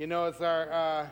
You 0.00 0.06
know, 0.06 0.24
it's 0.24 0.40
our, 0.40 0.72
uh, 0.72 1.06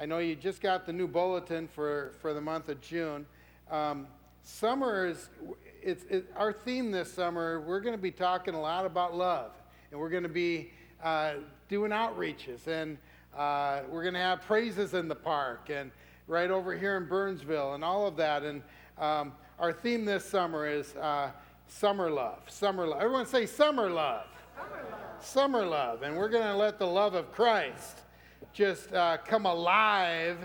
I 0.00 0.06
know 0.06 0.18
you 0.18 0.36
just 0.36 0.60
got 0.60 0.86
the 0.86 0.92
new 0.92 1.08
bulletin 1.08 1.66
for, 1.66 2.12
for 2.20 2.32
the 2.32 2.40
month 2.40 2.68
of 2.68 2.80
June. 2.80 3.26
Um, 3.68 4.06
summer 4.44 5.08
is, 5.08 5.28
it's, 5.82 6.04
it, 6.04 6.26
our 6.36 6.52
theme 6.52 6.92
this 6.92 7.12
summer, 7.12 7.60
we're 7.60 7.80
going 7.80 7.96
to 7.96 8.00
be 8.00 8.12
talking 8.12 8.54
a 8.54 8.60
lot 8.60 8.86
about 8.86 9.16
love. 9.16 9.50
And 9.90 9.98
we're 9.98 10.08
going 10.08 10.22
to 10.22 10.28
be 10.28 10.70
uh, 11.02 11.32
doing 11.68 11.90
outreaches. 11.90 12.68
And 12.68 12.96
uh, 13.36 13.80
we're 13.90 14.02
going 14.02 14.14
to 14.14 14.20
have 14.20 14.42
praises 14.42 14.94
in 14.94 15.08
the 15.08 15.16
park 15.16 15.68
and 15.68 15.90
right 16.28 16.52
over 16.52 16.78
here 16.78 16.96
in 16.96 17.06
Burnsville 17.08 17.74
and 17.74 17.82
all 17.82 18.06
of 18.06 18.14
that. 18.18 18.44
And 18.44 18.62
um, 18.98 19.32
our 19.58 19.72
theme 19.72 20.04
this 20.04 20.24
summer 20.24 20.68
is 20.68 20.94
uh, 20.94 21.32
summer 21.66 22.08
love. 22.08 22.38
Summer 22.46 22.86
love. 22.86 23.00
Everyone 23.02 23.26
say 23.26 23.46
summer 23.46 23.90
love. 23.90 24.26
Summer 24.56 24.84
love 24.92 24.97
summer 25.22 25.64
love, 25.64 26.02
and 26.02 26.16
we're 26.16 26.28
going 26.28 26.46
to 26.46 26.56
let 26.56 26.78
the 26.78 26.86
love 26.86 27.14
of 27.14 27.32
Christ 27.32 27.98
just 28.52 28.92
uh, 28.92 29.18
come 29.18 29.46
alive 29.46 30.38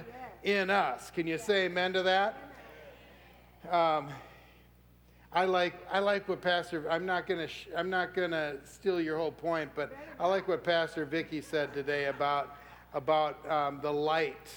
in 0.44 0.70
us. 0.70 1.12
Can 1.12 1.28
you 1.28 1.38
say 1.38 1.66
amen 1.66 1.94
to 1.94 2.04
that? 2.04 2.38
Um, 3.72 4.10
I 5.32 5.46
like 5.46 5.74
I 5.92 5.98
like 6.00 6.30
what 6.30 6.42
Pastor. 6.42 6.86
I'm 6.92 7.08
not 7.08 7.26
gonna 7.26 7.48
sh- 7.48 7.70
I'm 7.76 7.90
not 7.90 8.14
gonna 8.14 8.58
steal 8.66 9.02
your 9.02 9.18
whole 9.18 9.32
point, 9.32 9.72
but 9.74 9.92
I 10.20 10.28
like 10.28 10.48
what 10.48 10.64
Pastor 10.64 11.06
Vicky 11.06 11.42
said 11.42 11.74
today 11.74 12.06
about 12.06 12.56
about 12.94 13.50
um, 13.50 13.80
the 13.82 13.92
light 13.92 14.48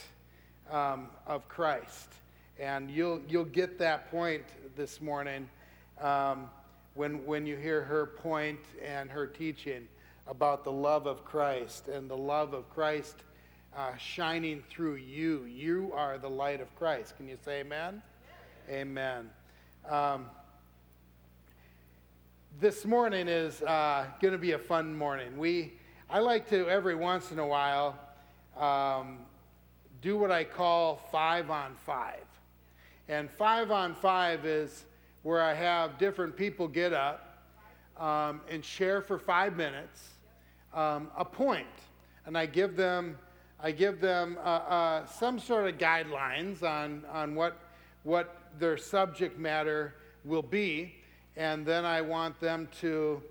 um, 0.71 1.09
of 1.27 1.49
Christ, 1.49 2.09
and 2.59 2.91
you'll 2.91 3.23
you'll 3.27 3.45
get 3.45 3.79
that 3.79 4.11
point 4.11 4.45
this 4.77 5.01
morning 5.01 5.49
um, 6.01 6.51
when 6.93 7.25
when 7.25 7.47
you 7.47 7.57
hear 7.57 7.83
her 7.83 8.05
point 8.05 8.61
and 8.85 9.09
her 9.09 9.27
teaching 9.27 9.89
about 10.29 10.65
the 10.65 10.73
love 10.73 11.07
of 11.07 11.25
Christ 11.25 11.89
and 11.89 12.11
the 12.11 12.17
love 12.17 12.53
of 12.53 12.69
Christ 12.71 13.17
uh, 13.77 13.97
shining 13.97 14.63
through 14.69 14.97
you. 14.97 15.45
You 15.45 15.93
are 15.95 16.19
the 16.19 16.29
light 16.29 16.61
of 16.61 16.75
Christ. 16.77 17.17
Can 17.17 17.29
you 17.29 17.37
say 17.45 17.61
amen? 17.61 18.03
Amen. 18.69 19.31
Um, 19.89 20.27
this 22.59 22.85
morning 22.85 23.29
is 23.29 23.63
uh, 23.63 24.07
going 24.21 24.33
to 24.33 24.39
be 24.39 24.53
a 24.53 24.59
fun 24.59 24.97
morning. 24.97 25.39
We, 25.39 25.75
I 26.11 26.19
like 26.19 26.49
to 26.51 26.69
every 26.69 26.97
once 26.97 27.31
in 27.31 27.39
a 27.39 27.47
while 27.47 27.97
um, 28.59 29.19
do 30.03 30.17
what 30.17 30.33
I 30.33 30.43
call 30.43 30.97
five 31.13 31.51
on 31.51 31.77
five. 31.85 32.25
And 33.09 33.31
five 33.31 33.71
on 33.71 33.95
five 33.95 34.45
is 34.45 34.87
where 35.23 35.41
I 35.41 35.55
have 35.55 35.99
different 35.99 36.37
people 36.37 36.67
get 36.67 36.93
up 36.93 37.45
um, 37.97 38.41
and 38.51 38.65
share 38.65 39.01
for 39.01 39.19
five 39.19 39.57
minutes 39.57 40.16
um, 40.77 41.11
a 41.17 41.25
point, 41.25 41.67
and 42.27 42.37
I 42.37 42.47
give 42.47 42.77
them, 42.77 43.19
I 43.59 43.73
give 43.73 44.01
them 44.01 44.39
uh, 44.39 44.49
uh, 44.49 45.07
some 45.07 45.39
sort 45.39 45.67
of 45.67 45.79
guidelines 45.79 46.63
on, 46.63 47.03
on 47.11 47.35
what, 47.35 47.59
what 48.05 48.43
their 48.59 48.77
subject 48.77 49.39
matter 49.39 49.95
will 50.25 50.43
be, 50.43 50.95
and 51.37 51.65
then 51.65 51.85
I 51.85 52.03
want 52.03 52.39
them 52.41 52.69
to 52.81 53.23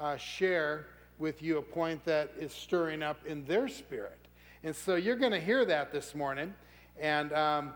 uh, 0.00 0.16
share 0.16 0.86
with 1.18 1.42
you 1.42 1.58
a 1.58 1.62
point 1.62 2.04
that 2.04 2.32
is 2.38 2.52
stirring 2.52 3.02
up 3.02 3.24
in 3.26 3.44
their 3.44 3.68
spirit. 3.68 4.18
And 4.62 4.74
so 4.74 4.96
you're 4.96 5.16
going 5.16 5.32
to 5.32 5.40
hear 5.40 5.64
that 5.66 5.92
this 5.92 6.14
morning, 6.14 6.54
and 6.98 7.32
um, 7.34 7.74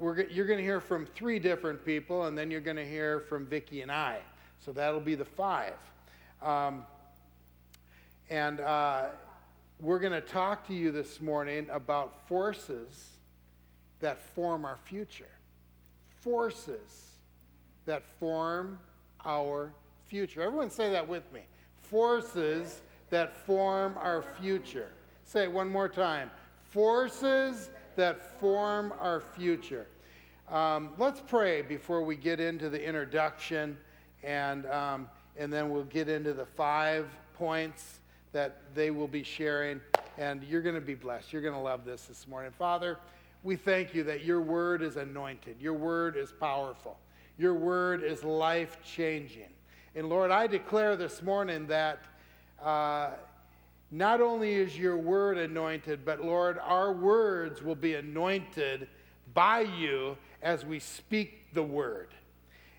you're 0.00 0.46
going 0.46 0.58
to 0.58 0.64
hear 0.64 0.80
from 0.80 1.06
three 1.06 1.38
different 1.38 1.84
people, 1.84 2.24
and 2.24 2.36
then 2.36 2.50
you're 2.50 2.60
going 2.60 2.76
to 2.76 2.86
hear 2.86 3.20
from 3.20 3.46
Vicki 3.46 3.82
and 3.82 3.92
I. 3.92 4.20
So 4.64 4.72
that'll 4.72 5.00
be 5.00 5.14
the 5.14 5.24
five. 5.24 5.74
Um, 6.42 6.84
and 8.30 8.60
uh, 8.60 9.06
we're 9.80 9.98
going 9.98 10.12
to 10.12 10.20
talk 10.20 10.66
to 10.68 10.74
you 10.74 10.92
this 10.92 11.20
morning 11.20 11.66
about 11.70 12.28
forces 12.28 13.10
that 13.98 14.22
form 14.22 14.64
our 14.64 14.78
future. 14.84 15.28
Forces 16.20 17.16
that 17.86 18.04
form 18.20 18.78
our 19.24 19.72
future. 20.06 20.42
Everyone 20.42 20.70
say 20.70 20.92
that 20.92 21.06
with 21.06 21.30
me. 21.32 21.40
Forces 21.82 22.82
that 23.10 23.36
form 23.36 23.94
our 23.98 24.22
future. 24.40 24.90
Say 25.24 25.42
it 25.42 25.52
one 25.52 25.68
more 25.68 25.88
time. 25.88 26.30
Forces 26.70 27.70
that 27.96 28.38
form 28.38 28.94
our 29.00 29.20
future. 29.20 29.88
Um, 30.48 30.90
let's 30.98 31.20
pray 31.20 31.62
before 31.62 32.02
we 32.02 32.14
get 32.14 32.38
into 32.38 32.68
the 32.68 32.82
introduction, 32.82 33.76
and, 34.22 34.66
um, 34.66 35.08
and 35.36 35.52
then 35.52 35.70
we'll 35.70 35.84
get 35.84 36.08
into 36.08 36.32
the 36.32 36.46
five 36.46 37.08
points 37.34 37.99
that 38.32 38.74
they 38.74 38.90
will 38.90 39.08
be 39.08 39.22
sharing, 39.22 39.80
and 40.18 40.42
you're 40.44 40.62
going 40.62 40.74
to 40.74 40.80
be 40.80 40.94
blessed. 40.94 41.32
You're 41.32 41.42
going 41.42 41.54
to 41.54 41.60
love 41.60 41.84
this 41.84 42.04
this 42.04 42.28
morning. 42.28 42.52
Father, 42.56 42.98
we 43.42 43.56
thank 43.56 43.94
you 43.94 44.04
that 44.04 44.24
your 44.24 44.40
word 44.40 44.82
is 44.82 44.96
anointed, 44.96 45.56
your 45.60 45.74
word 45.74 46.16
is 46.16 46.32
powerful, 46.32 46.98
your 47.38 47.54
word 47.54 48.02
is 48.02 48.22
life 48.22 48.78
changing. 48.84 49.48
And 49.94 50.08
Lord, 50.08 50.30
I 50.30 50.46
declare 50.46 50.96
this 50.96 51.22
morning 51.22 51.66
that 51.66 52.04
uh, 52.62 53.10
not 53.90 54.20
only 54.20 54.54
is 54.54 54.78
your 54.78 54.96
word 54.96 55.36
anointed, 55.38 56.04
but 56.04 56.24
Lord, 56.24 56.58
our 56.58 56.92
words 56.92 57.62
will 57.62 57.74
be 57.74 57.94
anointed 57.94 58.86
by 59.34 59.60
you 59.60 60.16
as 60.42 60.64
we 60.64 60.78
speak 60.78 61.52
the 61.54 61.62
word. 61.62 62.08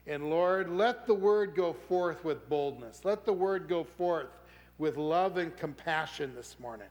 And 0.07 0.29
Lord, 0.29 0.69
let 0.69 1.05
the 1.05 1.13
word 1.13 1.55
go 1.55 1.73
forth 1.73 2.23
with 2.23 2.47
boldness. 2.47 3.01
Let 3.03 3.25
the 3.25 3.33
word 3.33 3.67
go 3.67 3.83
forth 3.83 4.29
with 4.81 4.97
love 4.97 5.37
and 5.37 5.55
compassion 5.55 6.33
this 6.35 6.57
morning. 6.59 6.87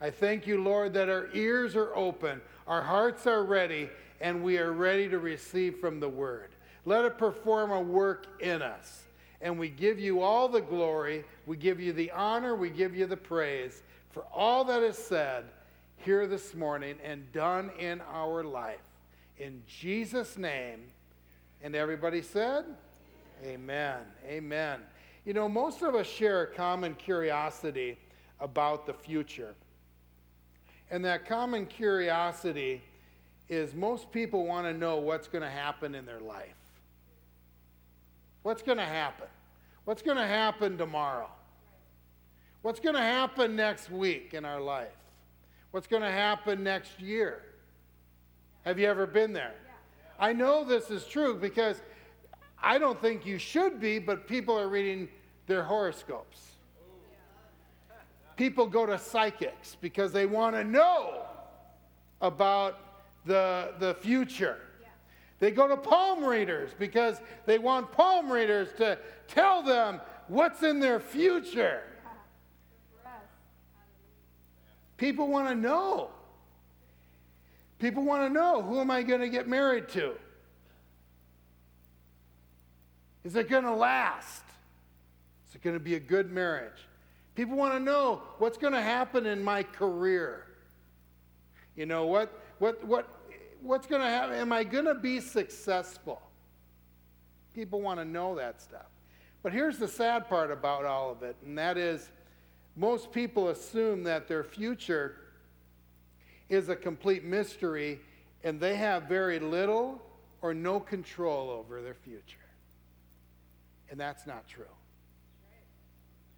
I 0.00 0.08
thank 0.08 0.46
you, 0.46 0.62
Lord, 0.62 0.94
that 0.94 1.10
our 1.10 1.28
ears 1.34 1.76
are 1.76 1.94
open, 1.94 2.40
our 2.66 2.80
hearts 2.80 3.26
are 3.26 3.44
ready, 3.44 3.90
and 4.22 4.42
we 4.42 4.56
are 4.56 4.72
ready 4.72 5.06
to 5.10 5.18
receive 5.18 5.76
from 5.76 6.00
the 6.00 6.08
word. 6.08 6.48
Let 6.86 7.04
it 7.04 7.18
perform 7.18 7.72
a 7.72 7.80
work 7.80 8.40
in 8.40 8.62
us. 8.62 9.02
And 9.42 9.58
we 9.58 9.68
give 9.68 10.00
you 10.00 10.22
all 10.22 10.48
the 10.48 10.62
glory, 10.62 11.24
we 11.44 11.58
give 11.58 11.78
you 11.78 11.92
the 11.92 12.10
honor, 12.12 12.56
we 12.56 12.70
give 12.70 12.96
you 12.96 13.04
the 13.04 13.18
praise 13.18 13.82
for 14.12 14.24
all 14.34 14.64
that 14.64 14.82
is 14.82 14.96
said 14.96 15.44
here 15.98 16.26
this 16.26 16.54
morning 16.54 16.96
and 17.04 17.30
done 17.32 17.70
in 17.78 18.00
our 18.12 18.44
life. 18.44 18.80
In 19.38 19.62
Jesus' 19.68 20.38
name. 20.38 20.80
And 21.62 21.74
everybody 21.74 22.22
said, 22.22 22.64
Amen. 23.44 23.98
Amen. 24.26 24.80
You 25.26 25.34
know, 25.34 25.48
most 25.48 25.82
of 25.82 25.96
us 25.96 26.06
share 26.06 26.42
a 26.42 26.46
common 26.46 26.94
curiosity 26.94 27.98
about 28.38 28.86
the 28.86 28.94
future. 28.94 29.54
And 30.88 31.04
that 31.04 31.26
common 31.26 31.66
curiosity 31.66 32.80
is 33.48 33.74
most 33.74 34.12
people 34.12 34.46
want 34.46 34.68
to 34.68 34.72
know 34.72 34.98
what's 34.98 35.26
going 35.26 35.42
to 35.42 35.50
happen 35.50 35.96
in 35.96 36.06
their 36.06 36.20
life. 36.20 36.54
What's 38.44 38.62
going 38.62 38.78
to 38.78 38.84
happen? 38.84 39.26
What's 39.84 40.00
going 40.00 40.16
to 40.16 40.26
happen 40.26 40.78
tomorrow? 40.78 41.28
What's 42.62 42.78
going 42.78 42.94
to 42.94 43.02
happen 43.02 43.56
next 43.56 43.90
week 43.90 44.32
in 44.32 44.44
our 44.44 44.60
life? 44.60 44.88
What's 45.72 45.88
going 45.88 46.02
to 46.02 46.10
happen 46.10 46.62
next 46.62 47.00
year? 47.00 47.42
Have 48.64 48.78
you 48.78 48.86
ever 48.86 49.08
been 49.08 49.32
there? 49.32 49.54
I 50.20 50.32
know 50.32 50.64
this 50.64 50.88
is 50.88 51.04
true 51.04 51.36
because 51.36 51.82
I 52.62 52.78
don't 52.78 53.00
think 53.00 53.26
you 53.26 53.38
should 53.38 53.80
be, 53.80 53.98
but 53.98 54.26
people 54.26 54.58
are 54.58 54.68
reading 54.68 55.08
their 55.46 55.62
horoscopes. 55.62 56.52
People 58.36 58.66
go 58.66 58.84
to 58.84 58.98
psychics 58.98 59.76
because 59.80 60.12
they 60.12 60.26
want 60.26 60.54
to 60.56 60.64
know 60.64 61.24
about 62.20 62.78
the, 63.24 63.72
the 63.78 63.94
future. 63.94 64.58
They 65.38 65.50
go 65.50 65.68
to 65.68 65.76
palm 65.76 66.24
readers 66.24 66.70
because 66.78 67.20
they 67.44 67.58
want 67.58 67.92
palm 67.92 68.30
readers 68.30 68.68
to 68.78 68.98
tell 69.28 69.62
them 69.62 70.00
what's 70.28 70.62
in 70.62 70.80
their 70.80 71.00
future. 71.00 71.82
People 74.96 75.28
want 75.28 75.48
to 75.48 75.54
know. 75.54 76.10
People 77.78 78.02
want 78.02 78.22
to 78.22 78.30
know 78.30 78.62
who 78.62 78.80
am 78.80 78.90
I 78.90 79.02
going 79.02 79.20
to 79.20 79.28
get 79.28 79.46
married 79.46 79.88
to? 79.90 80.14
Is 83.26 83.34
it 83.34 83.48
going 83.50 83.64
to 83.64 83.74
last? 83.74 84.44
Is 85.48 85.56
it 85.56 85.62
going 85.62 85.74
to 85.74 85.80
be 85.80 85.96
a 85.96 86.00
good 86.00 86.30
marriage? 86.30 86.86
People 87.34 87.56
want 87.56 87.74
to 87.74 87.80
know 87.80 88.22
what's 88.38 88.56
going 88.56 88.72
to 88.72 88.80
happen 88.80 89.26
in 89.26 89.42
my 89.42 89.64
career. 89.64 90.46
You 91.74 91.86
know, 91.86 92.06
what, 92.06 92.40
what, 92.60 92.86
what, 92.86 93.08
what's 93.60 93.88
going 93.88 94.00
to 94.00 94.08
happen? 94.08 94.36
Am 94.36 94.52
I 94.52 94.62
going 94.62 94.84
to 94.84 94.94
be 94.94 95.18
successful? 95.18 96.22
People 97.52 97.80
want 97.80 97.98
to 97.98 98.04
know 98.04 98.36
that 98.36 98.62
stuff. 98.62 98.86
But 99.42 99.52
here's 99.52 99.78
the 99.78 99.88
sad 99.88 100.28
part 100.28 100.52
about 100.52 100.84
all 100.84 101.10
of 101.10 101.24
it, 101.24 101.34
and 101.44 101.58
that 101.58 101.76
is 101.76 102.10
most 102.76 103.10
people 103.10 103.48
assume 103.48 104.04
that 104.04 104.28
their 104.28 104.44
future 104.44 105.16
is 106.48 106.68
a 106.68 106.76
complete 106.76 107.24
mystery 107.24 107.98
and 108.44 108.60
they 108.60 108.76
have 108.76 109.04
very 109.04 109.40
little 109.40 110.00
or 110.42 110.54
no 110.54 110.78
control 110.78 111.50
over 111.50 111.82
their 111.82 111.94
future. 111.94 112.45
And 113.90 113.98
that's 114.00 114.26
not 114.26 114.46
true. 114.48 114.64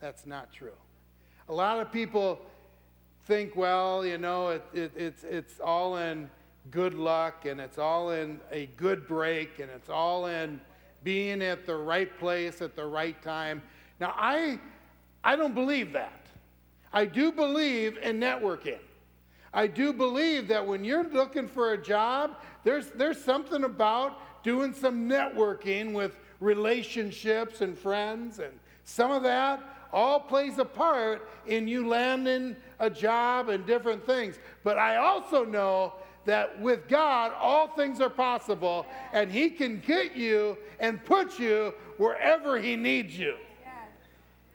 That's 0.00 0.26
not 0.26 0.52
true. 0.52 0.76
A 1.48 1.52
lot 1.52 1.80
of 1.80 1.90
people 1.90 2.40
think, 3.24 3.56
well, 3.56 4.04
you 4.04 4.18
know, 4.18 4.48
it, 4.48 4.64
it, 4.72 4.92
it's, 4.96 5.24
it's 5.24 5.60
all 5.60 5.96
in 5.96 6.30
good 6.70 6.94
luck 6.94 7.46
and 7.46 7.60
it's 7.60 7.78
all 7.78 8.10
in 8.10 8.40
a 8.50 8.66
good 8.76 9.08
break 9.08 9.58
and 9.58 9.70
it's 9.70 9.88
all 9.88 10.26
in 10.26 10.60
being 11.04 11.42
at 11.42 11.66
the 11.66 11.74
right 11.74 12.18
place 12.18 12.60
at 12.60 12.76
the 12.76 12.84
right 12.84 13.20
time. 13.22 13.62
Now, 14.00 14.14
I, 14.16 14.58
I 15.24 15.36
don't 15.36 15.54
believe 15.54 15.92
that. 15.92 16.26
I 16.92 17.04
do 17.04 17.32
believe 17.32 17.98
in 17.98 18.20
networking. 18.20 18.78
I 19.52 19.66
do 19.66 19.92
believe 19.92 20.48
that 20.48 20.66
when 20.66 20.84
you're 20.84 21.08
looking 21.08 21.48
for 21.48 21.72
a 21.72 21.78
job, 21.78 22.36
there's, 22.64 22.90
there's 22.90 23.22
something 23.22 23.64
about 23.64 24.42
doing 24.42 24.72
some 24.72 25.08
networking 25.08 25.92
with 25.92 26.16
relationships 26.40 27.60
and 27.60 27.76
friends, 27.76 28.38
and 28.38 28.52
some 28.84 29.10
of 29.10 29.22
that 29.22 29.62
all 29.92 30.20
plays 30.20 30.58
a 30.58 30.64
part 30.64 31.28
in 31.46 31.66
you 31.66 31.86
landing 31.88 32.54
a 32.78 32.90
job 32.90 33.48
and 33.48 33.66
different 33.66 34.04
things. 34.04 34.38
But 34.62 34.78
I 34.78 34.96
also 34.96 35.44
know 35.44 35.94
that 36.24 36.60
with 36.60 36.88
God, 36.88 37.32
all 37.38 37.68
things 37.68 38.00
are 38.00 38.10
possible, 38.10 38.86
and 39.12 39.30
He 39.30 39.48
can 39.48 39.80
get 39.80 40.14
you 40.14 40.58
and 40.78 41.02
put 41.04 41.38
you 41.38 41.72
wherever 41.96 42.58
He 42.58 42.76
needs 42.76 43.18
you. 43.18 43.34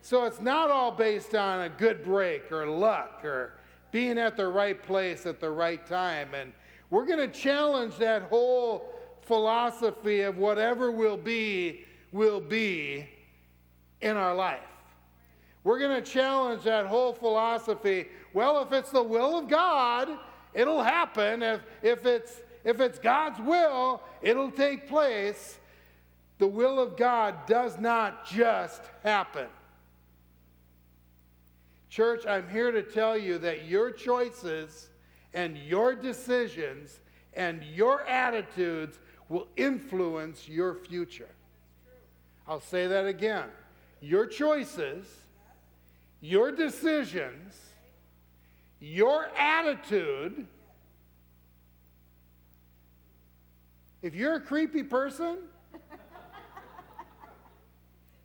So 0.02 0.26
it's 0.26 0.42
not 0.42 0.70
all 0.70 0.92
based 0.92 1.34
on 1.34 1.62
a 1.62 1.70
good 1.70 2.04
break 2.04 2.52
or 2.52 2.68
luck 2.68 3.22
or 3.24 3.54
being 3.92 4.18
at 4.18 4.36
the 4.36 4.48
right 4.48 4.82
place 4.84 5.26
at 5.26 5.40
the 5.40 5.50
right 5.50 5.86
time. 5.88 6.34
And 6.34 6.52
we're 6.90 7.06
going 7.06 7.20
to 7.20 7.40
challenge 7.40 7.96
that 7.98 8.24
whole 8.24 8.93
philosophy 9.26 10.22
of 10.22 10.38
whatever 10.38 10.92
will 10.92 11.18
be, 11.18 11.86
will 12.12 12.40
be 12.40 13.08
in 14.02 14.18
our 14.18 14.36
life. 14.36 14.60
We're 15.64 15.80
going 15.80 16.04
to 16.04 16.10
challenge 16.10 16.64
that 16.64 16.86
whole 16.86 17.14
philosophy. 17.14 18.08
Well, 18.34 18.62
if 18.62 18.74
it's 18.74 18.92
the 18.92 19.04
will 19.04 19.38
of 19.38 19.48
God, 19.48 20.10
it'll 20.54 20.84
happen. 20.84 21.42
If, 21.42 21.62
if, 21.82 22.06
it's, 22.06 22.42
if 22.64 22.82
it's 22.82 23.00
God's 23.00 23.40
will, 23.40 24.02
it'll 24.22 24.52
take 24.52 24.88
place. 24.88 25.58
The 26.40 26.48
will 26.48 26.80
of 26.80 26.98
God 26.98 27.46
does 27.48 27.80
not 27.80 28.26
just 28.26 28.82
happen. 29.04 29.48
Church, 31.90 32.26
I'm 32.26 32.50
here 32.50 32.72
to 32.72 32.82
tell 32.82 33.18
you 33.18 33.38
that 33.38 33.66
your 33.66 33.92
choices 33.92 34.90
and 35.34 35.58
your 35.58 35.96
decisions 35.96 37.00
and 37.36 37.64
your 37.64 38.02
attitudes 38.02 39.00
will 39.30 39.48
influence 39.56 40.48
your 40.48 40.76
future. 40.76 41.30
I'll 42.48 42.60
say 42.60 42.88
that 42.88 43.06
again. 43.06 43.46
Your 44.02 44.26
choices, 44.26 45.06
your 46.22 46.52
decisions, 46.52 47.56
your 48.80 49.28
attitude. 49.38 50.46
If 54.02 54.14
you're 54.14 54.36
a 54.36 54.42
creepy 54.42 54.84
person, 54.84 55.38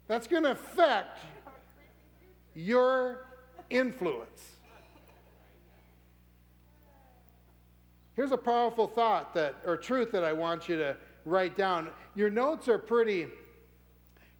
that's 0.09 0.27
going 0.27 0.43
to 0.43 0.51
affect 0.51 1.19
your 2.55 3.27
influence. 3.71 4.58
Here's 8.19 8.33
a 8.33 8.37
powerful 8.37 8.89
thought 8.89 9.33
that, 9.35 9.55
or 9.65 9.77
truth 9.77 10.11
that 10.11 10.25
I 10.25 10.33
want 10.33 10.69
you 10.69 10.77
to 10.77 10.97
write 11.25 11.57
down. 11.57 11.89
Your 12.17 12.31
notes 12.31 12.67
are 12.67 12.77
pretty, 12.77 13.29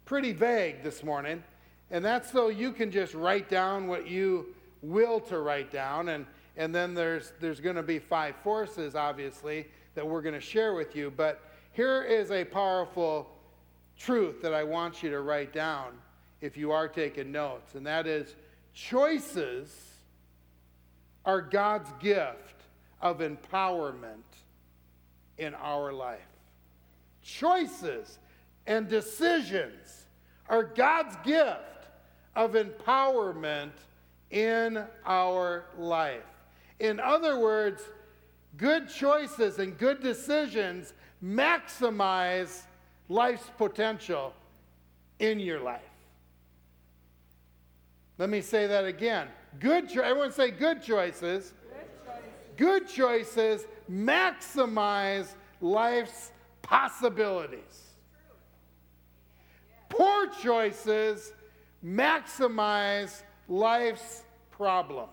pretty 0.05 0.33
vague 0.33 0.83
this 0.83 1.05
morning, 1.05 1.45
and 1.93 2.05
that's 2.05 2.33
so 2.33 2.49
you 2.49 2.73
can 2.73 2.91
just 2.91 3.15
write 3.15 3.49
down 3.49 3.87
what 3.87 4.09
you 4.09 4.47
will 4.83 5.21
to 5.21 5.39
write 5.39 5.71
down. 5.71 6.09
And, 6.09 6.27
and 6.57 6.75
then 6.75 6.93
there's, 6.93 7.33
there's 7.39 7.61
going 7.61 7.77
to 7.77 7.85
be 7.85 8.01
five 8.01 8.35
forces, 8.43 8.97
obviously, 8.97 9.69
that 9.95 10.05
we're 10.05 10.23
going 10.23 10.35
to 10.35 10.41
share 10.41 10.75
with 10.75 10.97
you. 10.97 11.13
But 11.17 11.41
here 11.71 12.03
is 12.03 12.33
a 12.33 12.45
powerful 12.45 13.31
truth 13.97 14.43
that 14.43 14.53
I 14.53 14.65
want 14.65 15.05
you 15.05 15.11
to 15.11 15.21
write 15.21 15.53
down 15.53 15.93
if 16.41 16.57
you 16.57 16.73
are 16.73 16.89
taking 16.89 17.31
notes, 17.31 17.77
and 17.77 17.87
that 17.87 18.09
is 18.09 18.35
Choices 18.75 19.73
are 21.25 21.41
God's 21.41 21.93
gift 22.01 22.58
of 23.01 23.19
empowerment 23.19 24.23
in 25.39 25.55
our 25.55 25.93
life. 25.93 26.19
Choices 27.23 28.19
and 28.67 28.89
decisions 28.89 30.07
are 30.49 30.65
God's 30.65 31.17
gift 31.25 31.89
of 32.35 32.53
empowerment 32.53 33.73
in 34.31 34.85
our 35.05 35.67
life. 35.79 36.23
In 36.81 37.01
other 37.01 37.39
words, 37.39 37.83
good 38.57 38.89
choices 38.89 39.59
and 39.59 39.77
good 39.79 40.03
decisions 40.03 40.95
maximize 41.25 42.63
life's 43.09 43.51
potential 43.57 44.33
in 45.19 45.41
your 45.41 45.61
life. 45.61 45.81
Let 48.19 48.31
me 48.31 48.41
say 48.41 48.67
that 48.67 48.85
again. 48.85 49.29
Good 49.61 49.89
cho- 49.89 50.03
everyone 50.03 50.33
say 50.33 50.51
good 50.51 50.83
choices. 50.83 51.55
Good 52.59 52.89
choices. 52.89 53.67
Maximize 53.91 55.29
life's 55.63 56.33
possibilities. 56.61 57.95
Poor 59.89 60.27
choices 60.43 61.33
maximize 61.85 63.23
life's 63.49 64.25
problems. 64.51 65.09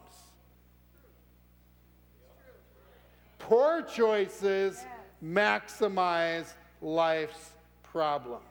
Poor 3.37 3.83
choices 3.83 4.83
maximize 5.23 6.53
life's 6.81 7.51
problems. 7.83 8.41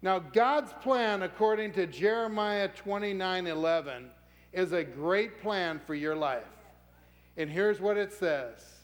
Now, 0.00 0.18
God's 0.18 0.72
plan, 0.82 1.22
according 1.22 1.72
to 1.72 1.86
Jeremiah 1.86 2.68
29 2.68 3.46
11, 3.46 4.10
is 4.52 4.72
a 4.72 4.82
great 4.82 5.42
plan 5.42 5.80
for 5.86 5.94
your 5.94 6.14
life. 6.14 6.53
And 7.36 7.50
here's 7.50 7.80
what 7.80 7.96
it 7.96 8.12
says 8.12 8.74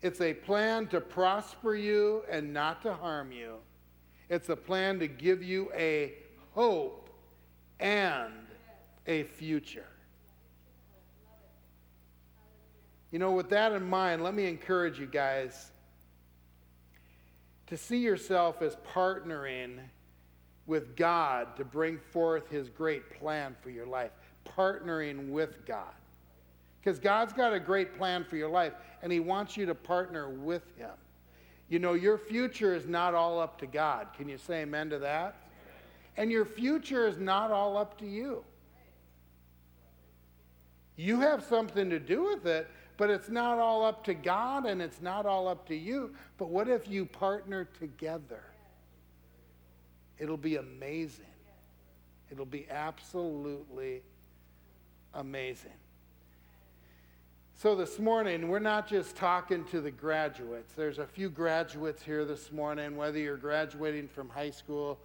it's 0.00 0.20
a 0.20 0.34
plan 0.34 0.86
to 0.88 1.00
prosper 1.00 1.74
you 1.74 2.22
and 2.30 2.52
not 2.52 2.82
to 2.82 2.94
harm 2.94 3.32
you, 3.32 3.56
it's 4.28 4.48
a 4.48 4.56
plan 4.56 4.98
to 5.00 5.08
give 5.08 5.42
you 5.42 5.70
a 5.74 6.14
hope 6.52 7.10
and 7.80 8.32
a 9.06 9.24
future. 9.24 9.86
You 13.10 13.18
know, 13.18 13.32
with 13.32 13.48
that 13.50 13.72
in 13.72 13.88
mind, 13.88 14.22
let 14.22 14.34
me 14.34 14.46
encourage 14.46 15.00
you 15.00 15.06
guys 15.06 15.70
to 17.68 17.76
see 17.76 17.98
yourself 17.98 18.60
as 18.60 18.76
partnering 18.94 19.78
with 20.66 20.94
God 20.94 21.56
to 21.56 21.64
bring 21.64 21.98
forth 21.98 22.50
his 22.50 22.68
great 22.68 23.18
plan 23.18 23.56
for 23.62 23.70
your 23.70 23.86
life, 23.86 24.10
partnering 24.44 25.30
with 25.30 25.64
God. 25.64 25.94
Because 26.80 26.98
God's 26.98 27.32
got 27.32 27.52
a 27.52 27.60
great 27.60 27.96
plan 27.96 28.24
for 28.24 28.36
your 28.36 28.48
life, 28.48 28.72
and 29.02 29.12
he 29.12 29.20
wants 29.20 29.56
you 29.56 29.66
to 29.66 29.74
partner 29.74 30.30
with 30.30 30.62
him. 30.76 30.90
You 31.68 31.78
know, 31.78 31.92
your 31.92 32.16
future 32.16 32.74
is 32.74 32.86
not 32.86 33.14
all 33.14 33.40
up 33.40 33.58
to 33.58 33.66
God. 33.66 34.08
Can 34.16 34.28
you 34.28 34.38
say 34.38 34.62
amen 34.62 34.90
to 34.90 34.98
that? 35.00 35.36
And 36.16 36.32
your 36.32 36.44
future 36.44 37.06
is 37.06 37.18
not 37.18 37.50
all 37.50 37.76
up 37.76 37.98
to 37.98 38.06
you. 38.06 38.44
You 40.96 41.20
have 41.20 41.44
something 41.44 41.90
to 41.90 42.00
do 42.00 42.24
with 42.24 42.46
it, 42.46 42.68
but 42.96 43.10
it's 43.10 43.28
not 43.28 43.58
all 43.58 43.84
up 43.84 44.02
to 44.04 44.14
God 44.14 44.66
and 44.66 44.82
it's 44.82 45.00
not 45.00 45.26
all 45.26 45.46
up 45.46 45.66
to 45.68 45.76
you. 45.76 46.12
But 46.38 46.48
what 46.48 46.68
if 46.68 46.88
you 46.88 47.06
partner 47.06 47.68
together? 47.78 48.42
It'll 50.18 50.36
be 50.36 50.56
amazing. 50.56 51.24
It'll 52.30 52.44
be 52.44 52.66
absolutely 52.68 54.02
amazing. 55.14 55.70
So, 57.60 57.74
this 57.74 57.98
morning, 57.98 58.46
we're 58.46 58.60
not 58.60 58.86
just 58.86 59.16
talking 59.16 59.64
to 59.72 59.80
the 59.80 59.90
graduates. 59.90 60.74
There's 60.74 61.00
a 61.00 61.06
few 61.08 61.28
graduates 61.28 62.00
here 62.00 62.24
this 62.24 62.52
morning, 62.52 62.96
whether 62.96 63.18
you're 63.18 63.36
graduating 63.36 64.06
from 64.06 64.28
high 64.28 64.52
school, 64.52 64.96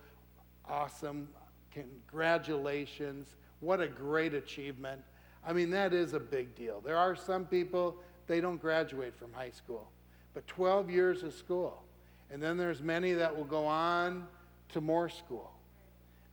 awesome. 0.70 1.28
Congratulations. 1.72 3.28
What 3.60 3.82
a 3.82 3.88
great 3.88 4.36
achievement. 4.36 5.02
I 5.44 5.52
mean, 5.52 5.72
that 5.72 5.96
is 5.96 6.14
a 6.14 6.20
big 6.20 6.54
deal. 6.54 6.80
There 6.80 6.96
are 6.96 7.16
some 7.16 7.46
people, 7.46 7.96
they 8.28 8.40
don't 8.40 8.62
graduate 8.62 9.16
from 9.16 9.34
high 9.34 9.50
school, 9.50 9.90
but 10.36 10.46
12 10.46 10.92
years 10.92 11.24
of 11.24 11.34
school. 11.34 11.82
And 12.30 12.40
then 12.40 12.56
there's 12.56 12.84
many 12.84 13.14
that 13.14 13.36
will 13.36 13.46
go 13.46 13.66
on 13.66 14.28
to 14.74 14.80
more 14.80 15.10
school. 15.10 15.50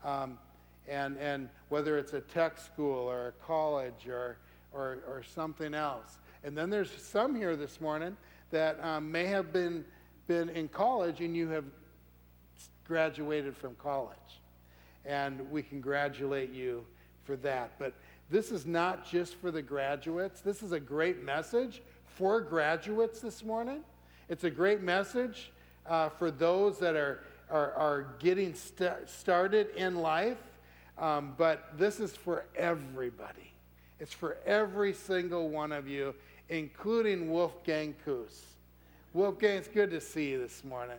Um, 0.05 0.37
and, 0.87 1.17
and 1.17 1.49
whether 1.71 1.97
it's 1.97 2.13
a 2.13 2.21
tech 2.21 2.59
school 2.59 3.09
or 3.09 3.29
a 3.29 3.33
college 3.47 4.07
or, 4.07 4.37
or, 4.73 4.99
or 5.09 5.23
something 5.35 5.75
else. 5.75 6.19
And 6.45 6.57
then 6.57 6.71
there's 6.71 6.91
some 6.91 7.35
here 7.35 7.57
this 7.57 7.81
morning 7.81 8.17
that 8.51 8.83
um, 8.85 9.11
may 9.11 9.27
have 9.27 9.53
been, 9.53 9.85
been 10.27 10.49
in 10.51 10.69
college 10.69 11.21
and 11.21 11.37
you 11.37 11.49
have 11.49 11.65
graduated 12.87 13.57
from 13.57 13.75
college. 13.77 14.17
And 15.05 15.51
we 15.51 15.63
congratulate 15.63 16.53
you 16.53 16.85
for 17.25 17.37
that. 17.37 17.73
But 17.79 17.95
this 18.31 18.51
is 18.51 18.67
not 18.67 19.09
just 19.09 19.35
for 19.37 19.51
the 19.51 19.63
graduates. 19.63 20.41
This 20.41 20.63
is 20.63 20.73
a 20.73 20.81
great 20.81 21.23
message 21.23 21.83
for 22.17 22.41
graduates 22.41 23.21
this 23.21 23.45
morning. 23.45 23.83
It's 24.29 24.45
a 24.45 24.51
great 24.51 24.83
message 24.83 25.51
uh, 25.87 26.09
for 26.11 26.31
those 26.31 26.79
that 26.79 26.95
are, 26.95 27.25
are, 27.51 27.73
are 27.73 28.07
getting 28.19 28.55
st- 28.55 29.09
started 29.09 29.75
in 29.77 29.97
life. 29.97 30.39
Um, 30.99 31.35
but 31.39 31.79
this 31.79 31.99
is 31.99 32.15
for 32.15 32.45
everybody. 32.55 33.50
It's 34.01 34.15
for 34.15 34.39
every 34.47 34.95
single 34.95 35.51
one 35.51 35.73
of 35.73 35.87
you, 35.87 36.15
including 36.49 37.31
Wolfgang 37.31 37.95
Kuss. 38.05 38.47
Wolfgang, 39.13 39.59
it's 39.59 39.69
good 39.69 39.91
to 39.91 40.01
see 40.01 40.31
you 40.31 40.39
this 40.39 40.65
morning. 40.65 40.97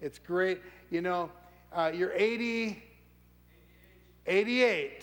It's 0.00 0.20
great. 0.20 0.60
You 0.90 1.02
know, 1.02 1.30
uh, 1.72 1.90
you're 1.92 2.12
80, 2.12 2.80
88. 4.26 5.02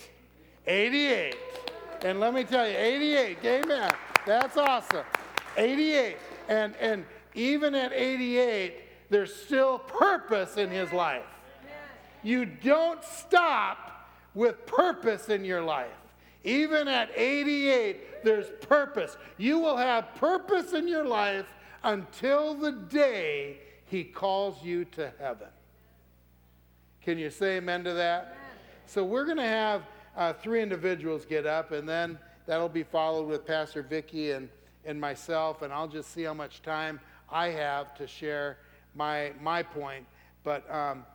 88. 0.65 1.35
And 2.03 2.19
let 2.19 2.33
me 2.33 2.43
tell 2.43 2.67
you, 2.67 2.75
88, 2.75 3.37
amen. 3.43 3.93
That's 4.25 4.57
awesome. 4.57 5.03
88. 5.57 6.17
And, 6.47 6.75
and 6.79 7.05
even 7.33 7.75
at 7.75 7.91
88, 7.91 9.09
there's 9.09 9.35
still 9.35 9.79
purpose 9.79 10.57
in 10.57 10.69
his 10.69 10.91
life. 10.93 11.25
You 12.23 12.45
don't 12.45 13.03
stop 13.03 14.09
with 14.33 14.65
purpose 14.65 15.29
in 15.29 15.43
your 15.43 15.61
life. 15.61 15.91
Even 16.45 16.87
at 16.87 17.09
88, 17.15 18.23
there's 18.23 18.45
purpose. 18.61 19.17
You 19.37 19.59
will 19.59 19.77
have 19.77 20.13
purpose 20.15 20.73
in 20.73 20.87
your 20.87 21.03
life 21.03 21.47
until 21.83 22.53
the 22.53 22.71
day 22.71 23.57
He 23.85 24.03
calls 24.03 24.63
you 24.63 24.85
to 24.85 25.11
heaven. 25.19 25.47
Can 27.01 27.17
you 27.17 27.31
say 27.31 27.57
amen 27.57 27.83
to 27.83 27.93
that? 27.93 28.37
So, 28.85 29.03
we're 29.03 29.25
going 29.25 29.37
to 29.37 29.43
have 29.43 29.81
uh, 30.15 30.33
three 30.33 30.61
individuals 30.61 31.25
get 31.25 31.47
up, 31.47 31.71
and 31.71 31.89
then 31.89 32.19
that'll 32.45 32.69
be 32.69 32.83
followed 32.83 33.27
with 33.27 33.45
Pastor 33.45 33.81
Vicky 33.81 34.31
and, 34.31 34.47
and 34.85 35.01
myself, 35.01 35.63
and 35.63 35.73
I'll 35.73 35.87
just 35.87 36.13
see 36.13 36.23
how 36.23 36.35
much 36.35 36.61
time 36.61 36.99
I 37.31 37.49
have 37.49 37.95
to 37.95 38.05
share 38.05 38.59
my, 38.93 39.31
my 39.41 39.63
point. 39.63 40.05
But 40.43 40.71
um, 40.71 41.05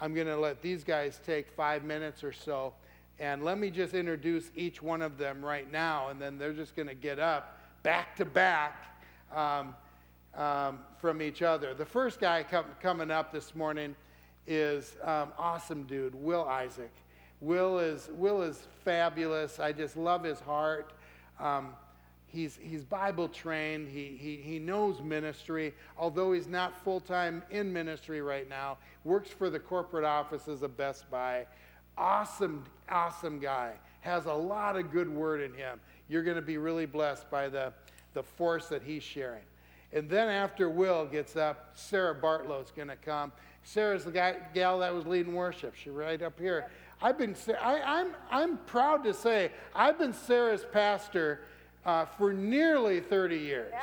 I'm 0.00 0.12
going 0.12 0.26
to 0.26 0.36
let 0.36 0.60
these 0.60 0.82
guys 0.82 1.20
take 1.24 1.52
five 1.52 1.84
minutes 1.84 2.24
or 2.24 2.32
so. 2.32 2.74
And 3.22 3.44
let 3.44 3.56
me 3.56 3.70
just 3.70 3.94
introduce 3.94 4.50
each 4.56 4.82
one 4.82 5.00
of 5.00 5.16
them 5.16 5.44
right 5.44 5.70
now, 5.70 6.08
and 6.08 6.20
then 6.20 6.38
they're 6.38 6.52
just 6.52 6.74
going 6.74 6.88
to 6.88 6.94
get 6.94 7.20
up 7.20 7.56
back 7.84 8.16
to 8.16 8.24
back 8.24 8.98
um, 9.32 9.76
um, 10.34 10.80
from 11.00 11.22
each 11.22 11.40
other. 11.40 11.72
The 11.72 11.86
first 11.86 12.18
guy 12.18 12.42
com- 12.42 12.64
coming 12.80 13.12
up 13.12 13.32
this 13.32 13.54
morning 13.54 13.94
is 14.44 14.96
um, 15.04 15.28
awesome 15.38 15.84
dude, 15.84 16.16
Will 16.16 16.42
Isaac. 16.48 16.90
Will 17.40 17.78
is, 17.78 18.10
Will 18.14 18.42
is 18.42 18.66
fabulous. 18.84 19.60
I 19.60 19.70
just 19.70 19.96
love 19.96 20.24
his 20.24 20.40
heart. 20.40 20.92
Um, 21.38 21.74
He's, 22.32 22.58
he's 22.62 22.82
Bible 22.82 23.28
trained. 23.28 23.90
He, 23.90 24.16
he, 24.18 24.36
he 24.36 24.58
knows 24.58 25.02
ministry, 25.02 25.74
although 25.98 26.32
he's 26.32 26.48
not 26.48 26.82
full 26.82 26.98
time 26.98 27.42
in 27.50 27.70
ministry 27.70 28.22
right 28.22 28.48
now. 28.48 28.78
Works 29.04 29.28
for 29.28 29.50
the 29.50 29.58
corporate 29.58 30.06
offices 30.06 30.62
of 30.62 30.74
Best 30.74 31.10
Buy. 31.10 31.44
Awesome, 31.96 32.64
awesome 32.88 33.38
guy. 33.38 33.72
Has 34.00 34.26
a 34.26 34.32
lot 34.32 34.76
of 34.76 34.90
good 34.90 35.08
word 35.08 35.40
in 35.40 35.54
him. 35.54 35.80
You're 36.08 36.22
going 36.22 36.36
to 36.36 36.42
be 36.42 36.58
really 36.58 36.86
blessed 36.86 37.30
by 37.30 37.48
the, 37.48 37.72
the 38.14 38.22
force 38.22 38.68
that 38.68 38.82
he's 38.82 39.02
sharing. 39.02 39.44
And 39.92 40.08
then 40.08 40.28
after 40.28 40.70
Will 40.70 41.04
gets 41.06 41.36
up, 41.36 41.72
Sarah 41.74 42.14
Bartlow's 42.14 42.72
going 42.74 42.88
to 42.88 42.96
come. 42.96 43.30
Sarah's 43.62 44.04
the 44.04 44.10
guy, 44.10 44.36
gal 44.54 44.78
that 44.80 44.92
was 44.92 45.06
leading 45.06 45.34
worship. 45.34 45.74
She's 45.74 45.92
right 45.92 46.20
up 46.20 46.38
here. 46.38 46.70
I've 47.00 47.18
been, 47.18 47.36
I, 47.60 47.80
I'm, 47.80 48.08
I'm 48.30 48.58
proud 48.58 49.04
to 49.04 49.14
say, 49.14 49.52
I've 49.74 49.98
been 49.98 50.12
Sarah's 50.12 50.64
pastor 50.72 51.42
uh, 51.84 52.06
for 52.06 52.32
nearly 52.32 53.00
30 53.00 53.36
years. 53.36 53.70
Yeah. 53.72 53.80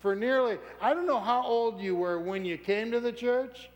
For 0.00 0.16
nearly, 0.16 0.58
I 0.80 0.94
don't 0.94 1.06
know 1.06 1.20
how 1.20 1.44
old 1.44 1.80
you 1.80 1.94
were 1.94 2.18
when 2.18 2.44
you 2.44 2.58
came 2.58 2.90
to 2.90 2.98
the 2.98 3.12
church. 3.12 3.70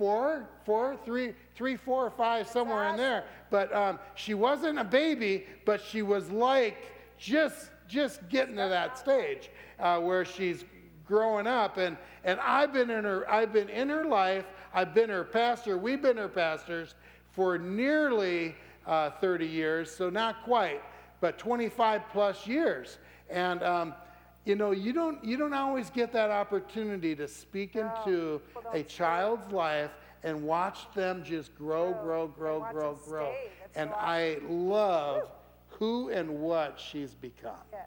Four, 0.00 0.48
four, 0.64 0.96
three, 1.04 1.34
three, 1.54 1.76
four, 1.76 2.06
or 2.06 2.10
five, 2.10 2.48
somewhere 2.48 2.88
in 2.88 2.96
there. 2.96 3.24
But 3.50 3.70
um, 3.74 3.98
she 4.14 4.32
wasn't 4.32 4.78
a 4.78 4.84
baby, 4.84 5.44
but 5.66 5.78
she 5.78 6.00
was 6.00 6.30
like 6.30 6.78
just, 7.18 7.68
just 7.86 8.26
getting 8.30 8.56
to 8.56 8.66
that 8.70 8.98
stage 8.98 9.50
uh, 9.78 10.00
where 10.00 10.24
she's 10.24 10.64
growing 11.06 11.46
up. 11.46 11.76
And, 11.76 11.98
and 12.24 12.40
I've 12.40 12.72
been 12.72 12.88
in 12.88 13.04
her, 13.04 13.30
I've 13.30 13.52
been 13.52 13.68
in 13.68 13.90
her 13.90 14.06
life. 14.06 14.46
I've 14.72 14.94
been 14.94 15.10
her 15.10 15.22
pastor. 15.22 15.76
We've 15.76 16.00
been 16.00 16.16
her 16.16 16.28
pastors 16.28 16.94
for 17.32 17.58
nearly 17.58 18.54
uh, 18.86 19.10
30 19.10 19.46
years, 19.46 19.94
so 19.94 20.08
not 20.08 20.44
quite 20.44 20.80
but 21.20 21.36
25 21.36 22.02
plus 22.10 22.46
years. 22.46 22.96
And, 23.28 23.62
um, 23.62 23.94
you 24.44 24.56
know, 24.56 24.70
you 24.70 24.92
don't, 24.92 25.22
you 25.24 25.36
don't 25.36 25.52
always 25.52 25.90
get 25.90 26.12
that 26.12 26.30
opportunity 26.30 27.14
to 27.14 27.28
speak 27.28 27.74
No, 27.74 27.92
into 28.06 28.40
a 28.72 28.82
child's 28.82 29.52
life 29.52 29.90
and 30.22 30.42
watch 30.42 30.92
them 30.94 31.22
just 31.24 31.54
grow, 31.56 31.92
Grow, 32.02 32.26
grow, 32.26 32.66
grow, 32.72 32.98
grow. 33.06 33.34
And 33.74 33.90
so 33.90 33.96
I 33.96 34.38
love 34.48 35.28
who 35.68 36.10
and 36.10 36.28
what 36.40 36.78
she's 36.78 37.14
become. 37.14 37.52
Yes. 37.72 37.86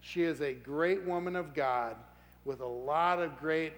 She 0.00 0.22
is 0.22 0.40
a 0.40 0.52
great 0.52 1.02
woman 1.04 1.36
of 1.36 1.54
God 1.54 1.96
with 2.44 2.60
a 2.60 2.66
lot 2.66 3.20
of 3.20 3.38
great, 3.38 3.72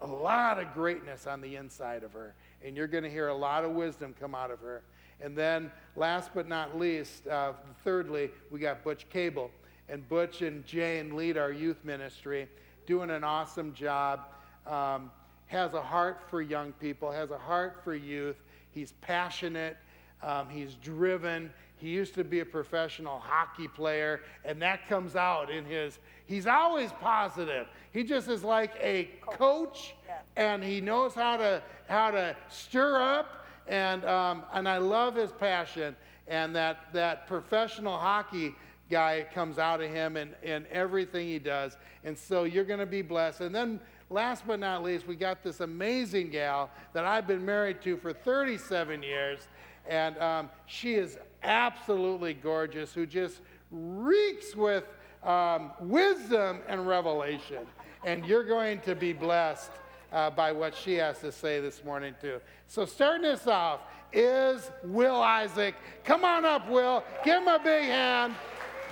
a 0.00 0.06
lot 0.06 0.58
of 0.58 0.74
greatness 0.74 1.26
on 1.26 1.40
the 1.40 1.56
inside 1.56 2.02
of 2.02 2.12
her. 2.12 2.34
And 2.62 2.76
you're 2.76 2.86
going 2.86 3.04
to 3.04 3.10
hear 3.10 3.28
a 3.28 3.34
lot 3.34 3.64
of 3.64 3.72
wisdom 3.72 4.14
come 4.18 4.34
out 4.34 4.50
of 4.50 4.60
her. 4.60 4.82
And 5.20 5.36
then, 5.36 5.70
last 5.96 6.30
but 6.34 6.48
not 6.48 6.78
least, 6.78 7.26
uh, 7.28 7.52
thirdly, 7.82 8.30
we 8.50 8.58
got 8.58 8.82
Butch 8.84 9.08
Cable. 9.08 9.50
And 9.88 10.08
Butch 10.08 10.42
and 10.42 10.64
Jane 10.66 11.16
lead 11.16 11.36
our 11.36 11.52
youth 11.52 11.84
ministry, 11.84 12.48
doing 12.86 13.10
an 13.10 13.24
awesome 13.24 13.74
job. 13.74 14.20
Um, 14.66 15.10
has 15.46 15.74
a 15.74 15.82
heart 15.82 16.22
for 16.28 16.40
young 16.40 16.72
people, 16.72 17.10
has 17.12 17.30
a 17.30 17.38
heart 17.38 17.80
for 17.84 17.94
youth. 17.94 18.36
He's 18.70 18.92
passionate, 19.02 19.76
um, 20.22 20.48
he's 20.48 20.74
driven. 20.74 21.52
He 21.76 21.90
used 21.90 22.14
to 22.14 22.24
be 22.24 22.40
a 22.40 22.46
professional 22.46 23.18
hockey 23.18 23.68
player, 23.68 24.22
and 24.44 24.60
that 24.62 24.88
comes 24.88 25.16
out 25.16 25.50
in 25.50 25.66
his. 25.66 25.98
He's 26.26 26.46
always 26.46 26.90
positive. 26.92 27.66
He 27.92 28.04
just 28.04 28.28
is 28.28 28.42
like 28.42 28.72
a 28.80 29.10
coach, 29.26 29.94
Yeah. 30.06 30.20
and 30.36 30.64
he 30.64 30.80
knows 30.80 31.14
how 31.14 31.36
to 31.36 31.62
how 31.86 32.10
to 32.10 32.34
stir 32.48 33.02
up 33.02 33.44
and, 33.66 34.04
um, 34.04 34.42
and 34.52 34.68
I 34.68 34.78
love 34.78 35.14
his 35.14 35.32
passion. 35.32 35.96
And 36.26 36.56
that, 36.56 36.92
that 36.94 37.26
professional 37.26 37.98
hockey 37.98 38.54
guy 38.90 39.26
comes 39.32 39.58
out 39.58 39.80
of 39.80 39.90
him 39.90 40.16
in, 40.16 40.34
in 40.42 40.66
everything 40.70 41.26
he 41.26 41.38
does. 41.38 41.76
And 42.04 42.16
so 42.16 42.44
you're 42.44 42.64
going 42.64 42.80
to 42.80 42.86
be 42.86 43.02
blessed. 43.02 43.40
And 43.40 43.54
then, 43.54 43.80
last 44.10 44.46
but 44.46 44.60
not 44.60 44.82
least, 44.82 45.06
we 45.06 45.16
got 45.16 45.42
this 45.42 45.60
amazing 45.60 46.30
gal 46.30 46.70
that 46.92 47.04
I've 47.04 47.26
been 47.26 47.44
married 47.44 47.80
to 47.82 47.96
for 47.96 48.12
37 48.12 49.02
years. 49.02 49.40
And 49.88 50.18
um, 50.18 50.50
she 50.66 50.94
is 50.94 51.18
absolutely 51.42 52.34
gorgeous, 52.34 52.92
who 52.94 53.06
just 53.06 53.40
reeks 53.70 54.54
with 54.54 54.84
um, 55.22 55.72
wisdom 55.80 56.60
and 56.68 56.86
revelation. 56.86 57.66
And 58.04 58.24
you're 58.26 58.44
going 58.44 58.80
to 58.82 58.94
be 58.94 59.12
blessed 59.12 59.70
uh, 60.12 60.30
by 60.30 60.52
what 60.52 60.74
she 60.74 60.94
has 60.94 61.18
to 61.20 61.32
say 61.32 61.60
this 61.60 61.84
morning, 61.84 62.14
too. 62.20 62.40
So, 62.68 62.84
starting 62.84 63.26
us 63.26 63.46
off 63.46 63.80
is 64.12 64.70
Will 64.84 65.20
Isaac. 65.20 65.74
Come 66.04 66.24
on 66.24 66.44
up, 66.44 66.68
Will. 66.70 67.02
Give 67.24 67.42
him 67.42 67.48
a 67.48 67.58
big 67.58 67.84
hand. 67.84 68.34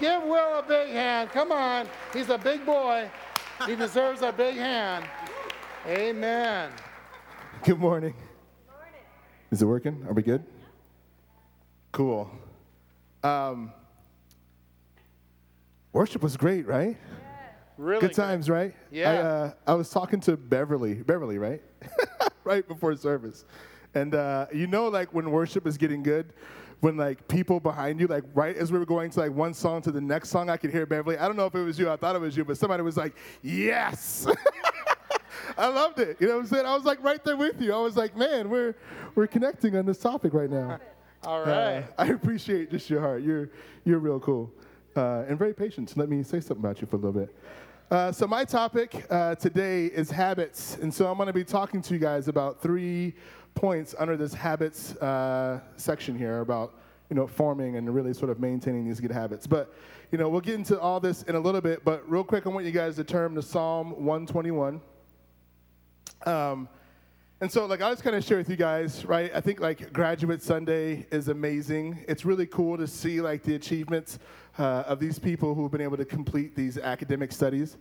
Give 0.03 0.25
Will 0.25 0.59
a 0.59 0.65
big 0.67 0.89
hand. 0.89 1.31
Come 1.31 1.53
on. 1.53 1.87
He's 2.13 2.29
a 2.29 2.37
big 2.37 2.67
boy. 2.67 3.09
He 3.67 3.77
deserves 3.77 4.21
a 4.23 4.33
big 4.33 4.57
hand. 4.57 5.05
Amen. 5.87 6.73
Good 7.63 7.79
morning. 7.79 8.13
Is 9.53 9.63
it 9.63 9.65
working? 9.65 10.05
Are 10.09 10.13
we 10.13 10.23
good? 10.23 10.43
Cool. 11.93 12.29
Um, 13.23 13.73
worship 15.93 16.21
was 16.21 16.37
great, 16.37 16.67
right? 16.67 16.97
Yeah. 16.99 17.37
Really 17.79 18.01
Good 18.01 18.15
times, 18.15 18.51
right? 18.51 18.75
Yeah. 18.91 19.09
I, 19.09 19.17
uh, 19.19 19.53
I 19.69 19.75
was 19.75 19.89
talking 19.89 20.19
to 20.23 20.37
Beverly, 20.37 20.95
Beverly, 20.95 21.39
right? 21.39 21.63
right 22.45 22.67
before 22.67 22.97
service. 22.97 23.45
And 23.95 24.17
uh, 24.17 24.47
you 24.53 24.67
know, 24.67 24.89
like 24.89 25.15
when 25.15 25.31
worship 25.31 25.65
is 25.65 25.77
getting 25.77 26.03
good, 26.03 26.33
when 26.83 26.97
like 26.97 27.29
people 27.29 27.61
behind 27.61 28.01
you, 28.01 28.09
like 28.09 28.25
right 28.35 28.57
as 28.57 28.73
we 28.73 28.79
were 28.79 28.85
going 28.85 29.09
to 29.09 29.21
like 29.21 29.33
one 29.33 29.55
song 29.55 29.81
to 29.83 29.93
the 29.93 30.01
next 30.01 30.31
song, 30.31 30.51
I 30.51 30.57
could 30.57 30.73
hear 30.73 30.85
Beverly. 30.85 31.17
I 31.17 31.29
don't 31.29 31.37
know 31.37 31.47
if 31.47 31.55
it 31.55 31.63
was 31.63 31.79
you, 31.79 31.89
I 31.89 31.95
thought 31.95 32.17
it 32.17 32.21
was 32.21 32.37
you, 32.37 32.45
but 32.45 32.59
somebody 32.59 32.83
was 32.83 32.97
like, 32.97 33.15
yes. 33.41 34.27
I 35.57 35.69
loved 35.69 36.01
it. 36.01 36.17
You 36.19 36.27
know 36.27 36.35
what 36.35 36.41
I'm 36.41 36.47
saying? 36.49 36.67
I 36.67 36.75
was 36.75 36.85
like 36.85 37.03
right 37.05 37.23
there 37.25 37.37
with 37.37 37.61
you. 37.61 37.73
I 37.73 37.79
was 37.79 37.97
like, 37.97 38.17
man, 38.17 38.51
we're 38.51 38.75
we're 39.15 39.29
connecting 39.29 39.77
on 39.77 39.87
this 39.87 39.99
topic 39.99 40.35
right 40.35 40.51
now. 40.51 40.81
All 41.25 41.45
Uh. 41.45 41.83
I 41.99 42.07
appreciate 42.07 42.73
just 42.73 42.91
your 42.91 43.01
heart. 43.01 43.23
You're 43.23 43.51
you're 43.85 44.01
real 44.01 44.19
cool 44.19 44.53
uh, 44.97 45.25
and 45.29 45.39
very 45.39 45.55
patient. 45.55 45.91
So 45.91 46.01
let 46.01 46.09
me 46.09 46.25
say 46.25 46.41
something 46.41 46.65
about 46.65 46.81
you 46.81 46.89
for 46.89 46.97
a 46.97 46.99
little 46.99 47.21
bit. 47.21 47.35
Uh, 47.93 48.11
so 48.11 48.27
my 48.27 48.45
topic 48.45 49.05
uh, 49.11 49.35
today 49.35 49.87
is 49.87 50.11
habits, 50.11 50.79
and 50.81 50.93
so 50.93 51.09
I'm 51.11 51.17
going 51.17 51.27
to 51.27 51.33
be 51.33 51.45
talking 51.45 51.83
to 51.83 51.95
you 51.95 52.01
guys 52.01 52.27
about 52.27 52.61
three 52.61 53.15
points 53.55 53.95
under 53.99 54.17
this 54.17 54.35
habits 54.35 54.97
uh, 54.97 55.61
section 55.77 56.17
here 56.17 56.41
about 56.41 56.75
you 57.13 57.17
know, 57.17 57.27
forming 57.27 57.77
and 57.77 57.95
really 57.95 58.15
sort 58.15 58.31
of 58.31 58.41
maintaining 58.41 58.87
these 58.87 58.99
good 58.99 59.11
habits. 59.11 59.47
But, 59.47 59.71
you 60.11 60.17
know, 60.17 60.31
we'll 60.31 60.41
get 60.41 60.55
into 60.55 60.81
all 60.81 60.99
this 60.99 61.25
in 61.25 61.35
a 61.35 61.39
little 61.39 61.61
bit. 61.61 61.85
But 61.85 62.11
real 62.11 62.25
quick, 62.25 62.47
I 62.47 62.49
want 62.49 62.65
you 62.65 62.73
guys 62.73 62.97
to 62.97 63.05
turn 63.05 63.35
to 63.35 63.43
Psalm 63.43 63.91
121. 63.91 64.81
Um, 66.25 66.71
and 67.43 67.53
so, 67.53 67.67
like, 67.67 67.83
I'll 67.83 67.93
just 67.93 68.03
kind 68.03 68.17
of 68.17 68.25
share 68.25 68.39
with 68.39 68.49
you 68.49 68.57
guys, 68.57 69.05
right? 69.05 69.31
I 69.35 69.43
think, 69.43 69.61
like, 69.61 69.93
Graduate 69.93 70.43
Sunday 70.43 71.07
is 71.11 71.29
amazing. 71.29 72.03
It's 72.09 72.25
really 72.25 72.47
cool 72.47 72.79
to 72.79 72.87
see, 72.87 73.21
like, 73.21 73.43
the 73.43 73.57
achievements 73.57 74.19
uh, 74.59 74.85
of 74.87 74.99
these 74.99 75.19
people 75.19 75.55
who've 75.55 75.71
been 75.71 75.83
able 75.83 75.99
to 75.99 76.07
complete 76.07 76.57
these 76.57 76.79
academic 76.79 77.31
studies. 77.31 77.77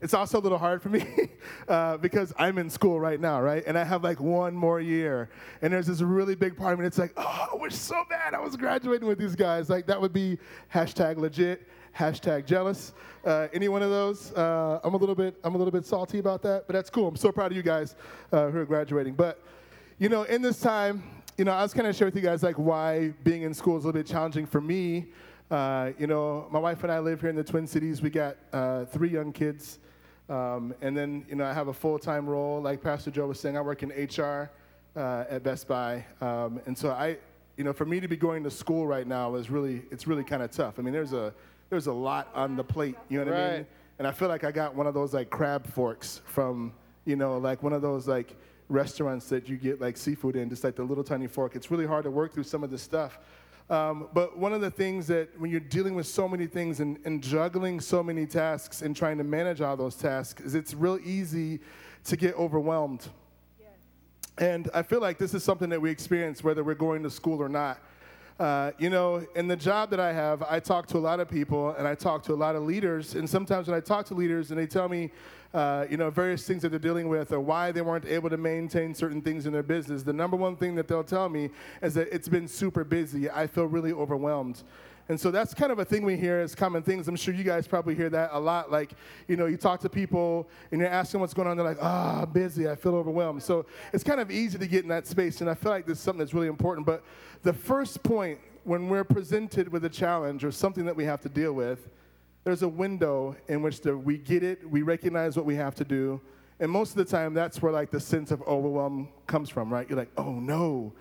It's 0.00 0.12
also 0.12 0.38
a 0.38 0.42
little 0.42 0.58
hard 0.58 0.82
for 0.82 0.90
me 0.90 1.06
uh, 1.68 1.96
because 1.96 2.32
I'm 2.38 2.58
in 2.58 2.68
school 2.68 3.00
right 3.00 3.20
now, 3.20 3.40
right? 3.40 3.62
And 3.66 3.78
I 3.78 3.84
have 3.84 4.04
like 4.04 4.20
one 4.20 4.54
more 4.54 4.80
year. 4.80 5.30
And 5.62 5.72
there's 5.72 5.86
this 5.86 6.02
really 6.02 6.34
big 6.34 6.56
part 6.56 6.74
of 6.74 6.78
me 6.78 6.84
that's 6.84 6.98
like, 6.98 7.12
oh, 7.16 7.48
I 7.52 7.56
wish 7.56 7.74
so 7.74 8.04
bad 8.08 8.34
I 8.34 8.40
was 8.40 8.56
graduating 8.56 9.08
with 9.08 9.18
these 9.18 9.34
guys. 9.34 9.70
Like, 9.70 9.86
that 9.86 10.00
would 10.00 10.12
be 10.12 10.38
hashtag 10.72 11.16
legit, 11.16 11.66
hashtag 11.96 12.44
jealous. 12.44 12.92
Uh, 13.24 13.48
any 13.54 13.68
one 13.68 13.82
of 13.82 13.90
those? 13.90 14.32
Uh, 14.32 14.80
I'm 14.84 14.94
a 14.94 14.98
little 14.98 15.14
bit, 15.14 15.34
I'm 15.42 15.54
a 15.54 15.58
little 15.58 15.72
bit 15.72 15.86
salty 15.86 16.18
about 16.18 16.42
that, 16.42 16.66
but 16.66 16.74
that's 16.74 16.90
cool. 16.90 17.08
I'm 17.08 17.16
so 17.16 17.32
proud 17.32 17.50
of 17.50 17.56
you 17.56 17.62
guys 17.62 17.96
uh, 18.32 18.50
who 18.50 18.58
are 18.58 18.66
graduating. 18.66 19.14
But, 19.14 19.42
you 19.98 20.10
know, 20.10 20.24
in 20.24 20.42
this 20.42 20.60
time, 20.60 21.02
you 21.38 21.44
know, 21.44 21.52
I 21.52 21.62
was 21.62 21.72
kind 21.72 21.86
of 21.86 21.96
share 21.96 22.06
with 22.06 22.16
you 22.16 22.22
guys 22.22 22.42
like 22.42 22.56
why 22.56 23.12
being 23.24 23.42
in 23.42 23.54
school 23.54 23.76
is 23.76 23.84
a 23.84 23.88
little 23.88 24.00
bit 24.00 24.06
challenging 24.06 24.46
for 24.46 24.60
me. 24.60 25.06
Uh, 25.50 25.92
you 25.96 26.08
know, 26.08 26.48
my 26.50 26.58
wife 26.58 26.82
and 26.82 26.90
I 26.90 26.98
live 26.98 27.20
here 27.20 27.30
in 27.30 27.36
the 27.36 27.44
Twin 27.44 27.68
Cities. 27.68 28.02
We 28.02 28.10
got 28.10 28.36
uh, 28.52 28.84
three 28.86 29.10
young 29.10 29.32
kids. 29.32 29.78
Um, 30.28 30.74
and 30.80 30.96
then, 30.96 31.24
you 31.28 31.36
know, 31.36 31.44
I 31.44 31.52
have 31.52 31.68
a 31.68 31.72
full-time 31.72 32.26
role, 32.28 32.60
like 32.60 32.82
Pastor 32.82 33.12
Joe 33.12 33.28
was 33.28 33.38
saying. 33.38 33.56
I 33.56 33.60
work 33.60 33.84
in 33.84 33.90
HR 33.90 34.50
uh, 34.96 35.24
at 35.30 35.44
Best 35.44 35.68
Buy, 35.68 36.04
um, 36.20 36.60
and 36.66 36.76
so 36.76 36.90
I, 36.90 37.18
you 37.56 37.62
know, 37.62 37.72
for 37.72 37.84
me 37.84 38.00
to 38.00 38.08
be 38.08 38.16
going 38.16 38.42
to 38.42 38.50
school 38.50 38.88
right 38.88 39.06
now 39.06 39.36
is 39.36 39.48
really, 39.48 39.82
it's 39.92 40.08
really 40.08 40.24
kind 40.24 40.42
of 40.42 40.50
tough. 40.50 40.80
I 40.80 40.82
mean, 40.82 40.92
there's 40.92 41.12
a, 41.12 41.32
there's 41.70 41.86
a 41.86 41.92
lot 41.92 42.28
on 42.34 42.56
the 42.56 42.64
plate. 42.64 42.96
You 43.08 43.18
know 43.18 43.26
what 43.26 43.34
right. 43.34 43.46
I 43.46 43.56
mean? 43.58 43.66
And 44.00 44.08
I 44.08 44.10
feel 44.10 44.28
like 44.28 44.42
I 44.42 44.50
got 44.50 44.74
one 44.74 44.88
of 44.88 44.94
those 44.94 45.14
like 45.14 45.30
crab 45.30 45.64
forks 45.64 46.22
from, 46.24 46.72
you 47.04 47.14
know, 47.14 47.38
like 47.38 47.62
one 47.62 47.72
of 47.72 47.82
those 47.82 48.08
like 48.08 48.34
restaurants 48.68 49.28
that 49.28 49.48
you 49.48 49.56
get 49.56 49.80
like 49.80 49.96
seafood 49.96 50.34
in, 50.34 50.50
just 50.50 50.64
like 50.64 50.74
the 50.74 50.82
little 50.82 51.04
tiny 51.04 51.28
fork. 51.28 51.54
It's 51.54 51.70
really 51.70 51.86
hard 51.86 52.02
to 52.02 52.10
work 52.10 52.34
through 52.34 52.44
some 52.44 52.64
of 52.64 52.70
this 52.70 52.82
stuff. 52.82 53.20
Um, 53.68 54.08
but 54.14 54.38
one 54.38 54.52
of 54.52 54.60
the 54.60 54.70
things 54.70 55.08
that 55.08 55.28
when 55.40 55.50
you're 55.50 55.58
dealing 55.58 55.96
with 55.96 56.06
so 56.06 56.28
many 56.28 56.46
things 56.46 56.78
and, 56.78 56.98
and, 57.04 57.20
juggling 57.20 57.80
so 57.80 58.00
many 58.00 58.24
tasks 58.24 58.82
and 58.82 58.94
trying 58.94 59.18
to 59.18 59.24
manage 59.24 59.60
all 59.60 59.76
those 59.76 59.96
tasks 59.96 60.40
is 60.40 60.54
it's 60.54 60.72
real 60.72 61.00
easy 61.02 61.58
to 62.04 62.16
get 62.16 62.36
overwhelmed. 62.36 63.08
Yes. 63.58 63.70
And 64.38 64.70
I 64.72 64.82
feel 64.84 65.00
like 65.00 65.18
this 65.18 65.34
is 65.34 65.42
something 65.42 65.68
that 65.70 65.82
we 65.82 65.90
experience 65.90 66.44
whether 66.44 66.62
we're 66.62 66.74
going 66.74 67.02
to 67.02 67.10
school 67.10 67.42
or 67.42 67.48
not. 67.48 67.80
Uh, 68.38 68.70
you 68.78 68.90
know, 68.90 69.26
in 69.34 69.48
the 69.48 69.56
job 69.56 69.88
that 69.88 69.98
I 69.98 70.12
have, 70.12 70.42
I 70.42 70.60
talk 70.60 70.86
to 70.88 70.98
a 70.98 71.00
lot 71.00 71.20
of 71.20 71.28
people 71.28 71.70
and 71.78 71.88
I 71.88 71.94
talk 71.94 72.22
to 72.24 72.34
a 72.34 72.36
lot 72.36 72.54
of 72.54 72.64
leaders. 72.64 73.14
And 73.14 73.28
sometimes 73.28 73.66
when 73.66 73.76
I 73.76 73.80
talk 73.80 74.04
to 74.06 74.14
leaders 74.14 74.50
and 74.50 74.60
they 74.60 74.66
tell 74.66 74.90
me, 74.90 75.10
uh, 75.54 75.86
you 75.88 75.96
know, 75.96 76.10
various 76.10 76.46
things 76.46 76.60
that 76.60 76.68
they're 76.68 76.78
dealing 76.78 77.08
with 77.08 77.32
or 77.32 77.40
why 77.40 77.72
they 77.72 77.80
weren't 77.80 78.04
able 78.04 78.28
to 78.28 78.36
maintain 78.36 78.94
certain 78.94 79.22
things 79.22 79.46
in 79.46 79.54
their 79.54 79.62
business, 79.62 80.02
the 80.02 80.12
number 80.12 80.36
one 80.36 80.54
thing 80.54 80.74
that 80.74 80.86
they'll 80.86 81.02
tell 81.02 81.30
me 81.30 81.48
is 81.80 81.94
that 81.94 82.14
it's 82.14 82.28
been 82.28 82.46
super 82.46 82.84
busy. 82.84 83.30
I 83.30 83.46
feel 83.46 83.64
really 83.64 83.92
overwhelmed. 83.92 84.62
And 85.08 85.20
so 85.20 85.30
that's 85.30 85.54
kind 85.54 85.70
of 85.70 85.78
a 85.78 85.84
thing 85.84 86.04
we 86.04 86.16
hear 86.16 86.40
as 86.40 86.54
common 86.54 86.82
things. 86.82 87.06
I'm 87.06 87.14
sure 87.14 87.32
you 87.32 87.44
guys 87.44 87.68
probably 87.68 87.94
hear 87.94 88.10
that 88.10 88.30
a 88.32 88.40
lot. 88.40 88.72
Like, 88.72 88.92
you 89.28 89.36
know, 89.36 89.46
you 89.46 89.56
talk 89.56 89.80
to 89.80 89.88
people 89.88 90.48
and 90.72 90.80
you're 90.80 90.90
asking 90.90 91.20
what's 91.20 91.32
going 91.32 91.46
on. 91.46 91.56
They're 91.56 91.66
like, 91.66 91.78
ah, 91.80 92.22
oh, 92.22 92.26
busy. 92.26 92.68
I 92.68 92.74
feel 92.74 92.96
overwhelmed. 92.96 93.42
So 93.42 93.66
it's 93.92 94.02
kind 94.02 94.20
of 94.20 94.32
easy 94.32 94.58
to 94.58 94.66
get 94.66 94.82
in 94.82 94.88
that 94.88 95.06
space. 95.06 95.40
And 95.40 95.48
I 95.48 95.54
feel 95.54 95.70
like 95.70 95.86
this 95.86 95.98
is 95.98 96.04
something 96.04 96.18
that's 96.18 96.34
really 96.34 96.48
important. 96.48 96.86
But 96.86 97.04
the 97.42 97.52
first 97.52 98.02
point 98.02 98.40
when 98.64 98.88
we're 98.88 99.04
presented 99.04 99.68
with 99.68 99.84
a 99.84 99.88
challenge 99.88 100.44
or 100.44 100.50
something 100.50 100.84
that 100.86 100.96
we 100.96 101.04
have 101.04 101.20
to 101.20 101.28
deal 101.28 101.52
with, 101.52 101.88
there's 102.42 102.62
a 102.62 102.68
window 102.68 103.36
in 103.46 103.62
which 103.62 103.80
the, 103.82 103.96
we 103.96 104.18
get 104.18 104.42
it, 104.42 104.68
we 104.68 104.82
recognize 104.82 105.36
what 105.36 105.46
we 105.46 105.54
have 105.54 105.76
to 105.76 105.84
do, 105.84 106.20
and 106.60 106.70
most 106.70 106.90
of 106.90 106.96
the 106.96 107.04
time 107.04 107.34
that's 107.34 107.60
where 107.60 107.72
like 107.72 107.90
the 107.90 108.00
sense 108.00 108.30
of 108.30 108.42
overwhelm 108.42 109.08
comes 109.26 109.50
from, 109.50 109.72
right? 109.72 109.88
You're 109.88 109.98
like, 109.98 110.12
oh 110.16 110.32
no, 110.32 110.92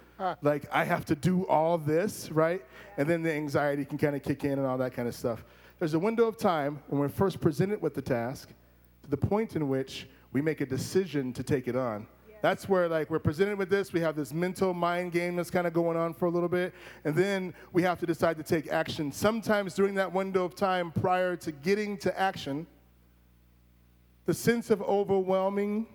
like 0.41 0.65
I 0.71 0.83
have 0.83 1.05
to 1.05 1.15
do 1.15 1.45
all 1.47 1.77
this, 1.77 2.31
right? 2.31 2.63
And 2.97 3.07
then 3.09 3.23
the 3.23 3.33
anxiety 3.33 3.85
can 3.85 3.97
kind 3.97 4.15
of 4.15 4.23
kick 4.23 4.43
in 4.43 4.53
and 4.53 4.65
all 4.65 4.77
that 4.77 4.93
kind 4.93 5.07
of 5.07 5.15
stuff. 5.15 5.43
There's 5.79 5.93
a 5.93 5.99
window 5.99 6.27
of 6.27 6.37
time 6.37 6.79
when 6.87 6.99
we're 6.99 7.09
first 7.09 7.41
presented 7.41 7.81
with 7.81 7.93
the 7.93 8.01
task 8.01 8.49
to 9.03 9.09
the 9.09 9.17
point 9.17 9.55
in 9.55 9.67
which 9.67 10.07
we 10.31 10.41
make 10.41 10.61
a 10.61 10.65
decision 10.65 11.33
to 11.33 11.43
take 11.43 11.67
it 11.67 11.75
on. 11.75 12.07
That's 12.41 12.69
where 12.69 12.87
like 12.87 13.09
we're 13.09 13.19
presented 13.19 13.57
with 13.57 13.69
this, 13.69 13.91
we 13.91 14.01
have 14.01 14.15
this 14.15 14.33
mental 14.33 14.73
mind 14.73 15.11
game 15.11 15.35
that's 15.35 15.49
kind 15.49 15.65
of 15.65 15.73
going 15.73 15.97
on 15.97 16.13
for 16.13 16.25
a 16.25 16.29
little 16.29 16.49
bit, 16.49 16.73
and 17.03 17.15
then 17.15 17.53
we 17.73 17.81
have 17.83 17.99
to 17.99 18.05
decide 18.05 18.37
to 18.37 18.43
take 18.43 18.67
action. 18.67 19.11
Sometimes 19.11 19.73
during 19.73 19.95
that 19.95 20.13
window 20.13 20.45
of 20.45 20.53
time 20.53 20.91
prior 20.91 21.35
to 21.37 21.51
getting 21.51 21.97
to 21.97 22.19
action, 22.19 22.67
the 24.25 24.33
sense 24.33 24.69
of 24.69 24.81
overwhelming, 24.81 25.87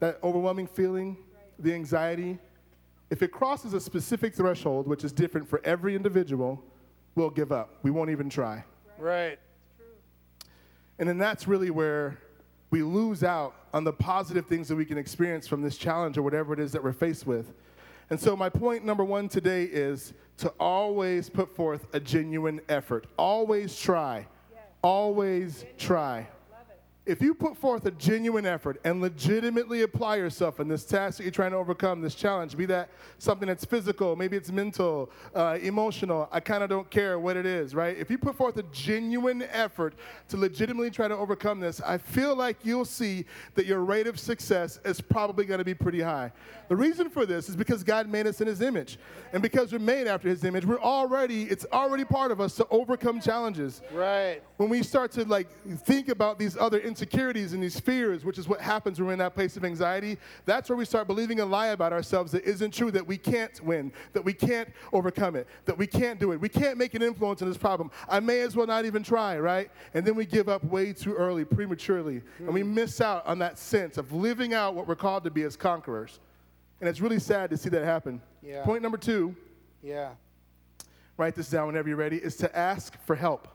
that 0.00 0.18
overwhelming 0.22 0.66
feeling, 0.66 1.16
the 1.58 1.72
anxiety, 1.72 2.38
if 3.10 3.22
it 3.22 3.30
crosses 3.30 3.72
a 3.72 3.80
specific 3.80 4.34
threshold, 4.34 4.88
which 4.88 5.04
is 5.04 5.12
different 5.12 5.48
for 5.48 5.60
every 5.64 5.94
individual, 5.94 6.62
we'll 7.14 7.30
give 7.30 7.52
up. 7.52 7.78
We 7.82 7.90
won't 7.90 8.10
even 8.10 8.28
try. 8.28 8.64
Right. 8.98 9.38
And 10.98 11.08
then 11.08 11.18
that's 11.18 11.46
really 11.46 11.70
where 11.70 12.18
we 12.70 12.82
lose 12.82 13.22
out 13.22 13.54
on 13.72 13.84
the 13.84 13.92
positive 13.92 14.46
things 14.46 14.66
that 14.68 14.76
we 14.76 14.84
can 14.84 14.98
experience 14.98 15.46
from 15.46 15.62
this 15.62 15.76
challenge 15.76 16.18
or 16.18 16.22
whatever 16.22 16.52
it 16.52 16.58
is 16.58 16.72
that 16.72 16.82
we're 16.82 16.92
faced 16.92 17.26
with. 17.26 17.52
And 18.10 18.18
so, 18.18 18.36
my 18.36 18.48
point 18.48 18.84
number 18.84 19.04
one 19.04 19.28
today 19.28 19.64
is 19.64 20.12
to 20.38 20.48
always 20.60 21.28
put 21.28 21.54
forth 21.54 21.86
a 21.92 22.00
genuine 22.00 22.60
effort. 22.68 23.06
Always 23.16 23.78
try. 23.78 24.26
Yes. 24.52 24.62
Always 24.82 25.64
try 25.76 26.26
if 27.06 27.22
you 27.22 27.34
put 27.34 27.56
forth 27.56 27.86
a 27.86 27.92
genuine 27.92 28.44
effort 28.44 28.80
and 28.84 29.00
legitimately 29.00 29.82
apply 29.82 30.16
yourself 30.16 30.58
in 30.58 30.66
this 30.66 30.84
task 30.84 31.18
that 31.18 31.22
you're 31.22 31.30
trying 31.30 31.52
to 31.52 31.56
overcome, 31.56 32.00
this 32.00 32.16
challenge, 32.16 32.56
be 32.56 32.66
that 32.66 32.90
something 33.18 33.46
that's 33.46 33.64
physical, 33.64 34.16
maybe 34.16 34.36
it's 34.36 34.50
mental, 34.50 35.10
uh, 35.34 35.56
emotional, 35.62 36.28
I 36.32 36.40
kind 36.40 36.64
of 36.64 36.68
don't 36.68 36.90
care 36.90 37.20
what 37.20 37.36
it 37.36 37.46
is, 37.46 37.76
right? 37.76 37.96
If 37.96 38.10
you 38.10 38.18
put 38.18 38.34
forth 38.34 38.56
a 38.56 38.64
genuine 38.64 39.42
effort 39.52 39.94
to 40.28 40.36
legitimately 40.36 40.90
try 40.90 41.06
to 41.06 41.16
overcome 41.16 41.60
this, 41.60 41.80
I 41.80 41.96
feel 41.96 42.34
like 42.34 42.58
you'll 42.64 42.84
see 42.84 43.24
that 43.54 43.66
your 43.66 43.80
rate 43.80 44.08
of 44.08 44.18
success 44.18 44.80
is 44.84 45.00
probably 45.00 45.44
going 45.44 45.58
to 45.58 45.64
be 45.64 45.74
pretty 45.74 46.00
high. 46.00 46.32
The 46.68 46.76
reason 46.76 47.08
for 47.08 47.24
this 47.24 47.48
is 47.48 47.54
because 47.54 47.84
God 47.84 48.08
made 48.08 48.26
us 48.26 48.40
in 48.40 48.48
His 48.48 48.60
image. 48.60 48.98
And 49.32 49.40
because 49.40 49.72
we're 49.72 49.78
made 49.78 50.08
after 50.08 50.28
His 50.28 50.42
image, 50.42 50.64
we're 50.64 50.80
already, 50.80 51.44
it's 51.44 51.66
already 51.72 52.04
part 52.04 52.32
of 52.32 52.40
us 52.40 52.56
to 52.56 52.66
overcome 52.70 53.20
challenges. 53.20 53.82
Right. 53.92 54.42
When 54.56 54.68
we 54.68 54.82
start 54.82 55.12
to 55.12 55.24
like 55.24 55.48
think 55.84 56.08
about 56.08 56.38
these 56.38 56.56
other 56.56 56.80
insecurities 56.96 57.52
and 57.52 57.62
these 57.62 57.78
fears, 57.78 58.24
which 58.24 58.38
is 58.38 58.48
what 58.48 58.58
happens 58.58 58.98
when 58.98 59.06
we're 59.06 59.12
in 59.12 59.18
that 59.18 59.34
place 59.34 59.54
of 59.58 59.66
anxiety, 59.66 60.16
that's 60.46 60.70
where 60.70 60.78
we 60.78 60.84
start 60.86 61.06
believing 61.06 61.40
a 61.40 61.44
lie 61.44 61.68
about 61.68 61.92
ourselves 61.92 62.32
that 62.32 62.42
isn't 62.44 62.72
true, 62.72 62.90
that 62.90 63.06
we 63.06 63.18
can't 63.18 63.60
win, 63.62 63.92
that 64.14 64.24
we 64.24 64.32
can't 64.32 64.70
overcome 64.94 65.36
it, 65.36 65.46
that 65.66 65.76
we 65.76 65.86
can't 65.86 66.18
do 66.18 66.32
it. 66.32 66.40
We 66.40 66.48
can't 66.48 66.78
make 66.78 66.94
an 66.94 67.02
influence 67.02 67.42
in 67.42 67.48
this 67.48 67.58
problem. 67.58 67.90
I 68.08 68.20
may 68.20 68.40
as 68.40 68.56
well 68.56 68.66
not 68.66 68.86
even 68.86 69.02
try, 69.02 69.38
right? 69.38 69.70
And 69.92 70.06
then 70.06 70.14
we 70.14 70.24
give 70.24 70.48
up 70.48 70.64
way 70.64 70.94
too 70.94 71.12
early, 71.12 71.44
prematurely, 71.44 72.22
and 72.38 72.48
we 72.48 72.62
miss 72.62 73.02
out 73.02 73.26
on 73.26 73.38
that 73.40 73.58
sense 73.58 73.98
of 73.98 74.12
living 74.12 74.54
out 74.54 74.74
what 74.74 74.88
we're 74.88 74.96
called 74.96 75.24
to 75.24 75.30
be 75.30 75.42
as 75.42 75.54
conquerors. 75.54 76.18
And 76.80 76.88
it's 76.88 77.02
really 77.02 77.18
sad 77.18 77.50
to 77.50 77.58
see 77.58 77.68
that 77.68 77.84
happen. 77.84 78.22
Yeah. 78.42 78.64
Point 78.64 78.82
number 78.82 78.98
two. 78.98 79.36
Yeah. 79.82 80.12
Write 81.18 81.34
this 81.34 81.50
down 81.50 81.66
whenever 81.66 81.88
you're 81.88 81.98
ready, 81.98 82.16
is 82.16 82.36
to 82.36 82.56
ask 82.56 82.98
for 83.04 83.16
help. 83.16 83.48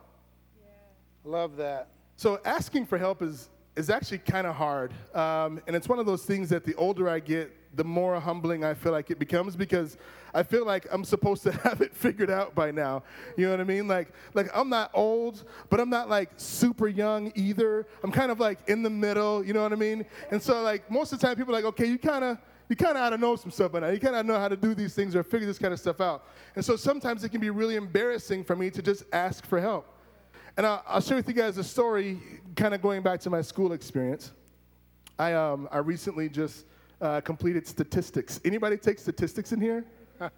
Love 1.24 1.58
that. 1.58 1.88
So 2.16 2.40
asking 2.46 2.86
for 2.86 2.98
help 2.98 3.22
is 3.22 3.50
is 3.76 3.90
actually 3.90 4.18
kind 4.18 4.46
of 4.46 4.54
hard, 4.56 4.92
um, 5.16 5.62
and 5.66 5.76
it's 5.76 5.88
one 5.88 5.98
of 5.98 6.06
those 6.06 6.26
things 6.26 6.50
that 6.50 6.66
the 6.66 6.76
older 6.76 7.08
I 7.08 7.20
get, 7.20 7.56
the 7.78 7.86
more 7.86 8.20
humbling 8.20 8.66
I 8.66 8.74
feel 8.74 8.92
like 8.92 9.10
it 9.12 9.18
becomes 9.18 9.56
because 9.56 9.98
I 10.34 10.44
feel 10.44 10.66
like 10.66 10.86
I'm 10.92 11.06
supposed 11.06 11.44
to 11.44 11.52
have 11.64 11.80
it 11.80 11.96
figured 11.96 12.30
out 12.30 12.54
by 12.54 12.72
now. 12.72 13.04
You 13.38 13.46
know 13.46 13.52
what 13.52 13.62
I 13.62 13.64
mean? 13.64 13.88
Like 13.88 14.14
like 14.34 14.50
I'm 14.54 14.70
not 14.70 14.92
old, 14.94 15.46
but 15.70 15.80
I'm 15.80 15.90
not 15.90 16.10
like 16.10 16.32
super 16.36 16.88
young 16.88 17.32
either. 17.36 17.88
I'm 18.04 18.12
kind 18.12 18.32
of 18.32 18.40
like 18.40 18.60
in 18.68 18.84
the 18.84 18.90
middle. 18.90 19.46
You 19.46 19.54
know 19.54 19.64
what 19.64 19.74
I 19.74 19.78
mean? 19.78 20.06
And 20.32 20.42
so 20.42 20.62
like 20.62 20.92
most 20.92 21.14
of 21.14 21.20
the 21.20 21.28
time, 21.28 21.38
people 21.38 21.54
are 21.54 21.58
like, 21.58 21.66
okay, 21.66 21.86
you 21.86 21.98
kind 21.98 22.24
of 22.24 22.38
you 22.72 22.78
kind 22.78 22.98
of 22.98 23.04
ought 23.04 23.10
to 23.10 23.18
know 23.18 23.36
some 23.36 23.52
stuff 23.52 23.74
by 23.74 23.82
now. 23.82 23.90
You 23.90 24.00
kind 24.00 24.16
of 24.16 24.26
know 24.26 24.40
how 24.40 24.48
to 24.48 24.56
do 24.56 24.74
these 24.74 24.94
things 24.94 25.14
or 25.14 25.24
figure 25.24 25.46
this 25.46 25.60
kind 25.60 25.74
of 25.74 25.80
stuff 25.80 26.00
out. 26.00 26.26
And 26.56 26.64
so 26.64 26.78
sometimes 26.78 27.24
it 27.26 27.30
can 27.30 27.42
be 27.42 27.50
really 27.50 27.76
embarrassing 27.76 28.46
for 28.46 28.56
me 28.56 28.70
to 28.70 28.82
just 28.82 29.04
ask 29.12 29.46
for 29.46 29.60
help. 29.60 29.94
And 30.58 30.66
I'll, 30.66 30.84
I'll 30.88 31.02
share 31.02 31.18
with 31.18 31.28
you 31.28 31.34
guys 31.34 31.58
a 31.58 31.64
story, 31.64 32.20
kind 32.56 32.74
of 32.74 32.82
going 32.82 33.02
back 33.02 33.20
to 33.22 33.30
my 33.30 33.42
school 33.42 33.74
experience. 33.74 34.32
I, 35.18 35.34
um, 35.34 35.70
I 35.72 35.78
recently 35.78 36.30
just 36.30 36.66
uh, 37.00 37.22
completed 37.22 37.68
statistics. 37.68 38.40
Anybody 38.44 38.78
take 38.78 39.00
statistics 39.00 39.52
in 39.52 39.62
here? 39.62 39.86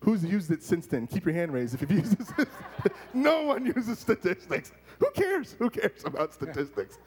Who's 0.00 0.24
used 0.24 0.50
it 0.50 0.62
since 0.62 0.86
then? 0.86 1.06
Keep 1.06 1.26
your 1.26 1.34
hand 1.34 1.52
raised 1.52 1.74
if 1.74 1.80
you've 1.82 1.90
used 1.90 2.20
it. 2.38 2.48
no 3.14 3.42
one 3.42 3.66
uses 3.66 3.98
statistics. 3.98 4.72
Who 4.98 5.10
cares? 5.10 5.56
Who 5.58 5.70
cares 5.70 6.04
about 6.04 6.32
statistics? 6.34 6.98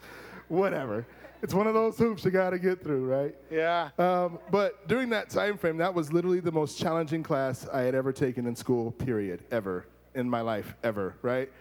whatever. 0.47 1.05
It's 1.41 1.53
one 1.53 1.67
of 1.67 1.73
those 1.73 1.97
hoops 1.97 2.23
you 2.23 2.31
got 2.31 2.51
to 2.51 2.59
get 2.59 2.81
through, 2.81 3.05
right? 3.05 3.35
Yeah. 3.51 3.89
Um, 3.97 4.39
but 4.49 4.87
during 4.87 5.09
that 5.09 5.29
time 5.29 5.57
frame, 5.57 5.77
that 5.77 5.93
was 5.93 6.13
literally 6.13 6.39
the 6.39 6.51
most 6.51 6.79
challenging 6.79 7.21
class 7.21 7.67
I 7.71 7.81
had 7.81 7.95
ever 7.95 8.13
taken 8.13 8.47
in 8.47 8.55
school, 8.55 8.91
period, 8.91 9.43
ever 9.51 9.85
in 10.15 10.29
my 10.29 10.41
life, 10.41 10.75
ever, 10.83 11.15
right? 11.21 11.51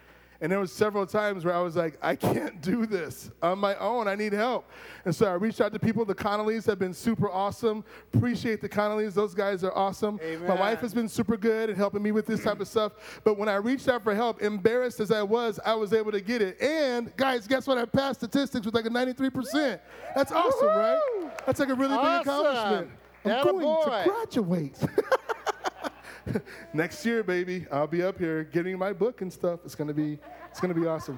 And 0.42 0.50
there 0.50 0.58
was 0.58 0.72
several 0.72 1.06
times 1.06 1.44
where 1.44 1.54
I 1.54 1.60
was 1.60 1.76
like, 1.76 1.96
I 2.02 2.16
can't 2.16 2.60
do 2.60 2.84
this 2.84 3.30
on 3.42 3.60
my 3.60 3.76
own. 3.76 4.08
I 4.08 4.16
need 4.16 4.32
help. 4.32 4.68
And 5.04 5.14
so 5.14 5.26
I 5.26 5.34
reached 5.34 5.60
out 5.60 5.72
to 5.72 5.78
people. 5.78 6.04
The 6.04 6.16
Connollys 6.16 6.66
have 6.66 6.80
been 6.80 6.92
super 6.92 7.30
awesome. 7.30 7.84
Appreciate 8.12 8.60
the 8.60 8.68
Connollys. 8.68 9.14
Those 9.14 9.34
guys 9.34 9.62
are 9.62 9.72
awesome. 9.72 10.18
Amen. 10.20 10.48
My 10.48 10.56
wife 10.56 10.80
has 10.80 10.92
been 10.92 11.08
super 11.08 11.36
good 11.36 11.70
at 11.70 11.76
helping 11.76 12.02
me 12.02 12.10
with 12.10 12.26
this 12.26 12.42
type 12.42 12.58
of 12.58 12.66
stuff. 12.66 13.20
But 13.22 13.38
when 13.38 13.48
I 13.48 13.54
reached 13.54 13.88
out 13.88 14.02
for 14.02 14.16
help, 14.16 14.42
embarrassed 14.42 14.98
as 14.98 15.12
I 15.12 15.22
was, 15.22 15.60
I 15.64 15.74
was 15.74 15.92
able 15.92 16.10
to 16.10 16.20
get 16.20 16.42
it. 16.42 16.60
And 16.60 17.16
guys, 17.16 17.46
guess 17.46 17.68
what? 17.68 17.78
I 17.78 17.84
passed 17.84 18.18
statistics 18.18 18.66
with 18.66 18.74
like 18.74 18.86
a 18.86 18.90
93%. 18.90 19.78
That's 20.16 20.32
awesome, 20.32 20.66
right? 20.66 21.00
That's 21.46 21.60
like 21.60 21.68
a 21.68 21.74
really 21.74 21.94
Awesome. 21.94 22.18
big 22.18 22.26
accomplishment. 22.26 22.90
I'm 23.24 23.30
Atta 23.30 23.44
going 23.44 23.62
boy. 23.64 23.84
to 23.84 24.10
graduate. 24.10 24.76
Next 26.72 27.04
year, 27.04 27.22
baby, 27.22 27.66
I'll 27.70 27.86
be 27.86 28.02
up 28.02 28.18
here 28.18 28.44
getting 28.44 28.78
my 28.78 28.92
book 28.92 29.20
and 29.22 29.32
stuff. 29.32 29.60
It's 29.64 29.74
gonna 29.74 29.94
be, 29.94 30.18
it's 30.50 30.60
gonna 30.60 30.74
be 30.74 30.86
awesome. 30.86 31.16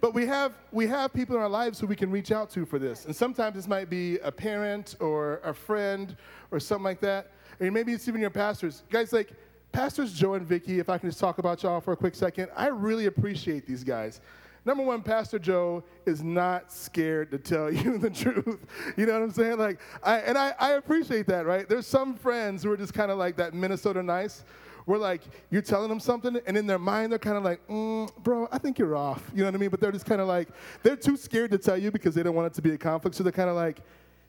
But 0.00 0.14
we 0.14 0.26
have 0.26 0.54
we 0.72 0.86
have 0.88 1.12
people 1.12 1.36
in 1.36 1.42
our 1.42 1.48
lives 1.48 1.78
who 1.78 1.86
we 1.86 1.94
can 1.94 2.10
reach 2.10 2.32
out 2.32 2.50
to 2.50 2.66
for 2.66 2.78
this, 2.78 3.04
and 3.06 3.14
sometimes 3.14 3.54
this 3.54 3.68
might 3.68 3.88
be 3.88 4.18
a 4.18 4.32
parent 4.32 4.96
or 4.98 5.40
a 5.44 5.54
friend 5.54 6.16
or 6.50 6.58
something 6.58 6.84
like 6.84 7.00
that, 7.00 7.30
or 7.60 7.70
maybe 7.70 7.92
it's 7.92 8.08
even 8.08 8.20
your 8.20 8.30
pastors. 8.30 8.82
Guys, 8.90 9.12
like 9.12 9.32
pastors 9.70 10.12
Joe 10.12 10.34
and 10.34 10.46
Vicky, 10.46 10.80
if 10.80 10.88
I 10.88 10.98
can 10.98 11.08
just 11.08 11.20
talk 11.20 11.38
about 11.38 11.62
y'all 11.62 11.80
for 11.80 11.92
a 11.92 11.96
quick 11.96 12.14
second, 12.14 12.48
I 12.56 12.66
really 12.66 13.06
appreciate 13.06 13.66
these 13.66 13.84
guys. 13.84 14.20
Number 14.64 14.84
one, 14.84 15.02
Pastor 15.02 15.38
Joe 15.38 15.82
is 16.06 16.22
not 16.22 16.72
scared 16.72 17.30
to 17.32 17.38
tell 17.38 17.70
you 17.72 17.98
the 17.98 18.10
truth. 18.10 18.60
You 18.96 19.06
know 19.06 19.14
what 19.14 19.22
I'm 19.22 19.32
saying? 19.32 19.58
Like, 19.58 19.80
I, 20.02 20.18
and 20.18 20.38
I, 20.38 20.54
I 20.58 20.72
appreciate 20.72 21.26
that, 21.26 21.46
right? 21.46 21.68
There's 21.68 21.86
some 21.86 22.14
friends 22.14 22.62
who 22.62 22.70
are 22.70 22.76
just 22.76 22.94
kind 22.94 23.10
of 23.10 23.18
like 23.18 23.36
that 23.36 23.54
Minnesota 23.54 24.02
nice, 24.02 24.44
We're 24.86 24.98
like 24.98 25.22
you're 25.50 25.62
telling 25.62 25.88
them 25.88 26.00
something, 26.00 26.40
and 26.46 26.56
in 26.56 26.66
their 26.66 26.78
mind 26.78 27.12
they're 27.12 27.18
kind 27.18 27.36
of 27.36 27.42
like, 27.42 27.66
mm, 27.68 28.14
bro, 28.22 28.48
I 28.52 28.58
think 28.58 28.78
you're 28.78 28.96
off. 28.96 29.30
You 29.34 29.40
know 29.40 29.46
what 29.46 29.54
I 29.54 29.58
mean? 29.58 29.70
But 29.70 29.80
they're 29.80 29.92
just 29.92 30.06
kind 30.06 30.20
of 30.20 30.28
like, 30.28 30.48
they're 30.82 30.96
too 30.96 31.16
scared 31.16 31.50
to 31.52 31.58
tell 31.58 31.76
you 31.76 31.90
because 31.90 32.14
they 32.14 32.22
don't 32.22 32.34
want 32.34 32.46
it 32.46 32.54
to 32.54 32.62
be 32.62 32.72
a 32.72 32.78
conflict. 32.78 33.16
So 33.16 33.22
they're 33.22 33.32
kind 33.32 33.50
of 33.50 33.56
like, 33.56 33.80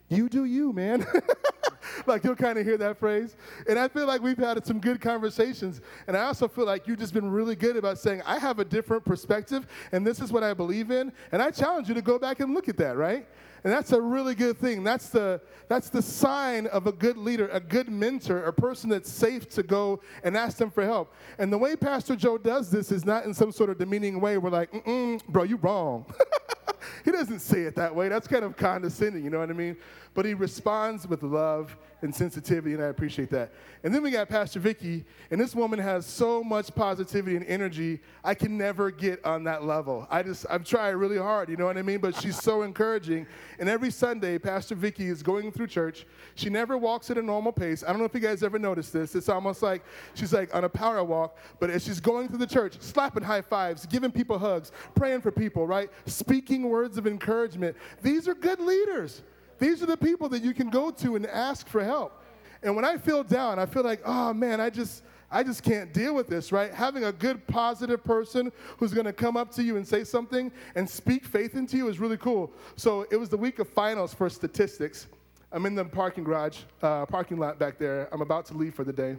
you 0.10 0.30
do 0.30 0.46
you, 0.46 0.74
man. 0.74 1.06
like 2.06 2.24
you'll 2.24 2.36
kind 2.36 2.58
of 2.58 2.65
hear 2.65 2.78
that 2.78 2.98
phrase. 2.98 3.36
And 3.67 3.78
I 3.78 3.88
feel 3.88 4.06
like 4.06 4.22
we've 4.22 4.38
had 4.38 4.65
some 4.65 4.80
good 4.80 5.02
conversations. 5.02 5.82
And 6.08 6.15
I 6.15 6.24
also 6.24 6.48
feel 6.48 6.65
like 6.65 6.88
you've 6.88 7.00
just 7.00 7.13
been 7.13 7.30
really 7.30 7.56
good 7.56 7.78
about 7.78 7.98
saying, 7.98 8.22
I 8.26 8.39
have 8.39 8.60
a 8.60 8.65
different 8.65 9.06
perspective, 9.06 9.67
and 9.91 10.06
this 10.06 10.19
is 10.19 10.32
what 10.32 10.43
I 10.43 10.54
believe 10.54 10.91
in. 10.91 11.12
And 11.32 11.41
I 11.41 11.52
challenge 11.52 11.89
you 11.89 11.96
to 11.96 12.02
go 12.02 12.17
back 12.19 12.39
and 12.39 12.54
look 12.54 12.69
at 12.69 12.78
that, 12.78 12.98
right? 12.98 13.28
And 13.63 13.72
that's 13.72 13.93
a 13.93 14.02
really 14.02 14.36
good 14.36 14.58
thing. 14.58 14.84
That's 14.84 15.08
the, 15.10 15.39
that's 15.69 15.89
the 15.89 16.02
sign 16.02 16.67
of 16.67 16.86
a 16.86 16.91
good 16.91 17.17
leader, 17.17 17.48
a 17.48 17.62
good 17.62 17.88
mentor, 17.88 18.43
a 18.43 18.52
person 18.52 18.89
that's 18.89 19.10
safe 19.10 19.48
to 19.52 19.63
go 19.63 20.02
and 20.24 20.36
ask 20.36 20.58
them 20.58 20.69
for 20.69 20.84
help. 20.84 21.13
And 21.38 21.52
the 21.52 21.58
way 21.58 21.78
Pastor 21.78 22.17
Joe 22.17 22.38
does 22.38 22.69
this 22.69 22.91
is 22.91 23.06
not 23.06 23.24
in 23.24 23.34
some 23.34 23.54
sort 23.54 23.69
of 23.69 23.78
demeaning 23.78 24.19
way. 24.19 24.38
We're 24.38 24.50
like, 24.50 24.72
mm 24.72 25.24
bro, 25.28 25.43
you 25.43 25.56
wrong. 25.58 26.06
he 27.06 27.12
doesn't 27.12 27.39
say 27.39 27.62
it 27.62 27.76
that 27.76 27.96
way. 27.96 28.10
That's 28.10 28.28
kind 28.28 28.43
of 28.43 28.58
condescending, 28.58 29.24
you 29.24 29.30
know 29.30 29.39
what 29.39 29.50
I 29.50 29.54
mean? 29.54 29.78
But 30.13 30.26
he 30.26 30.34
responds 30.34 31.08
with 31.08 31.23
love 31.23 31.76
and 32.04 32.13
sensitivity, 32.13 32.73
and 32.73 32.84
I 32.84 32.88
appreciate 32.88 33.30
that. 33.32 33.52
And 33.84 33.93
then 33.93 34.04
we 34.04 34.12
got 34.12 34.30
Pastor 34.30 34.60
Vicky, 34.60 35.06
and 35.32 35.39
this 35.39 35.56
woman 35.56 35.80
has 35.80 36.06
so 36.06 36.43
much 36.43 36.73
positivity 36.76 37.36
and 37.36 37.45
energy. 37.45 37.99
I 38.23 38.36
can 38.36 38.58
never 38.58 38.91
get 38.91 39.23
on 39.26 39.43
that 39.45 39.63
level. 39.63 40.06
I 40.12 40.21
just 40.21 40.45
I've 40.49 40.65
tried 40.65 40.91
really 40.91 41.17
hard, 41.17 41.49
you 41.49 41.58
know 41.58 41.65
what 41.65 41.78
I 41.78 41.82
mean? 41.82 41.99
But 41.99 42.15
she's 42.21 42.39
so 42.39 42.62
encouraging. 42.62 43.26
And 43.60 43.69
every 43.69 43.89
Sunday, 43.89 44.38
Pastor 44.38 44.76
Vicky 44.76 45.08
is 45.08 45.23
going 45.23 45.52
through 45.52 45.67
church. 45.67 46.06
She 46.36 46.49
never 46.49 46.78
walks 46.78 47.10
at 47.10 47.17
a 47.17 47.21
normal 47.21 47.52
pace. 47.52 47.84
I 47.84 47.88
don't 47.88 47.99
know 47.99 48.06
if 48.06 48.13
you 48.13 48.19
guys 48.19 48.43
ever 48.43 48.60
noticed 48.60 48.93
this. 48.93 49.15
It's 49.15 49.30
almost 49.30 49.63
like 49.63 49.84
she's 50.13 50.34
like 50.34 50.54
on 50.54 50.65
a 50.65 50.69
power 50.69 51.04
walk, 51.04 51.38
but 51.60 51.69
as 51.69 51.84
she's 51.84 51.99
going 51.99 52.28
through 52.28 52.39
the 52.39 52.47
church, 52.47 52.78
slapping 52.82 53.23
high 53.23 53.41
fives, 53.41 53.86
giving 53.86 54.12
people 54.12 54.38
hugs, 54.38 54.71
praying 54.93 55.21
for 55.21 55.32
people, 55.32 55.65
right? 55.65 55.89
Speaking 56.06 56.69
words 56.69 56.97
of 56.97 57.08
encouragement. 57.08 57.76
These 58.02 58.28
are 58.28 58.36
good 58.36 58.60
leaders. 58.60 59.23
These 59.60 59.84
are 59.84 59.86
the 59.86 59.98
people 59.98 60.30
that 60.30 60.44
you 60.44 60.54
can 60.54 60.70
go 60.70 60.92
to 60.92 61.16
and 61.16 61.26
ask 61.28 61.68
for 61.68 61.84
help. 61.84 62.24
And 62.62 62.76
when 62.76 62.86
I 62.86 62.98
feel 62.98 63.24
down, 63.24 63.60
I 63.60 63.66
feel 63.66 63.84
like, 63.84 64.02
oh 64.06 64.34
man, 64.34 64.62
I 64.62 64.70
just 64.70 65.04
I 65.34 65.42
just 65.42 65.63
can't 65.63 65.92
deal 65.92 66.13
with 66.13 66.28
this, 66.28 66.52
right? 66.52 66.72
Having 66.72 67.06
a 67.06 67.12
good 67.12 67.46
positive 67.48 68.04
person 68.04 68.52
who's 68.78 68.94
going 68.94 69.08
to 69.08 69.13
come 69.13 69.36
up 69.36 69.52
to 69.54 69.63
you 69.63 69.78
and 69.78 69.88
say 69.88 70.04
something 70.04 70.52
and 70.76 70.88
speak 70.88 71.26
faith 71.26 71.56
into 71.56 71.76
you 71.76 71.88
is 71.88 72.00
really 72.00 72.18
cool. 72.18 72.54
So 72.76 73.08
it 73.10 73.18
was 73.18 73.30
the 73.30 73.38
week 73.38 73.58
of 73.58 73.68
finals 73.68 74.13
for 74.13 74.30
statistics. 74.30 75.08
I'm 75.52 75.66
in 75.66 75.74
the 75.74 75.86
parking 75.86 76.24
garage, 76.24 76.60
uh, 76.84 77.08
parking 77.08 77.38
lot 77.38 77.58
back 77.58 77.80
there. 77.80 78.10
I'm 78.12 78.22
about 78.22 78.46
to 78.48 78.54
leave 78.54 78.76
for 78.76 78.84
the 78.84 78.94
day. 78.94 79.18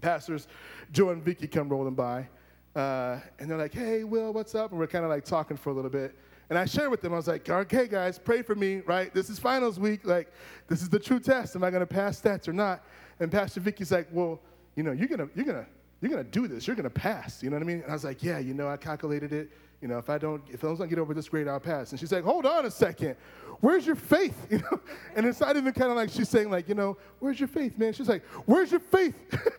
Pastors 0.00 0.46
Joe 0.92 1.10
and 1.10 1.22
Vicky 1.22 1.48
come 1.48 1.68
rolling 1.68 1.94
by, 1.94 2.28
uh, 2.76 3.18
and 3.40 3.50
they're 3.50 3.58
like, 3.58 3.74
"Hey, 3.74 4.04
Will, 4.04 4.32
what's 4.32 4.54
up?" 4.54 4.70
And 4.70 4.78
we're 4.78 4.86
kind 4.86 5.04
of 5.04 5.10
like 5.10 5.24
talking 5.24 5.56
for 5.56 5.70
a 5.70 5.72
little 5.72 5.90
bit. 5.90 6.16
And 6.50 6.58
I 6.58 6.64
shared 6.64 6.90
with 6.90 7.02
them, 7.02 7.12
I 7.12 7.16
was 7.16 7.28
like, 7.28 7.48
okay, 7.48 7.86
guys, 7.86 8.18
pray 8.18 8.42
for 8.42 8.54
me, 8.54 8.80
right? 8.86 9.12
This 9.12 9.28
is 9.28 9.38
finals 9.38 9.78
week. 9.78 10.06
Like, 10.06 10.32
this 10.66 10.80
is 10.80 10.88
the 10.88 10.98
true 10.98 11.20
test. 11.20 11.54
Am 11.56 11.62
I 11.62 11.70
going 11.70 11.80
to 11.80 11.86
pass 11.86 12.20
stats 12.20 12.48
or 12.48 12.54
not? 12.54 12.84
And 13.20 13.30
Pastor 13.30 13.60
Vicky's 13.60 13.92
like, 13.92 14.08
well, 14.12 14.40
you 14.74 14.82
know, 14.82 14.92
you're 14.92 15.08
going 15.08 15.18
to, 15.18 15.28
you're 15.34 15.44
going 15.44 15.62
to, 15.62 15.66
you're 16.00 16.10
going 16.10 16.24
to 16.24 16.30
do 16.30 16.48
this. 16.48 16.66
You're 16.66 16.76
going 16.76 16.84
to 16.84 16.90
pass. 16.90 17.42
You 17.42 17.50
know 17.50 17.56
what 17.56 17.64
I 17.64 17.66
mean? 17.66 17.80
And 17.82 17.90
I 17.90 17.92
was 17.92 18.04
like, 18.04 18.22
yeah, 18.22 18.38
you 18.38 18.54
know, 18.54 18.68
I 18.68 18.76
calculated 18.76 19.32
it. 19.32 19.50
You 19.82 19.88
know, 19.88 19.98
if 19.98 20.08
I 20.08 20.18
don't, 20.18 20.42
if 20.50 20.64
I 20.64 20.68
don't 20.74 20.88
get 20.88 20.98
over 20.98 21.14
this 21.14 21.28
grade, 21.28 21.48
I'll 21.48 21.60
pass. 21.60 21.90
And 21.90 22.00
she's 22.00 22.12
like, 22.12 22.24
hold 22.24 22.46
on 22.46 22.66
a 22.66 22.70
second. 22.70 23.16
Where's 23.60 23.86
your 23.86 23.96
faith? 23.96 24.34
You 24.50 24.58
know, 24.58 24.80
and 25.14 25.26
it's 25.26 25.40
not 25.40 25.56
even 25.56 25.72
kind 25.74 25.90
of 25.90 25.96
like 25.96 26.08
she's 26.10 26.28
saying 26.28 26.50
like, 26.50 26.68
you 26.68 26.74
know, 26.74 26.96
where's 27.18 27.38
your 27.38 27.48
faith, 27.48 27.76
man? 27.76 27.92
She's 27.92 28.08
like, 28.08 28.24
where's 28.46 28.70
your 28.70 28.80
faith? 28.80 29.14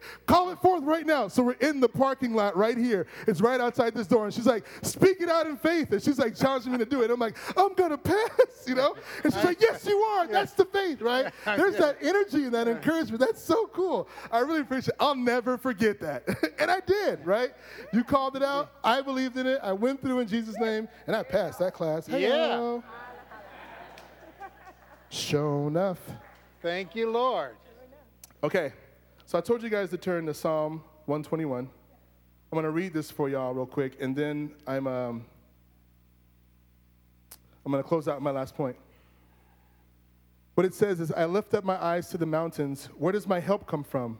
Call 0.26 0.50
it 0.50 0.60
forth 0.60 0.84
right 0.84 1.06
now. 1.06 1.28
So 1.28 1.44
we're 1.44 1.52
in 1.54 1.80
the 1.80 1.88
parking 1.88 2.34
lot 2.34 2.58
right 2.58 2.78
here. 2.78 3.06
It's 3.28 3.40
right 3.40 3.62
outside 3.62 3.94
this 3.94 4.08
door. 4.08 4.26
And 4.26 4.34
she's 4.34 4.48
like, 4.48 4.66
speak 4.82 5.22
it 5.22 5.30
out 5.30 5.46
in 5.46 5.58
faith. 5.58 5.92
And 5.92 6.02
she's 6.02 6.18
like 6.18 6.36
challenging 6.36 6.72
me 6.72 6.80
to 6.80 6.86
do 6.86 7.04
it. 7.04 7.12
I'm 7.12 7.20
like, 7.20 7.38
I'm 7.56 7.74
gonna 7.76 7.98
pass, 8.00 8.40
you 8.68 8.74
know? 8.74 8.96
And 9.24 9.32
she's 9.34 9.44
like, 9.44 9.62
yes, 9.62 9.86
you 9.86 9.98
are. 10.00 10.28
That's 10.28 10.54
the 10.54 10.66
faith, 10.66 11.02
right? 11.02 11.32
There's 11.46 11.76
that 11.78 11.98
energy 12.02 12.46
and 12.46 12.54
that 12.54 12.68
encouragement. 12.68 13.20
That's 13.20 13.44
so 13.44 13.68
cool. 13.68 14.10
I 14.32 14.40
really 14.40 14.62
appreciate 14.62 14.94
it. 14.94 14.96
I'll 15.00 15.16
never 15.16 15.58
forget 15.58 16.00
that. 16.00 16.24
and 16.58 16.72
I 16.72 16.80
did, 16.80 17.24
right? 17.26 17.52
You 17.94 18.04
called 18.04 18.36
it 18.36 18.44
out. 18.44 18.72
I 18.84 19.02
believed 19.02 19.38
in 19.38 19.46
it. 19.46 19.60
I 19.62 19.74
went 19.74 20.02
through 20.02 20.20
in 20.20 20.28
Jesus' 20.28 20.58
name, 20.60 20.88
and 21.06 21.16
I 21.16 21.22
passed 21.24 21.60
that 21.60 21.74
class. 21.74 22.08
Hello. 22.08 22.84
Show 25.10 25.67
enough. 25.67 26.00
Thank 26.62 26.95
you, 26.95 27.10
Lord. 27.10 27.56
Okay, 28.43 28.74
so 29.26 29.38
I 29.38 29.41
told 29.41 29.63
you 29.63 29.69
guys 29.69 29.89
to 29.89 29.98
turn 29.98 30.26
to 30.28 30.34
Psalm 30.34 30.84
121. 31.06 31.60
I'm 31.60 31.69
going 32.56 32.63
to 32.63 32.72
read 32.72 32.93
this 32.93 33.10
for 33.10 33.28
y'all 33.28 33.54
real 33.54 33.65
quick, 33.65 33.98
and 34.00 34.15
then 34.15 34.52
I'm, 34.67 34.88
um, 34.88 35.26
I'm 37.65 37.72
going 37.72 37.84
to 37.84 37.88
close 37.88 38.08
out 38.08 38.22
my 38.22 38.32
last 38.32 38.56
point. 38.56 38.76
What 40.54 40.65
it 40.65 40.74
says 40.74 41.00
is, 41.00 41.12
I 41.12 41.26
lift 41.26 41.54
up 41.54 41.63
my 41.63 41.82
eyes 41.84 42.10
to 42.10 42.17
the 42.17 42.26
mountains. 42.26 42.89
Where 42.98 43.12
does 43.12 43.28
my 43.28 43.39
help 43.39 43.65
come 43.65 43.84
from? 43.84 44.19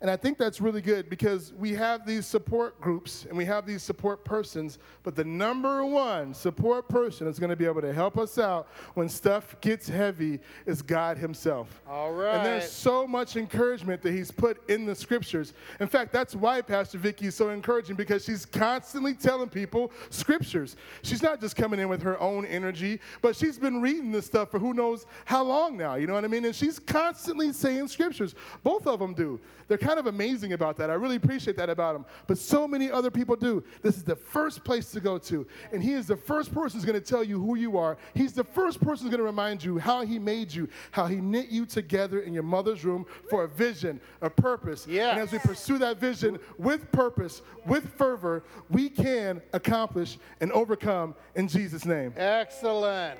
And 0.00 0.08
I 0.08 0.16
think 0.16 0.38
that's 0.38 0.60
really 0.60 0.80
good 0.80 1.10
because 1.10 1.52
we 1.54 1.74
have 1.74 2.06
these 2.06 2.24
support 2.24 2.80
groups 2.80 3.26
and 3.28 3.36
we 3.36 3.44
have 3.46 3.66
these 3.66 3.82
support 3.82 4.24
persons, 4.24 4.78
but 5.02 5.16
the 5.16 5.24
number 5.24 5.84
one 5.84 6.32
support 6.34 6.88
person 6.88 7.26
that's 7.26 7.40
going 7.40 7.50
to 7.50 7.56
be 7.56 7.64
able 7.64 7.80
to 7.80 7.92
help 7.92 8.16
us 8.16 8.38
out 8.38 8.68
when 8.94 9.08
stuff 9.08 9.60
gets 9.60 9.88
heavy 9.88 10.38
is 10.66 10.82
God 10.82 11.18
Himself. 11.18 11.82
All 11.88 12.12
And 12.20 12.46
there's 12.46 12.70
so 12.70 13.08
much 13.08 13.34
encouragement 13.34 14.00
that 14.02 14.12
He's 14.12 14.30
put 14.30 14.68
in 14.70 14.86
the 14.86 14.94
scriptures. 14.94 15.52
In 15.80 15.88
fact, 15.88 16.12
that's 16.12 16.36
why 16.36 16.62
Pastor 16.62 16.98
Vicky 16.98 17.26
is 17.26 17.34
so 17.34 17.50
encouraging 17.50 17.96
because 17.96 18.24
she's 18.24 18.46
constantly 18.46 19.14
telling 19.14 19.48
people 19.48 19.90
scriptures. 20.10 20.76
She's 21.02 21.24
not 21.24 21.40
just 21.40 21.56
coming 21.56 21.80
in 21.80 21.88
with 21.88 22.02
her 22.02 22.20
own 22.20 22.46
energy, 22.46 23.00
but 23.20 23.34
she's 23.34 23.58
been 23.58 23.80
reading 23.80 24.12
this 24.12 24.26
stuff 24.26 24.52
for 24.52 24.60
who 24.60 24.74
knows 24.74 25.06
how 25.24 25.42
long 25.42 25.76
now. 25.76 25.96
You 25.96 26.06
know 26.06 26.14
what 26.14 26.24
I 26.24 26.28
mean? 26.28 26.44
And 26.44 26.54
she's 26.54 26.78
constantly 26.78 27.52
saying 27.52 27.88
scriptures. 27.88 28.36
Both 28.62 28.86
of 28.86 29.00
them 29.00 29.12
do. 29.12 29.40
They're 29.66 29.76
kind 29.88 29.98
of 29.98 30.06
amazing 30.06 30.52
about 30.52 30.76
that. 30.76 30.90
I 30.90 30.94
really 30.94 31.16
appreciate 31.16 31.56
that 31.56 31.70
about 31.70 31.96
him. 31.96 32.04
But 32.26 32.36
so 32.36 32.68
many 32.68 32.90
other 32.90 33.10
people 33.10 33.36
do. 33.36 33.64
This 33.80 33.96
is 33.96 34.04
the 34.04 34.16
first 34.16 34.62
place 34.62 34.90
to 34.90 35.00
go 35.00 35.16
to. 35.16 35.46
And 35.72 35.82
he 35.82 35.94
is 35.94 36.06
the 36.06 36.16
first 36.16 36.52
person 36.52 36.78
who's 36.78 36.84
going 36.84 37.00
to 37.00 37.06
tell 37.06 37.24
you 37.24 37.40
who 37.40 37.56
you 37.56 37.78
are. 37.78 37.96
He's 38.12 38.34
the 38.34 38.44
first 38.44 38.82
person 38.82 39.06
who's 39.06 39.10
going 39.10 39.20
to 39.20 39.24
remind 39.24 39.64
you 39.64 39.78
how 39.78 40.04
he 40.04 40.18
made 40.18 40.52
you, 40.52 40.68
how 40.90 41.06
he 41.06 41.22
knit 41.22 41.48
you 41.48 41.64
together 41.64 42.20
in 42.20 42.34
your 42.34 42.42
mother's 42.42 42.84
room 42.84 43.06
for 43.30 43.44
a 43.44 43.48
vision, 43.48 43.98
a 44.20 44.28
purpose. 44.28 44.86
Yes. 44.86 45.12
And 45.12 45.20
as 45.20 45.32
we 45.32 45.38
pursue 45.38 45.78
that 45.78 45.96
vision 45.96 46.38
with 46.58 46.92
purpose, 46.92 47.40
with 47.64 47.90
fervor, 47.94 48.44
we 48.68 48.90
can 48.90 49.40
accomplish 49.54 50.18
and 50.42 50.52
overcome 50.52 51.14
in 51.34 51.48
Jesus' 51.48 51.86
name. 51.86 52.12
Excellent. 52.14 53.18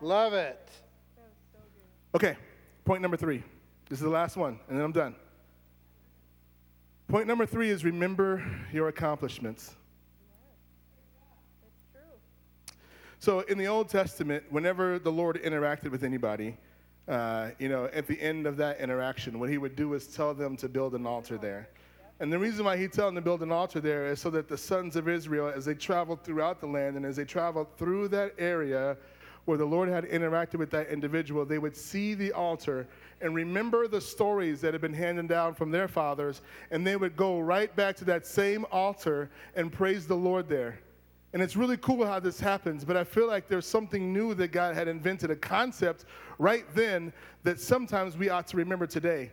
Love 0.00 0.32
it. 0.32 0.70
Okay, 2.14 2.36
point 2.84 3.02
number 3.02 3.16
three. 3.16 3.42
This 3.88 3.98
is 3.98 4.04
the 4.04 4.08
last 4.10 4.36
one, 4.36 4.60
and 4.68 4.78
then 4.78 4.84
I'm 4.84 4.92
done. 4.92 5.16
Point 7.08 7.26
number 7.26 7.46
three 7.46 7.70
is 7.70 7.86
remember 7.86 8.44
your 8.70 8.88
accomplishments. 8.88 9.74
So 13.18 13.40
in 13.40 13.56
the 13.56 13.66
Old 13.66 13.88
Testament, 13.88 14.44
whenever 14.50 14.98
the 14.98 15.10
Lord 15.10 15.42
interacted 15.42 15.90
with 15.90 16.04
anybody, 16.04 16.58
uh, 17.08 17.48
you 17.58 17.70
know, 17.70 17.86
at 17.94 18.06
the 18.06 18.20
end 18.20 18.46
of 18.46 18.58
that 18.58 18.78
interaction, 18.78 19.40
what 19.40 19.48
he 19.48 19.56
would 19.56 19.74
do 19.74 19.94
is 19.94 20.06
tell 20.06 20.34
them 20.34 20.54
to 20.58 20.68
build 20.68 20.94
an 20.94 21.06
altar 21.06 21.38
there. 21.38 21.70
And 22.20 22.30
the 22.30 22.38
reason 22.38 22.66
why 22.66 22.76
he 22.76 22.86
told 22.88 23.08
them 23.08 23.14
to 23.14 23.22
build 23.22 23.42
an 23.42 23.52
altar 23.52 23.80
there 23.80 24.08
is 24.08 24.20
so 24.20 24.28
that 24.28 24.46
the 24.46 24.58
sons 24.58 24.94
of 24.94 25.08
Israel, 25.08 25.48
as 25.48 25.64
they 25.64 25.74
traveled 25.74 26.22
throughout 26.22 26.60
the 26.60 26.66
land 26.66 26.96
and 26.96 27.06
as 27.06 27.16
they 27.16 27.24
traveled 27.24 27.68
through 27.78 28.08
that 28.08 28.34
area 28.36 28.98
where 29.46 29.56
the 29.56 29.64
Lord 29.64 29.88
had 29.88 30.04
interacted 30.04 30.56
with 30.56 30.68
that 30.72 30.88
individual, 30.88 31.46
they 31.46 31.58
would 31.58 31.74
see 31.74 32.12
the 32.12 32.32
altar 32.32 32.86
and 33.20 33.34
remember 33.34 33.88
the 33.88 34.00
stories 34.00 34.60
that 34.60 34.74
had 34.74 34.80
been 34.80 34.92
handed 34.92 35.28
down 35.28 35.54
from 35.54 35.70
their 35.70 35.88
fathers, 35.88 36.42
and 36.70 36.86
they 36.86 36.96
would 36.96 37.16
go 37.16 37.40
right 37.40 37.74
back 37.74 37.96
to 37.96 38.04
that 38.06 38.26
same 38.26 38.64
altar 38.70 39.30
and 39.54 39.72
praise 39.72 40.06
the 40.06 40.16
Lord 40.16 40.48
there. 40.48 40.80
And 41.32 41.42
it's 41.42 41.56
really 41.56 41.76
cool 41.76 42.06
how 42.06 42.20
this 42.20 42.40
happens, 42.40 42.84
but 42.84 42.96
I 42.96 43.04
feel 43.04 43.26
like 43.26 43.48
there's 43.48 43.66
something 43.66 44.12
new 44.12 44.34
that 44.34 44.48
God 44.48 44.74
had 44.74 44.88
invented, 44.88 45.30
a 45.30 45.36
concept 45.36 46.06
right 46.38 46.64
then 46.74 47.12
that 47.42 47.60
sometimes 47.60 48.16
we 48.16 48.30
ought 48.30 48.46
to 48.48 48.56
remember 48.56 48.86
today. 48.86 49.30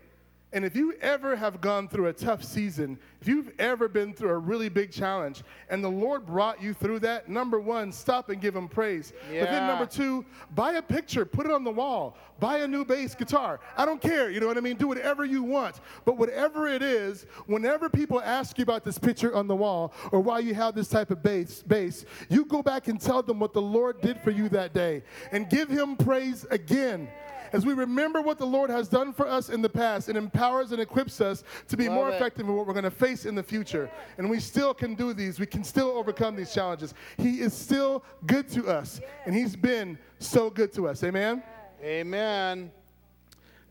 And 0.55 0.63
if 0.63 0.73
you 0.73 0.93
ever 1.01 1.35
have 1.35 1.59
gone 1.59 1.89
through 1.89 2.07
a 2.07 2.13
tough 2.13 2.41
season, 2.41 2.97
if 3.19 3.27
you've 3.27 3.51
ever 3.59 3.89
been 3.89 4.13
through 4.13 4.29
a 4.29 4.37
really 4.37 4.69
big 4.69 4.89
challenge, 4.89 5.43
and 5.69 5.83
the 5.83 5.89
Lord 5.89 6.25
brought 6.25 6.63
you 6.63 6.73
through 6.73 6.99
that, 6.99 7.27
number 7.27 7.59
one, 7.59 7.91
stop 7.91 8.29
and 8.29 8.39
give 8.39 8.55
Him 8.55 8.69
praise. 8.69 9.11
But 9.29 9.49
then 9.51 9.67
number 9.67 9.85
two, 9.85 10.23
buy 10.55 10.73
a 10.73 10.81
picture, 10.81 11.25
put 11.25 11.45
it 11.45 11.51
on 11.51 11.65
the 11.65 11.71
wall, 11.71 12.17
buy 12.39 12.59
a 12.59 12.67
new 12.69 12.85
bass 12.85 13.15
guitar. 13.15 13.59
I 13.75 13.85
don't 13.85 13.99
care, 13.99 14.31
you 14.31 14.39
know 14.39 14.47
what 14.47 14.57
I 14.57 14.61
mean? 14.61 14.77
Do 14.77 14.87
whatever 14.87 15.25
you 15.25 15.43
want. 15.43 15.81
But 16.05 16.17
whatever 16.17 16.69
it 16.69 16.81
is, 16.81 17.25
whenever 17.47 17.89
people 17.89 18.21
ask 18.21 18.57
you 18.57 18.63
about 18.63 18.85
this 18.85 18.97
picture 18.97 19.35
on 19.35 19.47
the 19.47 19.55
wall 19.57 19.93
or 20.13 20.21
why 20.21 20.39
you 20.39 20.53
have 20.55 20.73
this 20.73 20.87
type 20.87 21.11
of 21.11 21.21
bass, 21.21 21.63
bass, 21.63 22.05
you 22.29 22.45
go 22.45 22.63
back 22.63 22.87
and 22.87 23.01
tell 23.01 23.21
them 23.21 23.41
what 23.41 23.51
the 23.51 23.61
Lord 23.61 23.99
did 23.99 24.21
for 24.21 24.31
you 24.31 24.47
that 24.49 24.73
day 24.73 25.03
and 25.33 25.49
give 25.49 25.67
Him 25.67 25.97
praise 25.97 26.45
again. 26.49 27.09
As 27.55 27.65
we 27.65 27.71
remember 27.73 28.21
what 28.21 28.37
the 28.37 28.45
Lord 28.45 28.69
has 28.69 28.89
done 28.89 29.13
for 29.13 29.25
us 29.25 29.47
in 29.47 29.61
the 29.61 29.69
past, 29.69 30.09
it 30.09 30.17
empowers 30.17 30.73
and 30.73 30.81
equips 30.81 31.21
us 31.21 31.45
to 31.69 31.77
be 31.77 31.87
Love 31.87 31.95
more 31.95 32.09
it. 32.09 32.15
effective 32.15 32.45
in 32.45 32.53
what 32.53 32.67
we're 32.67 32.73
going 32.73 32.83
to 32.83 32.91
face 32.91 33.25
in 33.25 33.33
the 33.33 33.41
future. 33.41 33.89
And 34.17 34.29
we 34.29 34.41
still 34.41 34.73
can 34.73 34.93
do 34.93 35.13
these. 35.13 35.39
We 35.39 35.45
can 35.45 35.63
still 35.63 35.87
overcome 35.91 36.35
these 36.35 36.53
challenges. 36.53 36.93
He 37.15 37.39
is 37.39 37.53
still 37.53 38.03
good 38.25 38.49
to 38.49 38.67
us, 38.67 38.99
and 39.25 39.33
He's 39.33 39.55
been 39.55 39.97
so 40.19 40.49
good 40.49 40.73
to 40.73 40.89
us. 40.89 41.01
Amen? 41.01 41.41
Amen. 41.81 42.69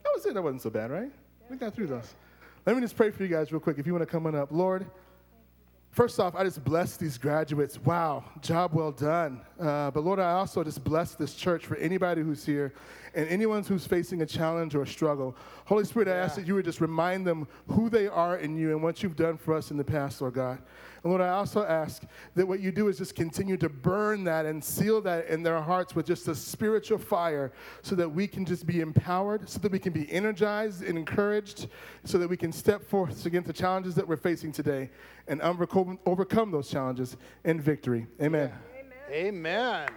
That 0.02 0.12
was 0.14 0.24
it. 0.24 0.32
That 0.32 0.40
wasn't 0.40 0.62
so 0.62 0.70
bad, 0.70 0.90
right? 0.90 1.12
We 1.50 1.58
got 1.58 1.74
through 1.74 1.88
those. 1.88 2.14
Let 2.64 2.76
me 2.76 2.80
just 2.80 2.96
pray 2.96 3.10
for 3.10 3.22
you 3.22 3.28
guys 3.28 3.52
real 3.52 3.60
quick. 3.60 3.76
If 3.78 3.86
you 3.86 3.92
want 3.92 4.02
to 4.02 4.10
come 4.10 4.26
on 4.26 4.34
up, 4.34 4.48
Lord. 4.50 4.86
First 5.94 6.18
off, 6.18 6.35
I 6.35 6.42
just 6.42 6.64
bless 6.64 6.96
these 6.96 7.16
graduates. 7.16 7.78
Wow, 7.78 8.24
job 8.40 8.74
well 8.74 8.90
done. 8.90 9.40
Uh, 9.61 9.92
but 9.92 10.02
Lord, 10.02 10.18
I 10.18 10.33
also 10.33 10.64
just 10.64 10.83
bless 10.83 11.14
this 11.14 11.37
church 11.37 11.66
for 11.66 11.76
anybody 11.76 12.20
who's 12.20 12.44
here 12.44 12.74
and 13.14 13.28
anyone 13.28 13.62
who's 13.62 13.87
facing 13.87 14.20
a 14.20 14.26
challenge 14.26 14.74
or 14.74 14.83
a 14.83 14.87
struggle. 14.88 15.37
Holy 15.66 15.85
Spirit, 15.85 16.09
I 16.09 16.16
ask 16.16 16.35
that 16.35 16.48
you 16.48 16.57
would 16.57 16.64
just 16.64 16.80
remind 16.80 17.24
them 17.24 17.46
who 17.68 17.88
they 17.88 18.09
are 18.09 18.38
in 18.38 18.57
you 18.57 18.72
and 18.72 18.83
what 18.83 19.04
you've 19.04 19.14
done 19.14 19.37
for 19.37 19.54
us 19.54 19.70
in 19.70 19.76
the 19.76 19.85
past, 19.85 20.20
Lord 20.20 20.35
God. 20.35 20.59
And 21.04 21.12
Lord, 21.12 21.20
I 21.20 21.28
also 21.28 21.64
ask 21.64 22.02
that 22.34 22.48
what 22.48 22.60
you 22.60 22.72
do 22.72 22.88
is 22.88 22.96
just 22.96 23.14
continue 23.14 23.58
to 23.58 23.68
burn 23.68 24.24
that 24.24 24.46
and 24.46 24.64
seal 24.64 25.02
that 25.02 25.26
in 25.28 25.42
their 25.42 25.60
hearts 25.60 25.94
with 25.94 26.06
just 26.06 26.26
a 26.28 26.34
spiritual 26.34 26.96
fire 26.96 27.52
so 27.82 27.94
that 27.94 28.08
we 28.08 28.26
can 28.26 28.46
just 28.46 28.66
be 28.66 28.80
empowered, 28.80 29.48
so 29.48 29.58
that 29.58 29.70
we 29.70 29.78
can 29.78 29.92
be 29.92 30.10
energized 30.10 30.82
and 30.82 30.96
encouraged, 30.96 31.68
so 32.04 32.16
that 32.16 32.26
we 32.26 32.38
can 32.38 32.50
step 32.50 32.82
forth 32.82 33.26
against 33.26 33.46
the 33.46 33.52
challenges 33.52 33.94
that 33.94 34.08
we're 34.08 34.16
facing 34.16 34.50
today 34.50 34.90
and 35.28 35.42
overcome, 35.42 35.98
overcome 36.06 36.50
those 36.50 36.70
challenges 36.70 37.18
in 37.44 37.60
victory. 37.60 38.06
Amen. 38.22 38.50
Amen. 39.10 39.88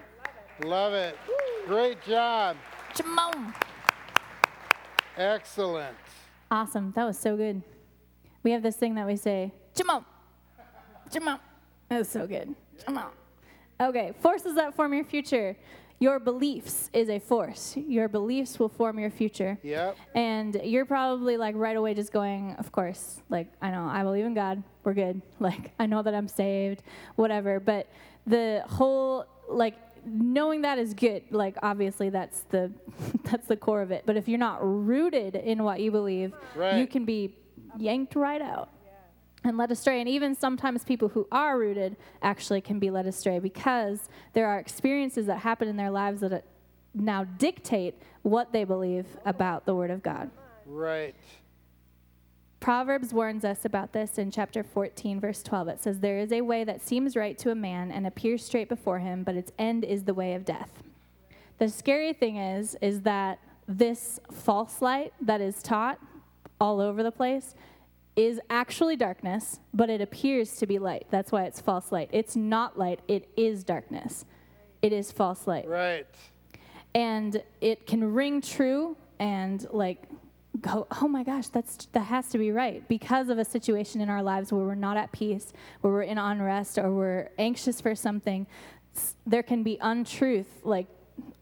Love 0.66 0.92
it. 0.92 1.18
Great 1.68 2.04
job. 2.04 2.58
Jamon. 2.94 3.56
Excellent. 5.16 5.96
Awesome. 6.52 6.92
That 6.98 7.06
was 7.06 7.18
so 7.18 7.38
good. 7.38 7.62
We 8.44 8.52
have 8.52 8.62
this 8.62 8.76
thing 8.76 8.96
that 8.96 9.08
we 9.08 9.16
say, 9.16 9.54
Jamon. 9.74 10.04
Jamon. 11.12 11.40
That 11.90 12.00
was 12.00 12.10
so 12.10 12.28
good. 12.28 12.54
Jamon. 12.86 13.08
Okay, 13.80 14.14
forces 14.20 14.56
that 14.56 14.76
form 14.76 14.94
your 14.94 15.04
future. 15.04 15.56
Your 16.00 16.20
beliefs 16.20 16.92
is 16.94 17.10
a 17.10 17.18
force. 17.18 17.76
Your 17.76 18.08
beliefs 18.08 18.60
will 18.60 18.70
form 18.70 19.00
your 19.00 19.10
future. 19.10 19.58
Yep. 19.64 19.98
And 20.14 20.62
you're 20.64 20.86
probably 20.86 21.38
like 21.38 21.56
right 21.56 21.76
away 21.76 21.96
just 21.96 22.12
going, 22.12 22.56
of 22.60 22.72
course, 22.72 23.22
like, 23.30 23.52
I 23.64 23.72
know, 23.72 23.86
I 23.86 24.04
believe 24.04 24.26
in 24.26 24.36
God. 24.36 24.62
We're 24.84 24.94
good. 24.94 25.22
Like, 25.40 25.72
I 25.80 25.86
know 25.86 26.02
that 26.04 26.14
I'm 26.14 26.28
saved, 26.28 26.84
whatever. 27.16 27.60
But 27.60 27.88
the 28.28 28.64
whole, 28.68 29.26
like, 29.50 29.76
knowing 30.06 30.62
that 30.62 30.78
is 30.78 30.94
good. 30.94 31.24
Like, 31.32 31.58
obviously, 31.64 32.10
that's 32.10 32.42
the, 32.50 32.72
that's 33.24 33.48
the 33.48 33.58
core 33.58 33.82
of 33.82 33.92
it. 33.92 34.04
But 34.06 34.18
if 34.18 34.28
you're 34.28 34.40
not 34.40 34.60
rooted 34.62 35.36
in 35.36 35.64
what 35.64 35.80
you 35.80 35.90
believe, 35.92 36.34
you 36.78 36.86
can 36.86 37.06
be 37.06 37.36
yanked 37.78 38.16
right 38.16 38.42
out 38.42 38.70
and 39.48 39.58
led 39.58 39.72
astray. 39.72 40.00
And 40.00 40.10
even 40.10 40.36
sometimes 40.36 40.84
people 40.84 41.10
who 41.10 41.28
are 41.32 41.58
rooted 41.58 41.96
actually 42.22 42.62
can 42.62 42.80
be 42.80 42.90
led 42.90 43.08
astray 43.08 43.40
because 43.40 44.10
there 44.34 44.48
are 44.48 44.60
experiences 44.60 45.26
that 45.28 45.40
happen 45.40 45.68
in 45.68 45.78
their 45.78 45.92
lives 45.92 46.22
that 46.22 46.34
uh, 46.34 46.40
now 46.94 47.24
dictate 47.24 47.96
what 48.24 48.52
they 48.52 48.64
believe 48.64 49.06
about 49.26 49.66
the 49.66 49.76
Word 49.76 49.92
of 49.92 50.04
God. 50.04 50.30
Right. 50.66 51.16
Proverbs 52.60 53.14
warns 53.14 53.46
us 53.46 53.66
about 53.66 53.94
this 53.94 54.18
in 54.18 54.32
chapter 54.32 54.64
14, 54.64 55.20
verse 55.20 55.44
12. 55.44 55.68
It 55.68 55.84
says, 55.84 56.00
There 56.00 56.20
is 56.20 56.32
a 56.32 56.42
way 56.42 56.64
that 56.64 56.82
seems 56.82 57.16
right 57.16 57.38
to 57.38 57.52
a 57.52 57.56
man 57.56 57.92
and 57.92 58.08
appears 58.08 58.44
straight 58.44 58.68
before 58.68 59.00
him, 59.00 59.24
but 59.24 59.36
its 59.36 59.52
end 59.60 59.86
is 59.86 60.04
the 60.04 60.14
way 60.14 60.34
of 60.34 60.44
death. 60.44 60.84
The 61.60 61.70
scary 61.70 62.14
thing 62.14 62.38
is, 62.38 62.76
is 62.82 63.02
that 63.02 63.40
this 63.68 64.20
false 64.32 64.82
light 64.82 65.14
that 65.22 65.40
is 65.40 65.62
taught 65.62 66.00
all 66.60 66.80
over 66.80 67.04
the 67.04 67.12
place 67.12 67.54
is 68.18 68.42
actually 68.50 68.98
darkness, 68.98 69.60
but 69.74 69.90
it 69.90 70.02
appears 70.02 70.58
to 70.58 70.66
be 70.66 70.80
light. 70.80 71.06
That's 71.12 71.32
why 71.32 71.44
it's 71.44 71.62
false 71.62 71.92
light. 71.92 72.10
It's 72.12 72.36
not 72.36 72.78
light, 72.78 73.00
it 73.08 73.30
is 73.38 73.64
darkness. 73.64 74.26
It 74.82 74.92
is 74.92 75.12
false 75.12 75.48
light 75.48 75.68
Right. 75.68 76.06
and 76.94 77.42
it 77.62 77.88
can 77.88 78.14
ring 78.14 78.42
true 78.42 78.96
and 79.20 79.66
like 79.72 80.04
go 80.62 80.88
oh 81.02 81.08
my 81.08 81.24
gosh 81.24 81.48
that's 81.50 81.86
that 81.94 82.02
has 82.02 82.30
to 82.30 82.38
be 82.38 82.52
right 82.52 82.88
because 82.88 83.30
of 83.30 83.38
a 83.40 83.46
situation 83.46 84.02
in 84.02 84.10
our 84.10 84.22
lives 84.24 84.52
where 84.54 84.64
we're 84.66 84.76
not 84.76 84.96
at 84.98 85.12
peace 85.12 85.52
where 85.82 85.92
we're 85.94 86.04
in 86.04 86.18
unrest 86.18 86.78
or 86.78 86.92
we're 86.94 87.30
anxious 87.40 87.80
for 87.82 87.94
something 87.96 88.46
there 89.26 89.44
can 89.44 89.62
be 89.64 89.78
untruth 89.82 90.48
like 90.64 90.88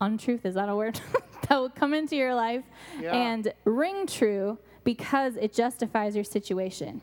untruth 0.01 0.45
is 0.45 0.55
that 0.55 0.67
a 0.69 0.75
word 0.75 0.99
that 1.49 1.57
will 1.57 1.69
come 1.69 1.93
into 1.93 2.15
your 2.15 2.33
life 2.35 2.63
Yeah. 2.99 3.13
and 3.13 3.53
ring 3.65 4.07
true 4.07 4.57
because 4.85 5.35
it 5.35 5.51
justifies 5.53 6.15
your 6.15 6.23
situation 6.23 7.01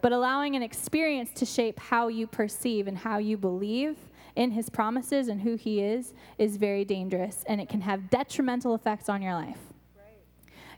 but 0.00 0.12
allowing 0.12 0.54
an 0.54 0.62
experience 0.62 1.30
to 1.34 1.44
shape 1.44 1.78
how 1.78 2.08
you 2.08 2.26
perceive 2.26 2.86
and 2.86 2.98
how 2.98 3.18
you 3.18 3.36
believe 3.36 3.96
in 4.34 4.50
his 4.50 4.68
promises 4.68 5.28
and 5.28 5.40
who 5.40 5.56
he 5.56 5.80
is 5.80 6.12
is 6.38 6.56
very 6.56 6.84
dangerous 6.84 7.42
and 7.48 7.60
it 7.60 7.68
can 7.68 7.80
have 7.80 8.10
detrimental 8.10 8.74
effects 8.74 9.08
on 9.08 9.22
your 9.22 9.34
life. 9.34 9.58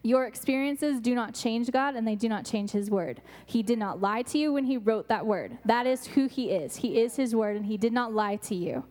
Your 0.05 0.27
experiences 0.27 1.01
do 1.01 1.15
not 1.15 1.35
change 1.35 1.71
God 1.73 1.97
and 1.97 2.07
they 2.07 2.15
do 2.15 2.29
not 2.29 2.47
change 2.47 2.71
his 2.71 2.89
word. 2.89 3.21
He 3.45 3.65
did 3.65 3.79
not 3.79 4.01
lie 4.01 4.23
to 4.23 4.39
you 4.39 4.53
when 4.53 4.65
he 4.65 4.77
wrote 4.77 5.09
that 5.09 5.27
word. 5.27 5.59
That 5.65 5.87
is 5.87 6.07
who 6.07 6.29
he 6.29 6.51
is. 6.51 6.77
He 6.77 7.01
is 7.01 7.17
his 7.17 7.35
word 7.35 7.57
and 7.57 7.67
he 7.67 7.77
did 7.77 7.93
not 7.93 8.15
lie 8.15 8.37
to 8.37 8.55
you. 8.55 8.85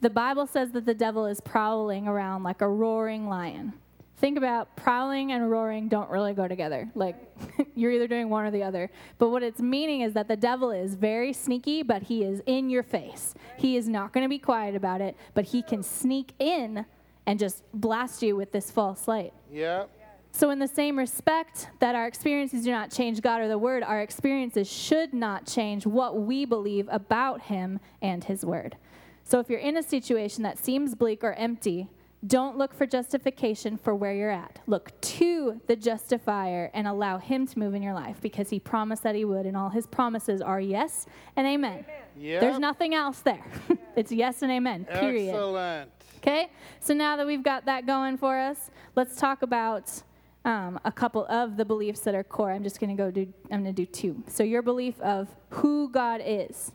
The 0.00 0.10
Bible 0.10 0.46
says 0.46 0.72
that 0.72 0.86
the 0.86 0.94
devil 0.94 1.26
is 1.26 1.40
prowling 1.40 2.08
around 2.08 2.42
like 2.42 2.62
a 2.62 2.68
roaring 2.68 3.28
lion. 3.28 3.74
Think 4.18 4.38
about 4.38 4.74
prowling 4.76 5.32
and 5.32 5.50
roaring 5.50 5.88
don't 5.88 6.08
really 6.08 6.32
go 6.32 6.48
together. 6.48 6.90
Like 6.94 7.16
you're 7.74 7.92
either 7.92 8.08
doing 8.08 8.30
one 8.30 8.46
or 8.46 8.50
the 8.50 8.62
other. 8.62 8.90
But 9.18 9.28
what 9.28 9.42
it's 9.42 9.60
meaning 9.60 10.00
is 10.00 10.14
that 10.14 10.26
the 10.26 10.36
devil 10.36 10.70
is 10.70 10.94
very 10.94 11.32
sneaky, 11.32 11.82
but 11.82 12.02
he 12.02 12.24
is 12.24 12.40
in 12.46 12.70
your 12.70 12.82
face. 12.82 13.34
He 13.58 13.76
is 13.76 13.88
not 13.88 14.12
going 14.12 14.24
to 14.24 14.28
be 14.28 14.38
quiet 14.38 14.74
about 14.74 15.00
it, 15.00 15.16
but 15.34 15.44
he 15.46 15.62
can 15.62 15.82
sneak 15.82 16.32
in 16.38 16.86
and 17.26 17.38
just 17.38 17.62
blast 17.74 18.22
you 18.22 18.36
with 18.36 18.52
this 18.52 18.70
false 18.70 19.06
light. 19.06 19.34
Yep. 19.52 19.90
So, 20.32 20.50
in 20.50 20.58
the 20.58 20.68
same 20.68 20.98
respect 20.98 21.68
that 21.78 21.94
our 21.94 22.06
experiences 22.06 22.64
do 22.64 22.70
not 22.70 22.90
change 22.90 23.22
God 23.22 23.40
or 23.40 23.48
the 23.48 23.56
Word, 23.56 23.82
our 23.82 24.02
experiences 24.02 24.70
should 24.70 25.14
not 25.14 25.46
change 25.46 25.86
what 25.86 26.20
we 26.20 26.44
believe 26.44 26.88
about 26.92 27.40
Him 27.42 27.80
and 28.02 28.22
His 28.22 28.44
Word. 28.44 28.76
So, 29.24 29.40
if 29.40 29.48
you're 29.48 29.58
in 29.58 29.78
a 29.78 29.82
situation 29.82 30.42
that 30.42 30.58
seems 30.58 30.94
bleak 30.94 31.24
or 31.24 31.32
empty, 31.32 31.88
don't 32.26 32.56
look 32.56 32.74
for 32.74 32.86
justification 32.86 33.76
for 33.76 33.94
where 33.94 34.14
you're 34.14 34.30
at. 34.30 34.60
Look 34.66 34.98
to 35.00 35.60
the 35.66 35.76
justifier 35.76 36.70
and 36.74 36.86
allow 36.86 37.18
him 37.18 37.46
to 37.46 37.58
move 37.58 37.74
in 37.74 37.82
your 37.82 37.94
life 37.94 38.20
because 38.20 38.50
he 38.50 38.58
promised 38.58 39.02
that 39.02 39.14
he 39.14 39.24
would, 39.24 39.46
and 39.46 39.56
all 39.56 39.68
his 39.68 39.86
promises 39.86 40.40
are 40.40 40.60
yes 40.60 41.06
and 41.36 41.46
amen. 41.46 41.84
Yep. 42.18 42.40
There's 42.40 42.58
nothing 42.58 42.94
else 42.94 43.20
there. 43.20 43.44
it's 43.96 44.10
yes 44.10 44.42
and 44.42 44.50
amen, 44.50 44.86
period. 44.86 45.34
Excellent. 45.34 45.90
Okay? 46.18 46.50
So 46.80 46.94
now 46.94 47.16
that 47.16 47.26
we've 47.26 47.42
got 47.42 47.66
that 47.66 47.86
going 47.86 48.16
for 48.16 48.36
us, 48.36 48.70
let's 48.94 49.16
talk 49.16 49.42
about 49.42 50.02
um, 50.44 50.78
a 50.84 50.92
couple 50.92 51.26
of 51.26 51.56
the 51.56 51.64
beliefs 51.64 52.00
that 52.00 52.14
are 52.14 52.24
core. 52.24 52.52
I'm 52.52 52.62
just 52.62 52.80
going 52.80 52.96
to 52.96 52.96
go 52.96 53.10
do, 53.10 53.32
I'm 53.50 53.62
going 53.62 53.74
to 53.74 53.84
do 53.84 53.84
two. 53.84 54.22
So 54.28 54.42
your 54.42 54.62
belief 54.62 54.98
of 55.00 55.28
who 55.50 55.90
God 55.90 56.22
is 56.24 56.72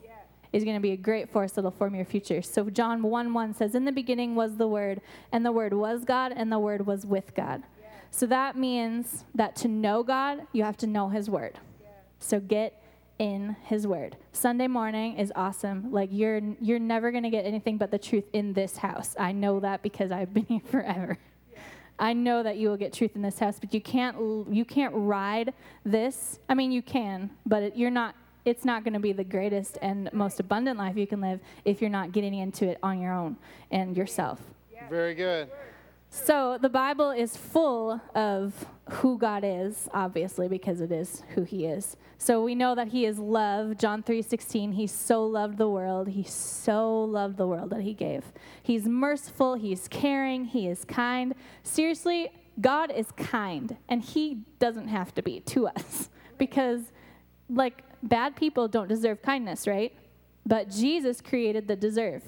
is 0.52 0.64
going 0.64 0.76
to 0.76 0.80
be 0.80 0.92
a 0.92 0.96
great 0.96 1.30
force 1.30 1.52
that'll 1.52 1.70
form 1.70 1.94
your 1.94 2.04
future. 2.04 2.42
So 2.42 2.68
John 2.70 3.02
1 3.02 3.32
1 3.32 3.54
says, 3.54 3.74
In 3.74 3.84
the 3.84 3.92
beginning 3.92 4.34
was 4.34 4.56
the 4.56 4.68
Word, 4.68 5.00
and 5.32 5.44
the 5.44 5.52
Word 5.52 5.72
was 5.72 6.04
God, 6.04 6.32
and 6.34 6.52
the 6.52 6.58
Word 6.58 6.86
was 6.86 7.06
with 7.06 7.34
God. 7.34 7.62
So 8.10 8.26
that 8.26 8.56
means 8.56 9.24
that 9.34 9.56
to 9.56 9.68
know 9.68 10.02
God, 10.02 10.46
you 10.52 10.64
have 10.64 10.76
to 10.78 10.86
know 10.86 11.08
His 11.08 11.30
Word. 11.30 11.58
So 12.18 12.40
get 12.40 12.82
in 13.18 13.56
His 13.64 13.86
Word. 13.86 14.16
Sunday 14.32 14.66
morning 14.66 15.16
is 15.16 15.32
awesome. 15.34 15.90
Like 15.90 16.10
you're 16.12 16.40
you're 16.60 16.78
never 16.78 17.10
gonna 17.10 17.30
get 17.30 17.46
anything 17.46 17.78
but 17.78 17.90
the 17.90 17.98
truth 17.98 18.24
in 18.32 18.52
this 18.52 18.76
house. 18.76 19.16
I 19.18 19.32
know 19.32 19.60
that 19.60 19.82
because 19.82 20.12
I've 20.12 20.34
been 20.34 20.44
here 20.48 20.60
forever. 20.70 21.18
I 21.98 22.14
know 22.14 22.42
that 22.42 22.56
you 22.56 22.68
will 22.68 22.76
get 22.76 22.92
truth 22.92 23.14
in 23.14 23.22
this 23.22 23.38
house, 23.38 23.58
but 23.60 23.72
you 23.72 23.80
can't 23.80 24.16
you 24.52 24.64
can't 24.64 24.92
ride 24.94 25.54
this. 25.84 26.38
I 26.48 26.54
mean, 26.54 26.72
you 26.72 26.82
can, 26.82 27.30
but 27.46 27.62
it, 27.62 27.76
you're 27.76 27.90
not 27.90 28.14
it's 28.44 28.64
not 28.64 28.84
going 28.84 28.94
to 28.94 29.00
be 29.00 29.12
the 29.12 29.24
greatest 29.24 29.78
and 29.82 30.12
most 30.12 30.40
abundant 30.40 30.78
life 30.78 30.96
you 30.96 31.06
can 31.06 31.20
live 31.20 31.40
if 31.64 31.80
you're 31.80 31.90
not 31.90 32.12
getting 32.12 32.34
into 32.34 32.68
it 32.68 32.78
on 32.82 33.00
your 33.00 33.12
own 33.12 33.36
and 33.70 33.96
yourself. 33.96 34.40
Very 34.90 35.14
good. 35.14 35.48
So 36.10 36.58
the 36.60 36.68
Bible 36.68 37.10
is 37.10 37.38
full 37.38 37.98
of 38.14 38.66
who 38.90 39.16
God 39.16 39.44
is, 39.44 39.88
obviously, 39.94 40.46
because 40.46 40.82
it 40.82 40.92
is 40.92 41.22
who 41.34 41.42
He 41.42 41.64
is. 41.64 41.96
So 42.18 42.44
we 42.44 42.54
know 42.54 42.74
that 42.74 42.88
He 42.88 43.06
is 43.06 43.18
love. 43.18 43.78
John 43.78 44.02
3:16. 44.02 44.74
He 44.74 44.86
so 44.86 45.24
loved 45.24 45.56
the 45.56 45.70
world. 45.70 46.08
He 46.08 46.22
so 46.24 47.02
loved 47.02 47.38
the 47.38 47.46
world 47.46 47.70
that 47.70 47.80
He 47.80 47.94
gave. 47.94 48.24
He's 48.62 48.86
merciful. 48.86 49.54
He's 49.54 49.88
caring. 49.88 50.44
He 50.44 50.68
is 50.68 50.84
kind. 50.84 51.34
Seriously, 51.62 52.30
God 52.60 52.90
is 52.90 53.10
kind, 53.12 53.78
and 53.88 54.02
He 54.02 54.42
doesn't 54.58 54.88
have 54.88 55.14
to 55.14 55.22
be 55.22 55.40
to 55.40 55.68
us 55.68 56.10
because, 56.36 56.92
like, 57.48 57.84
bad 58.02 58.36
people 58.36 58.68
don't 58.68 58.88
deserve 58.88 59.22
kindness, 59.22 59.66
right? 59.66 59.92
But 60.44 60.68
Jesus 60.68 61.20
created 61.20 61.68
the 61.68 61.76
deserve. 61.76 62.22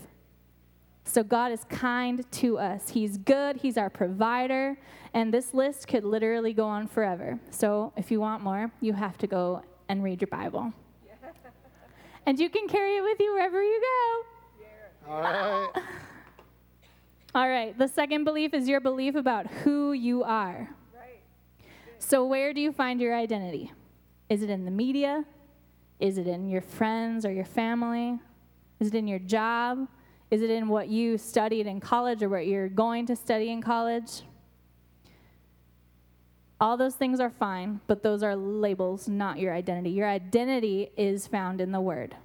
So 1.04 1.22
God 1.22 1.52
is 1.52 1.64
kind 1.68 2.24
to 2.32 2.58
us. 2.58 2.88
He's 2.88 3.18
good, 3.18 3.56
He's 3.56 3.76
our 3.76 3.90
provider, 3.90 4.78
and 5.12 5.32
this 5.32 5.52
list 5.52 5.87
could 5.87 6.04
literally 6.04 6.52
go 6.52 6.66
on 6.66 6.87
forever. 6.87 7.38
So 7.50 7.92
if 7.96 8.10
you 8.10 8.20
want 8.20 8.42
more, 8.42 8.70
you 8.80 8.94
have 8.94 9.18
to 9.18 9.26
go 9.26 9.62
and 9.88 10.02
read 10.02 10.20
your 10.20 10.28
Bible. 10.28 10.72
and 12.26 12.38
you 12.38 12.48
can 12.48 12.68
carry 12.68 12.96
it 12.96 13.02
with 13.02 13.20
you 13.20 13.34
wherever 13.34 13.62
you 13.62 13.80
go. 13.80 15.12
All 15.12 15.20
right. 15.20 15.68
All 17.34 17.48
right, 17.48 17.76
the 17.76 17.88
second 17.88 18.22
belief 18.22 18.54
is 18.54 18.68
your 18.68 18.78
belief 18.78 19.16
about 19.16 19.48
who 19.48 19.92
you 19.92 20.22
are. 20.22 20.70
So, 21.98 22.24
where 22.26 22.52
do 22.52 22.60
you 22.60 22.70
find 22.70 23.00
your 23.00 23.16
identity? 23.16 23.72
Is 24.28 24.42
it 24.42 24.50
in 24.50 24.64
the 24.64 24.70
media? 24.70 25.24
Is 26.00 26.18
it 26.18 26.26
in 26.26 26.48
your 26.48 26.61
friends 26.61 27.24
or 27.24 27.33
your 27.33 27.44
family? 27.44 28.18
Is 28.80 28.88
it 28.88 28.94
in 28.94 29.07
your 29.07 29.18
job? 29.18 29.88
Is 30.30 30.42
it 30.42 30.50
in 30.50 30.68
what 30.68 30.88
you 30.88 31.16
studied 31.16 31.66
in 31.66 31.80
college 31.80 32.22
or 32.22 32.28
what 32.28 32.46
you're 32.46 32.68
going 32.68 33.07
to 33.07 33.16
study 33.16 33.50
in 33.50 33.62
college? 33.62 34.22
All 36.61 36.76
those 36.76 36.94
things 36.94 37.20
are 37.20 37.30
fine, 37.30 37.80
but 37.87 38.02
those 38.02 38.22
are 38.22 38.35
labels, 38.35 39.09
not 39.09 39.38
your 39.38 39.52
identity. 39.52 39.90
Your 39.90 40.09
identity 40.09 40.90
is 40.96 41.26
found 41.26 41.61
in 41.61 41.72
the 41.72 41.80
Word. 41.80 42.16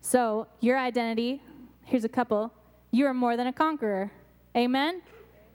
So, 0.00 0.46
your 0.60 0.78
identity, 0.78 1.42
here's 1.84 2.04
a 2.04 2.08
couple 2.08 2.52
you 2.92 3.06
are 3.06 3.14
more 3.14 3.36
than 3.36 3.46
a 3.46 3.52
conqueror. 3.52 4.10
Amen? 4.56 5.02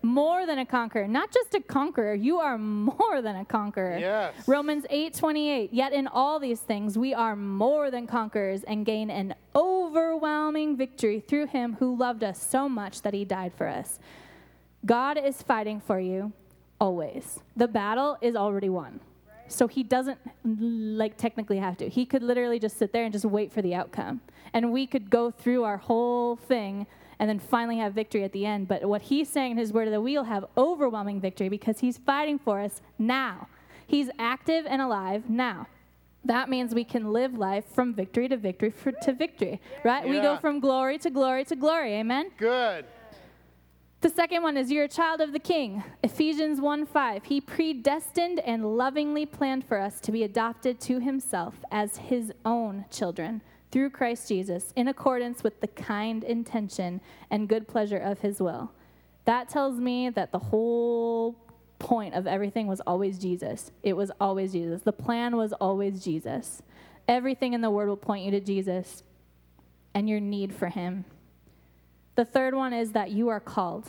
More 0.03 0.45
than 0.45 0.59
a 0.59 0.65
conqueror. 0.65 1.07
Not 1.07 1.31
just 1.31 1.53
a 1.53 1.61
conqueror, 1.61 2.15
you 2.15 2.37
are 2.37 2.57
more 2.57 3.21
than 3.21 3.35
a 3.35 3.45
conqueror. 3.45 3.97
Yes. 3.99 4.47
Romans 4.47 4.85
8 4.89 5.13
28. 5.13 5.73
Yet 5.73 5.93
in 5.93 6.07
all 6.07 6.39
these 6.39 6.59
things 6.59 6.97
we 6.97 7.13
are 7.13 7.35
more 7.35 7.91
than 7.91 8.07
conquerors 8.07 8.63
and 8.63 8.85
gain 8.85 9.09
an 9.11 9.35
overwhelming 9.55 10.75
victory 10.75 11.19
through 11.19 11.47
him 11.47 11.77
who 11.79 11.95
loved 11.95 12.23
us 12.23 12.41
so 12.41 12.67
much 12.67 13.03
that 13.03 13.13
he 13.13 13.25
died 13.25 13.53
for 13.55 13.67
us. 13.67 13.99
God 14.85 15.17
is 15.17 15.43
fighting 15.43 15.79
for 15.79 15.99
you 15.99 16.33
always. 16.79 17.39
The 17.55 17.67
battle 17.67 18.17
is 18.21 18.35
already 18.35 18.69
won. 18.69 18.99
So 19.47 19.67
he 19.67 19.83
doesn't 19.83 20.17
like 20.43 21.17
technically 21.17 21.57
have 21.57 21.77
to. 21.77 21.89
He 21.89 22.05
could 22.05 22.23
literally 22.23 22.57
just 22.57 22.77
sit 22.77 22.93
there 22.93 23.03
and 23.03 23.13
just 23.13 23.25
wait 23.25 23.51
for 23.51 23.61
the 23.61 23.75
outcome. 23.75 24.21
And 24.53 24.71
we 24.71 24.87
could 24.87 25.09
go 25.09 25.29
through 25.29 25.63
our 25.63 25.77
whole 25.77 26.37
thing 26.37 26.87
and 27.21 27.29
then 27.29 27.37
finally 27.37 27.77
have 27.77 27.93
victory 27.93 28.23
at 28.23 28.31
the 28.31 28.47
end. 28.47 28.67
But 28.67 28.83
what 28.83 29.03
he's 29.03 29.29
saying 29.29 29.51
in 29.51 29.57
his 29.59 29.71
word 29.71 29.87
is 29.87 29.91
that 29.91 30.01
we'll 30.01 30.23
have 30.23 30.43
overwhelming 30.57 31.21
victory 31.21 31.49
because 31.49 31.79
he's 31.79 31.99
fighting 31.99 32.39
for 32.39 32.59
us 32.59 32.81
now. 32.97 33.47
He's 33.85 34.09
active 34.17 34.65
and 34.67 34.81
alive 34.81 35.29
now. 35.29 35.67
That 36.25 36.49
means 36.49 36.73
we 36.73 36.83
can 36.83 37.13
live 37.13 37.37
life 37.37 37.65
from 37.75 37.93
victory 37.93 38.27
to 38.27 38.37
victory 38.37 38.71
for, 38.71 38.91
to 39.03 39.13
victory, 39.13 39.61
right? 39.83 40.03
We 40.03 40.19
go 40.19 40.37
from 40.37 40.59
glory 40.59 40.97
to 40.97 41.11
glory 41.11 41.45
to 41.45 41.55
glory. 41.55 41.93
Amen. 41.93 42.31
Good. 42.37 42.85
The 44.01 44.09
second 44.09 44.41
one 44.41 44.57
is 44.57 44.71
you're 44.71 44.85
a 44.85 44.89
child 44.89 45.21
of 45.21 45.31
the 45.31 45.39
king. 45.39 45.83
Ephesians 46.01 46.59
1 46.59 46.87
5. 46.87 47.25
He 47.25 47.39
predestined 47.39 48.39
and 48.39 48.75
lovingly 48.77 49.27
planned 49.27 49.63
for 49.63 49.79
us 49.79 49.99
to 50.01 50.11
be 50.11 50.23
adopted 50.23 50.79
to 50.81 50.99
himself 50.99 51.53
as 51.71 51.97
his 51.97 52.33
own 52.45 52.85
children 52.89 53.41
through 53.71 53.89
Christ 53.89 54.27
Jesus 54.27 54.73
in 54.75 54.87
accordance 54.87 55.43
with 55.43 55.61
the 55.61 55.67
kind 55.67 56.23
intention 56.23 57.01
and 57.29 57.47
good 57.47 57.67
pleasure 57.67 57.97
of 57.97 58.19
his 58.19 58.41
will. 58.41 58.71
That 59.25 59.49
tells 59.49 59.79
me 59.79 60.09
that 60.09 60.31
the 60.31 60.39
whole 60.39 61.35
point 61.79 62.13
of 62.13 62.27
everything 62.27 62.67
was 62.67 62.81
always 62.81 63.17
Jesus. 63.17 63.71
It 63.83 63.93
was 63.93 64.11
always 64.19 64.51
Jesus. 64.51 64.81
The 64.81 64.93
plan 64.93 65.35
was 65.35 65.53
always 65.53 66.03
Jesus. 66.03 66.61
Everything 67.07 67.53
in 67.53 67.61
the 67.61 67.71
word 67.71 67.87
will 67.87 67.97
point 67.97 68.25
you 68.25 68.31
to 68.31 68.39
Jesus 68.39 69.03
and 69.93 70.07
your 70.09 70.19
need 70.19 70.53
for 70.53 70.67
him. 70.67 71.05
The 72.15 72.25
third 72.25 72.53
one 72.53 72.73
is 72.73 72.91
that 72.91 73.11
you 73.11 73.29
are 73.29 73.39
called. 73.39 73.87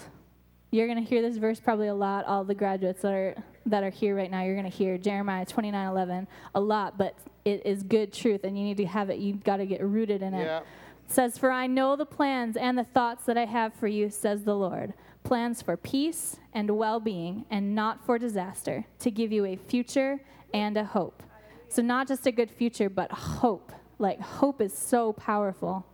You're 0.70 0.86
going 0.86 1.02
to 1.02 1.08
hear 1.08 1.22
this 1.22 1.36
verse 1.36 1.60
probably 1.60 1.88
a 1.88 1.94
lot. 1.94 2.24
All 2.24 2.44
the 2.44 2.54
graduates 2.54 3.02
that 3.02 3.12
are 3.12 3.34
that 3.66 3.82
are 3.84 3.90
here 3.90 4.16
right 4.16 4.30
now, 4.30 4.42
you're 4.42 4.54
going 4.54 4.70
to 4.70 4.76
hear 4.76 4.98
Jeremiah 4.98 5.46
29:11 5.46 6.26
a 6.54 6.60
lot, 6.60 6.98
but 6.98 7.16
it 7.44 7.64
is 7.64 7.82
good 7.82 8.12
truth, 8.12 8.44
and 8.44 8.58
you 8.58 8.64
need 8.64 8.76
to 8.78 8.86
have 8.86 9.10
it. 9.10 9.18
You've 9.18 9.44
got 9.44 9.58
to 9.58 9.66
get 9.66 9.82
rooted 9.82 10.22
in 10.22 10.34
it. 10.34 10.44
Yeah. 10.44 10.58
It 10.60 10.64
says, 11.06 11.38
"For 11.38 11.50
I 11.50 11.66
know 11.66 11.96
the 11.96 12.06
plans 12.06 12.56
and 12.56 12.76
the 12.78 12.84
thoughts 12.84 13.24
that 13.26 13.36
I 13.36 13.44
have 13.44 13.74
for 13.74 13.86
you," 13.86 14.10
says 14.10 14.44
the 14.44 14.56
Lord. 14.56 14.94
Plans 15.24 15.62
for 15.62 15.76
peace 15.76 16.38
and 16.52 16.70
well-being, 16.70 17.44
and 17.50 17.74
not 17.74 18.04
for 18.04 18.18
disaster, 18.18 18.84
to 18.98 19.10
give 19.10 19.30
you 19.30 19.44
a 19.44 19.56
future 19.56 20.20
and 20.52 20.76
a 20.76 20.84
hope. 20.84 21.22
So 21.68 21.80
not 21.80 22.08
just 22.08 22.26
a 22.26 22.32
good 22.32 22.50
future, 22.50 22.90
but 22.90 23.10
hope. 23.12 23.72
Like 23.98 24.20
hope 24.20 24.60
is 24.60 24.76
so 24.76 25.12
powerful. 25.12 25.86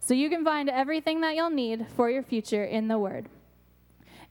So 0.00 0.14
you 0.14 0.28
can 0.28 0.44
find 0.44 0.68
everything 0.68 1.20
that 1.20 1.36
you'll 1.36 1.50
need 1.50 1.86
for 1.88 2.10
your 2.10 2.22
future 2.22 2.64
in 2.64 2.88
the 2.88 2.98
Word. 2.98 3.28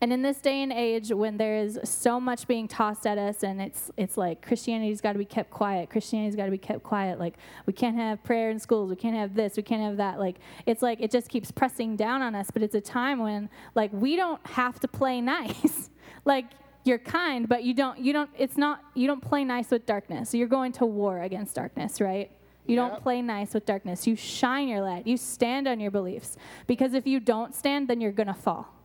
And 0.01 0.11
in 0.11 0.23
this 0.23 0.37
day 0.37 0.63
and 0.63 0.73
age, 0.73 1.09
when 1.09 1.37
there 1.37 1.57
is 1.57 1.79
so 1.83 2.19
much 2.19 2.47
being 2.47 2.67
tossed 2.67 3.05
at 3.05 3.19
us, 3.19 3.43
and 3.43 3.61
it's 3.61 3.91
it's 3.97 4.17
like 4.17 4.41
Christianity's 4.41 4.99
got 4.99 5.13
to 5.13 5.19
be 5.19 5.25
kept 5.25 5.51
quiet. 5.51 5.91
Christianity's 5.91 6.35
got 6.35 6.45
to 6.45 6.51
be 6.51 6.57
kept 6.57 6.81
quiet. 6.81 7.19
Like 7.19 7.35
we 7.67 7.73
can't 7.73 7.95
have 7.95 8.23
prayer 8.23 8.49
in 8.49 8.57
schools. 8.57 8.89
We 8.89 8.95
can't 8.95 9.15
have 9.15 9.35
this. 9.35 9.55
We 9.55 9.61
can't 9.61 9.83
have 9.83 9.97
that. 9.97 10.19
Like 10.19 10.37
it's 10.65 10.81
like 10.81 11.01
it 11.01 11.11
just 11.11 11.29
keeps 11.29 11.51
pressing 11.51 11.97
down 11.97 12.23
on 12.23 12.33
us. 12.33 12.49
But 12.49 12.63
it's 12.63 12.73
a 12.73 12.81
time 12.81 13.19
when 13.19 13.47
like 13.75 13.93
we 13.93 14.15
don't 14.15 14.43
have 14.47 14.79
to 14.79 14.87
play 14.87 15.21
nice. 15.37 15.91
like 16.25 16.45
you're 16.83 16.97
kind, 16.97 17.47
but 17.47 17.63
you 17.63 17.75
don't 17.75 17.99
you 17.99 18.11
don't. 18.11 18.31
It's 18.35 18.57
not 18.57 18.81
you 18.95 19.05
don't 19.05 19.21
play 19.21 19.43
nice 19.43 19.69
with 19.69 19.85
darkness. 19.85 20.33
You're 20.33 20.47
going 20.47 20.71
to 20.73 20.85
war 20.87 21.21
against 21.21 21.55
darkness, 21.55 22.01
right? 22.01 22.31
You 22.65 22.75
don't 22.75 23.01
play 23.01 23.21
nice 23.21 23.53
with 23.53 23.65
darkness. 23.65 24.07
You 24.07 24.15
shine 24.15 24.67
your 24.67 24.81
light. 24.81 25.05
You 25.05 25.17
stand 25.17 25.67
on 25.67 25.79
your 25.79 25.91
beliefs. 25.91 26.37
Because 26.67 26.93
if 26.93 27.05
you 27.05 27.19
don't 27.19 27.53
stand, 27.53 27.87
then 27.87 27.99
you're 27.99 28.11
going 28.11 28.27
to 28.27 28.33
fall. 28.33 28.80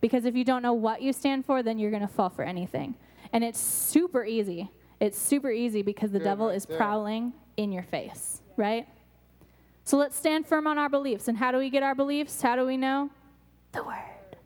Because 0.00 0.24
if 0.24 0.36
you 0.36 0.44
don't 0.44 0.62
know 0.62 0.72
what 0.72 1.02
you 1.02 1.12
stand 1.12 1.44
for, 1.44 1.62
then 1.62 1.78
you're 1.78 1.90
going 1.90 2.02
to 2.02 2.08
fall 2.08 2.28
for 2.30 2.42
anything. 2.44 2.94
And 3.32 3.42
it's 3.42 3.58
super 3.58 4.24
easy. 4.24 4.70
It's 5.00 5.18
super 5.18 5.50
easy 5.50 5.82
because 5.82 6.12
the 6.12 6.18
Good 6.18 6.24
devil 6.24 6.48
is 6.50 6.64
there. 6.66 6.76
prowling 6.76 7.32
in 7.56 7.72
your 7.72 7.82
face, 7.82 8.42
right? 8.56 8.86
So 9.84 9.96
let's 9.96 10.16
stand 10.16 10.46
firm 10.46 10.66
on 10.66 10.78
our 10.78 10.88
beliefs. 10.88 11.28
And 11.28 11.36
how 11.38 11.50
do 11.52 11.58
we 11.58 11.70
get 11.70 11.82
our 11.82 11.94
beliefs? 11.94 12.42
How 12.42 12.56
do 12.56 12.66
we 12.66 12.76
know? 12.76 13.10
The 13.72 13.82
word, 13.82 14.36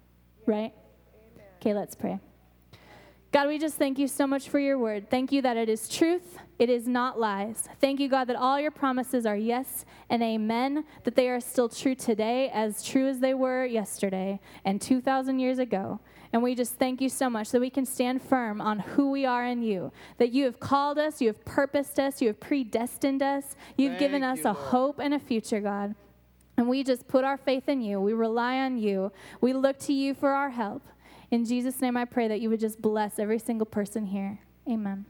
right? 0.46 0.72
Okay, 1.60 1.74
let's 1.74 1.94
pray. 1.94 2.18
God, 3.32 3.48
we 3.48 3.58
just 3.58 3.76
thank 3.76 3.98
you 3.98 4.08
so 4.08 4.26
much 4.26 4.50
for 4.50 4.58
your 4.58 4.78
word. 4.78 5.08
Thank 5.08 5.32
you 5.32 5.40
that 5.40 5.56
it 5.56 5.70
is 5.70 5.88
truth, 5.88 6.36
it 6.58 6.68
is 6.68 6.86
not 6.86 7.18
lies. 7.18 7.66
Thank 7.80 7.98
you, 7.98 8.06
God, 8.06 8.26
that 8.26 8.36
all 8.36 8.60
your 8.60 8.70
promises 8.70 9.24
are 9.24 9.38
yes 9.38 9.86
and 10.10 10.22
amen, 10.22 10.84
that 11.04 11.16
they 11.16 11.30
are 11.30 11.40
still 11.40 11.70
true 11.70 11.94
today, 11.94 12.50
as 12.52 12.84
true 12.84 13.08
as 13.08 13.20
they 13.20 13.32
were 13.32 13.64
yesterday 13.64 14.38
and 14.66 14.82
2,000 14.82 15.38
years 15.38 15.58
ago. 15.58 15.98
And 16.34 16.42
we 16.42 16.54
just 16.54 16.74
thank 16.74 17.00
you 17.00 17.08
so 17.08 17.30
much 17.30 17.50
that 17.52 17.60
we 17.60 17.70
can 17.70 17.86
stand 17.86 18.20
firm 18.20 18.60
on 18.60 18.80
who 18.80 19.10
we 19.10 19.24
are 19.24 19.46
in 19.46 19.62
you, 19.62 19.92
that 20.18 20.32
you 20.32 20.44
have 20.44 20.60
called 20.60 20.98
us, 20.98 21.22
you 21.22 21.28
have 21.28 21.42
purposed 21.46 21.98
us, 21.98 22.20
you 22.20 22.28
have 22.28 22.38
predestined 22.40 23.22
us, 23.22 23.56
you've 23.78 23.92
Thank 23.92 24.00
given 24.00 24.22
us 24.22 24.40
you, 24.40 24.44
a 24.44 24.52
Lord. 24.52 24.56
hope 24.58 24.98
and 24.98 25.14
a 25.14 25.18
future, 25.18 25.60
God. 25.60 25.94
And 26.58 26.68
we 26.68 26.84
just 26.84 27.08
put 27.08 27.24
our 27.24 27.38
faith 27.38 27.66
in 27.70 27.80
you. 27.80 27.98
We 27.98 28.12
rely 28.12 28.58
on 28.58 28.76
you. 28.76 29.10
We 29.40 29.54
look 29.54 29.78
to 29.80 29.94
you 29.94 30.12
for 30.12 30.32
our 30.32 30.50
help. 30.50 30.82
In 31.32 31.46
Jesus' 31.46 31.80
name, 31.80 31.96
I 31.96 32.04
pray 32.04 32.28
that 32.28 32.42
you 32.42 32.50
would 32.50 32.60
just 32.60 32.82
bless 32.82 33.18
every 33.18 33.38
single 33.38 33.64
person 33.64 34.04
here. 34.04 34.38
Amen. 34.68 35.06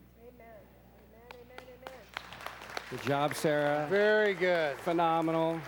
Good 2.90 3.02
job, 3.02 3.34
Sarah. 3.34 3.88
Very 3.90 4.32
good. 4.32 4.78
Phenomenal. 4.78 5.60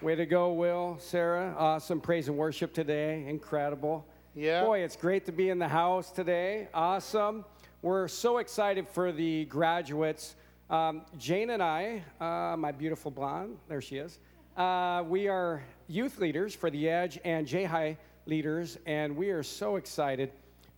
Way 0.00 0.14
to 0.14 0.24
go, 0.24 0.54
Will, 0.54 0.96
Sarah. 0.98 1.54
Awesome 1.58 2.00
praise 2.00 2.28
and 2.28 2.38
worship 2.38 2.72
today. 2.72 3.26
Incredible. 3.28 4.06
Yeah. 4.34 4.64
Boy, 4.64 4.78
it's 4.78 4.96
great 4.96 5.26
to 5.26 5.32
be 5.32 5.50
in 5.50 5.58
the 5.58 5.68
house 5.68 6.10
today. 6.10 6.68
Awesome. 6.72 7.44
We're 7.82 8.08
so 8.08 8.38
excited 8.38 8.88
for 8.88 9.12
the 9.12 9.44
graduates. 9.44 10.36
Um, 10.70 11.02
Jane 11.18 11.50
and 11.50 11.62
I, 11.62 12.02
uh, 12.22 12.56
my 12.56 12.72
beautiful 12.72 13.10
blonde, 13.10 13.58
there 13.68 13.82
she 13.82 13.98
is. 13.98 14.18
Uh, 14.56 15.04
we 15.06 15.28
are 15.28 15.62
youth 15.88 16.20
leaders 16.20 16.54
for 16.54 16.70
the 16.70 16.88
Edge 16.88 17.18
and 17.22 17.46
J 17.46 17.64
High 17.64 17.98
leaders, 18.26 18.78
and 18.86 19.16
we 19.16 19.30
are 19.30 19.42
so 19.42 19.76
excited. 19.76 20.32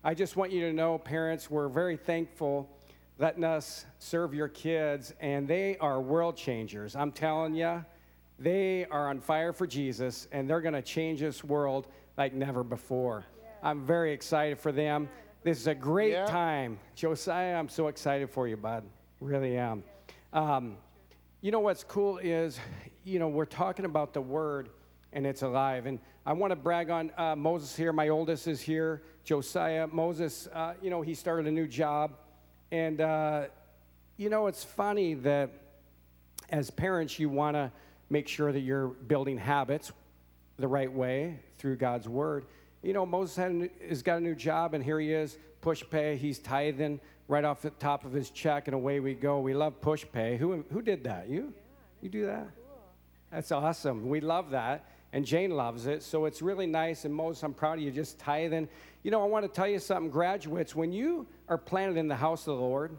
I 0.05 0.14
just 0.14 0.36
want 0.36 0.53
you 0.53 0.61
to 0.62 0.72
know, 0.72 0.99
parents, 0.99 1.51
we're 1.51 1.68
very 1.68 1.96
thankful 1.96 2.68
letting 3.18 3.42
us 3.42 3.84
serve 3.99 4.32
your 4.32 4.49
kids, 4.49 5.12
and 5.20 5.49
they 5.49 5.76
are 5.78 6.01
world 6.01 6.36
changers. 6.36 6.94
I'm 6.94 7.11
telling 7.11 7.55
you, 7.55 7.84
they 8.38 8.86
are 8.90 9.09
on 9.09 9.18
fire 9.20 9.53
for 9.53 9.66
Jesus, 9.66 10.28
and 10.30 10.49
they're 10.49 10.61
going 10.61 10.74
to 10.74 10.82
change 10.82 11.20
this 11.20 11.42
world 11.42 11.88
like 12.16 12.32
never 12.32 12.62
before. 12.62 13.24
I'm 13.62 13.84
very 13.84 14.12
excited 14.12 14.59
for 14.59 14.70
them. 14.70 15.09
This 15.42 15.59
is 15.59 15.66
a 15.66 15.74
great 15.74 16.12
Yeah. 16.12 16.26
time. 16.26 16.78
Josiah, 16.94 17.57
I'm 17.57 17.68
so 17.68 17.88
excited 17.88 18.30
for 18.30 18.46
you, 18.46 18.57
bud. 18.57 18.84
Really 19.20 19.57
am. 19.57 19.82
Um, 20.32 20.76
you 21.40 21.51
know 21.51 21.61
what's 21.61 21.82
cool 21.82 22.18
is, 22.18 22.61
you 23.05 23.18
know, 23.18 23.28
we're 23.28 23.44
talking 23.46 23.84
about 23.84 24.12
the 24.12 24.20
word 24.20 24.68
and 25.12 25.26
it's 25.26 25.42
alive. 25.42 25.86
And 25.86 25.98
I 26.26 26.32
want 26.32 26.50
to 26.50 26.56
brag 26.56 26.90
on 26.90 27.11
uh, 27.16 27.34
Moses 27.36 27.74
here. 27.74 27.92
My 27.92 28.09
oldest 28.09 28.46
is 28.46 28.61
here, 28.61 29.02
Josiah. 29.24 29.86
Moses, 29.86 30.48
uh, 30.52 30.74
you 30.82 30.90
know, 30.90 31.02
he 31.02 31.14
started 31.14 31.46
a 31.46 31.50
new 31.50 31.66
job. 31.66 32.12
And, 32.70 33.00
uh, 33.00 33.44
you 34.16 34.28
know, 34.28 34.46
it's 34.46 34.64
funny 34.64 35.14
that 35.14 35.50
as 36.50 36.70
parents, 36.70 37.18
you 37.18 37.28
want 37.28 37.56
to 37.56 37.70
make 38.11 38.28
sure 38.28 38.52
that 38.52 38.61
you're 38.61 38.88
building 38.88 39.38
habits 39.38 39.92
the 40.59 40.68
right 40.68 40.92
way 40.92 41.38
through 41.59 41.76
God's 41.76 42.09
word. 42.09 42.46
You 42.82 42.92
know, 42.92 43.04
Moses 43.04 43.36
had 43.36 43.70
has 43.88 44.02
got 44.02 44.18
a 44.18 44.20
new 44.20 44.34
job, 44.34 44.74
and 44.74 44.84
here 44.84 45.00
he 45.00 45.12
is, 45.12 45.36
Pushpay. 45.62 46.16
He's 46.16 46.38
tithing 46.38 47.00
right 47.26 47.44
off 47.44 47.61
the 47.61 47.70
top 47.70 48.04
of 48.04 48.12
his 48.12 48.30
check, 48.30 48.68
and 48.68 48.74
away 48.74 49.00
we 49.00 49.14
go. 49.14 49.40
We 49.40 49.54
love 49.54 49.80
Pushpay. 49.80 50.38
Who, 50.38 50.64
who 50.72 50.80
did 50.80 51.04
that? 51.04 51.28
You? 51.28 51.52
You 52.00 52.09
do 52.09 52.26
that? 52.26 52.48
That's 53.30 53.52
awesome. 53.52 54.09
We 54.09 54.20
love 54.20 54.50
that. 54.50 54.84
And 55.12 55.24
Jane 55.24 55.50
loves 55.50 55.86
it. 55.86 56.02
So 56.02 56.26
it's 56.26 56.42
really 56.42 56.66
nice. 56.66 57.04
And 57.04 57.14
Moses, 57.14 57.42
I'm 57.42 57.54
proud 57.54 57.78
of 57.78 57.84
you 57.84 57.90
just 57.90 58.18
tithing. 58.18 58.68
You 59.02 59.11
know, 59.11 59.22
I 59.22 59.26
want 59.26 59.44
to 59.44 59.48
tell 59.50 59.68
you 59.68 59.78
something, 59.78 60.11
graduates. 60.11 60.74
When 60.74 60.92
you 60.92 61.26
are 61.48 61.59
planted 61.59 61.96
in 61.96 62.09
the 62.09 62.16
house 62.16 62.46
of 62.46 62.56
the 62.56 62.62
Lord 62.62 62.96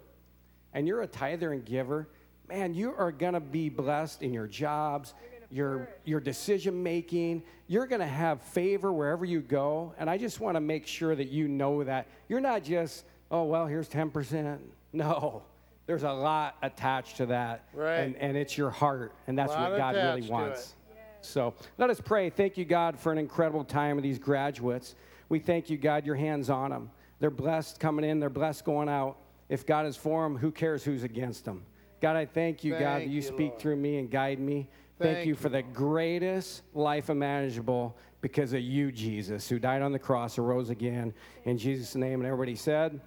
and 0.73 0.87
you're 0.87 1.01
a 1.01 1.07
tither 1.07 1.53
and 1.53 1.63
giver, 1.63 2.07
man, 2.47 2.73
you 2.73 2.93
are 2.97 3.11
going 3.11 3.33
to 3.33 3.39
be 3.39 3.69
blessed 3.69 4.23
in 4.23 4.33
your 4.33 4.47
jobs, 4.47 5.13
your, 5.51 5.89
your 6.03 6.19
decision 6.19 6.81
making. 6.81 7.43
You're 7.67 7.85
going 7.85 8.01
to 8.01 8.07
have 8.07 8.41
favor 8.41 8.91
wherever 8.91 9.23
you 9.23 9.41
go. 9.41 9.93
And 9.99 10.09
I 10.09 10.17
just 10.17 10.39
want 10.39 10.55
to 10.55 10.61
make 10.61 10.87
sure 10.87 11.15
that 11.15 11.29
you 11.29 11.47
know 11.47 11.83
that. 11.83 12.07
You're 12.27 12.41
not 12.41 12.63
just, 12.63 13.05
oh, 13.29 13.43
well, 13.43 13.67
here's 13.67 13.87
10%. 13.87 14.59
No. 14.91 15.43
There's 15.85 16.03
a 16.03 16.11
lot 16.11 16.55
attached 16.61 17.17
to 17.17 17.27
that. 17.27 17.65
Right. 17.73 17.97
And, 17.97 18.15
and 18.17 18.37
it's 18.37 18.57
your 18.57 18.69
heart. 18.71 19.13
And 19.27 19.37
that's 19.37 19.53
what 19.53 19.77
God 19.77 19.95
really 19.95 20.21
to 20.21 20.31
wants. 20.31 20.75
So 21.21 21.53
let 21.77 21.89
us 21.89 22.01
pray. 22.01 22.29
Thank 22.29 22.57
you, 22.57 22.65
God, 22.65 22.97
for 22.97 23.11
an 23.11 23.17
incredible 23.17 23.63
time 23.63 23.97
of 23.97 24.03
these 24.03 24.19
graduates. 24.19 24.95
We 25.27 25.39
thank 25.39 25.69
you, 25.69 25.77
God, 25.77 26.05
your 26.05 26.15
hands 26.15 26.49
on 26.49 26.71
them. 26.71 26.91
They're 27.19 27.29
blessed 27.29 27.79
coming 27.79 28.05
in, 28.05 28.19
they're 28.19 28.29
blessed 28.29 28.65
going 28.65 28.89
out. 28.89 29.17
If 29.49 29.65
God 29.65 29.85
is 29.85 29.95
for 29.95 30.23
them, 30.23 30.37
who 30.37 30.51
cares 30.51 30.83
who's 30.83 31.03
against 31.03 31.45
them? 31.45 31.65
God, 32.01 32.15
I 32.15 32.25
thank 32.25 32.63
you, 32.63 32.71
God, 32.73 33.01
that 33.01 33.07
you 33.07 33.15
you, 33.15 33.21
speak 33.21 33.49
Lord. 33.49 33.59
through 33.59 33.75
me 33.75 33.97
and 33.97 34.09
guide 34.09 34.39
me. 34.39 34.69
Thank, 34.97 35.15
Thank 35.15 35.25
you 35.25 35.31
you, 35.31 35.35
for 35.35 35.49
the 35.49 35.61
greatest 35.61 36.61
life 36.73 37.09
imaginable 37.09 37.97
because 38.21 38.53
of 38.53 38.61
you, 38.61 38.91
Jesus, 38.91 39.47
who 39.47 39.59
died 39.59 39.81
on 39.81 39.91
the 39.91 39.99
cross, 39.99 40.37
arose 40.37 40.69
again. 40.69 41.13
In 41.45 41.57
Jesus' 41.57 41.95
name, 41.95 42.19
and 42.19 42.25
everybody 42.25 42.55
said, 42.55 42.99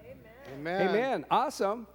Amen. 0.55 0.89
Amen. 0.89 1.25
Awesome. 1.31 1.87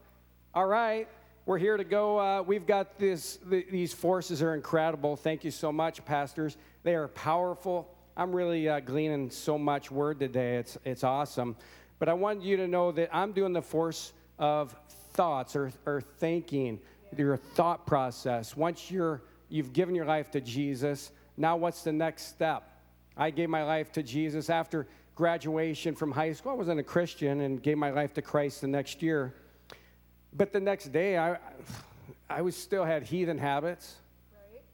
All 0.54 0.68
right. 0.68 1.08
We're 1.48 1.60
here 1.60 1.78
to 1.78 1.86
go. 1.86 2.20
Uh, 2.20 2.42
we've 2.42 2.68
got 2.68 3.00
this. 3.00 3.40
The, 3.46 3.66
these 3.72 3.94
forces 3.94 4.42
are 4.42 4.54
incredible. 4.54 5.16
Thank 5.16 5.46
you 5.46 5.52
so 5.52 5.72
much, 5.72 6.04
pastors. 6.04 6.58
They 6.84 6.94
are 6.94 7.08
powerful. 7.08 7.90
I'm 8.18 8.36
really 8.36 8.68
uh, 8.68 8.82
gleaning 8.82 9.30
so 9.30 9.58
much 9.58 9.90
word 9.90 10.20
today. 10.20 10.58
It's 10.58 10.78
it's 10.84 11.06
awesome. 11.06 11.56
But 12.00 12.10
I 12.10 12.14
want 12.16 12.42
you 12.42 12.58
to 12.58 12.68
know 12.68 12.92
that 12.92 13.16
I'm 13.16 13.32
doing 13.32 13.54
the 13.54 13.62
force 13.62 14.12
of 14.38 14.76
thoughts 15.14 15.56
or, 15.56 15.72
or 15.86 16.02
thinking, 16.02 16.82
your 17.16 17.38
thought 17.38 17.88
process. 17.88 18.58
Once 18.58 18.92
you're 18.92 19.22
you've 19.48 19.72
given 19.72 19.96
your 19.96 20.06
life 20.06 20.30
to 20.32 20.42
Jesus, 20.42 21.12
now 21.38 21.56
what's 21.56 21.82
the 21.82 21.94
next 21.94 22.24
step? 22.24 22.70
I 23.16 23.30
gave 23.30 23.50
my 23.50 23.64
life 23.64 23.94
to 23.94 24.04
Jesus 24.04 24.50
after 24.50 24.86
graduation 25.16 25.96
from 25.96 26.12
high 26.12 26.34
school. 26.34 26.52
I 26.52 26.56
wasn't 26.56 26.82
a 26.82 26.84
Christian 26.84 27.40
and 27.40 27.64
gave 27.64 27.78
my 27.78 27.92
life 27.92 28.14
to 28.16 28.22
Christ 28.22 28.60
the 28.60 28.68
next 28.68 29.02
year. 29.02 29.34
But 30.34 30.54
the 30.54 30.60
next 30.60 30.92
day, 30.92 31.18
I, 31.18 31.38
I 32.30 32.42
was 32.42 32.56
still 32.56 32.84
had 32.86 33.04
heathen 33.04 33.38
habits. 33.38 33.96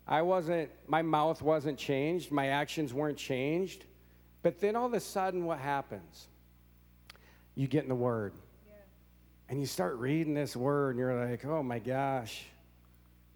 I 0.07 0.21
wasn't, 0.21 0.69
my 0.87 1.01
mouth 1.01 1.41
wasn't 1.41 1.77
changed, 1.77 2.31
my 2.31 2.47
actions 2.47 2.93
weren't 2.93 3.17
changed. 3.17 3.85
But 4.41 4.59
then 4.59 4.75
all 4.75 4.85
of 4.85 4.93
a 4.93 4.99
sudden, 4.99 5.45
what 5.45 5.59
happens? 5.59 6.27
You 7.55 7.67
get 7.67 7.83
in 7.83 7.89
the 7.89 7.95
Word. 7.95 8.33
And 9.47 9.59
you 9.59 9.65
start 9.65 9.97
reading 9.97 10.33
this 10.33 10.55
Word, 10.55 10.91
and 10.91 10.99
you're 10.99 11.29
like, 11.29 11.45
oh 11.45 11.63
my 11.63 11.79
gosh, 11.79 12.43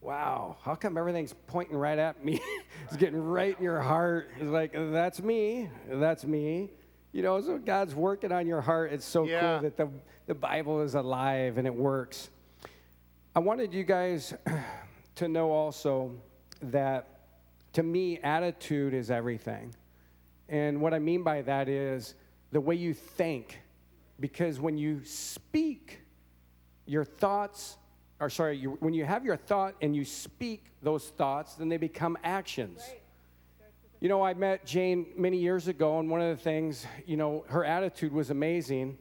wow, 0.01 0.57
how 0.63 0.75
come 0.75 0.97
everything's 0.97 1.33
pointing 1.47 1.77
right 1.77 1.97
at 1.97 2.23
me? 2.25 2.41
it's 2.85 2.97
getting 2.97 3.21
right 3.21 3.57
in 3.57 3.63
your 3.63 3.79
heart. 3.81 4.29
It's 4.39 4.49
like, 4.49 4.73
that's 4.73 5.21
me, 5.21 5.69
that's 5.89 6.25
me. 6.25 6.71
You 7.13 7.21
know, 7.21 7.39
so 7.41 7.57
God's 7.57 7.95
working 7.95 8.31
on 8.31 8.45
your 8.45 8.61
heart. 8.61 8.91
It's 8.91 9.05
so 9.05 9.25
Yeah. 9.25 9.39
cool 9.39 9.61
that 9.61 9.77
the, 9.77 9.89
the 10.27 10.35
Bible 10.35 10.81
is 10.81 10.93
alive 10.93 11.57
and 11.57 11.65
it 11.65 11.73
works. 11.73 12.29
I 13.33 13.39
wanted 13.39 13.73
you 13.73 13.83
guys 13.83 14.33
to 15.15 15.27
know 15.27 15.51
also 15.51 16.11
that 16.61 17.21
to 17.73 17.83
me, 17.83 18.19
attitude 18.19 18.93
is 18.93 19.09
everything. 19.09 19.73
And 20.49 20.81
what 20.81 20.93
I 20.93 20.99
mean 20.99 21.23
by 21.23 21.43
that 21.43 21.69
is 21.69 22.15
the 22.51 22.59
way 22.59 22.75
you 22.75 22.93
think. 22.93 23.59
Because 24.19 24.59
when 24.59 24.77
you 24.77 25.01
speak, 25.05 26.01
your 26.87 27.05
thoughts, 27.05 27.77
or 28.19 28.29
sorry, 28.29 28.57
you, 28.57 28.71
when 28.79 28.93
you 28.93 29.05
have 29.05 29.23
your 29.23 29.37
thought 29.37 29.75
and 29.81 29.95
you 29.95 30.03
speak 30.03 30.65
those 30.81 31.05
thoughts, 31.09 31.53
then 31.55 31.69
they 31.69 31.77
become 31.77 32.17
actions. 32.23 32.81
You 33.99 34.09
know, 34.09 34.23
I 34.23 34.33
met 34.33 34.65
Jane 34.65 35.05
many 35.15 35.37
years 35.37 35.67
ago, 35.67 35.99
and 35.99 36.09
one 36.09 36.21
of 36.21 36.35
the 36.35 36.43
things, 36.43 36.85
you 37.05 37.17
know, 37.17 37.45
her 37.49 37.63
attitude 37.63 38.11
was 38.11 38.29
amazing, 38.29 38.97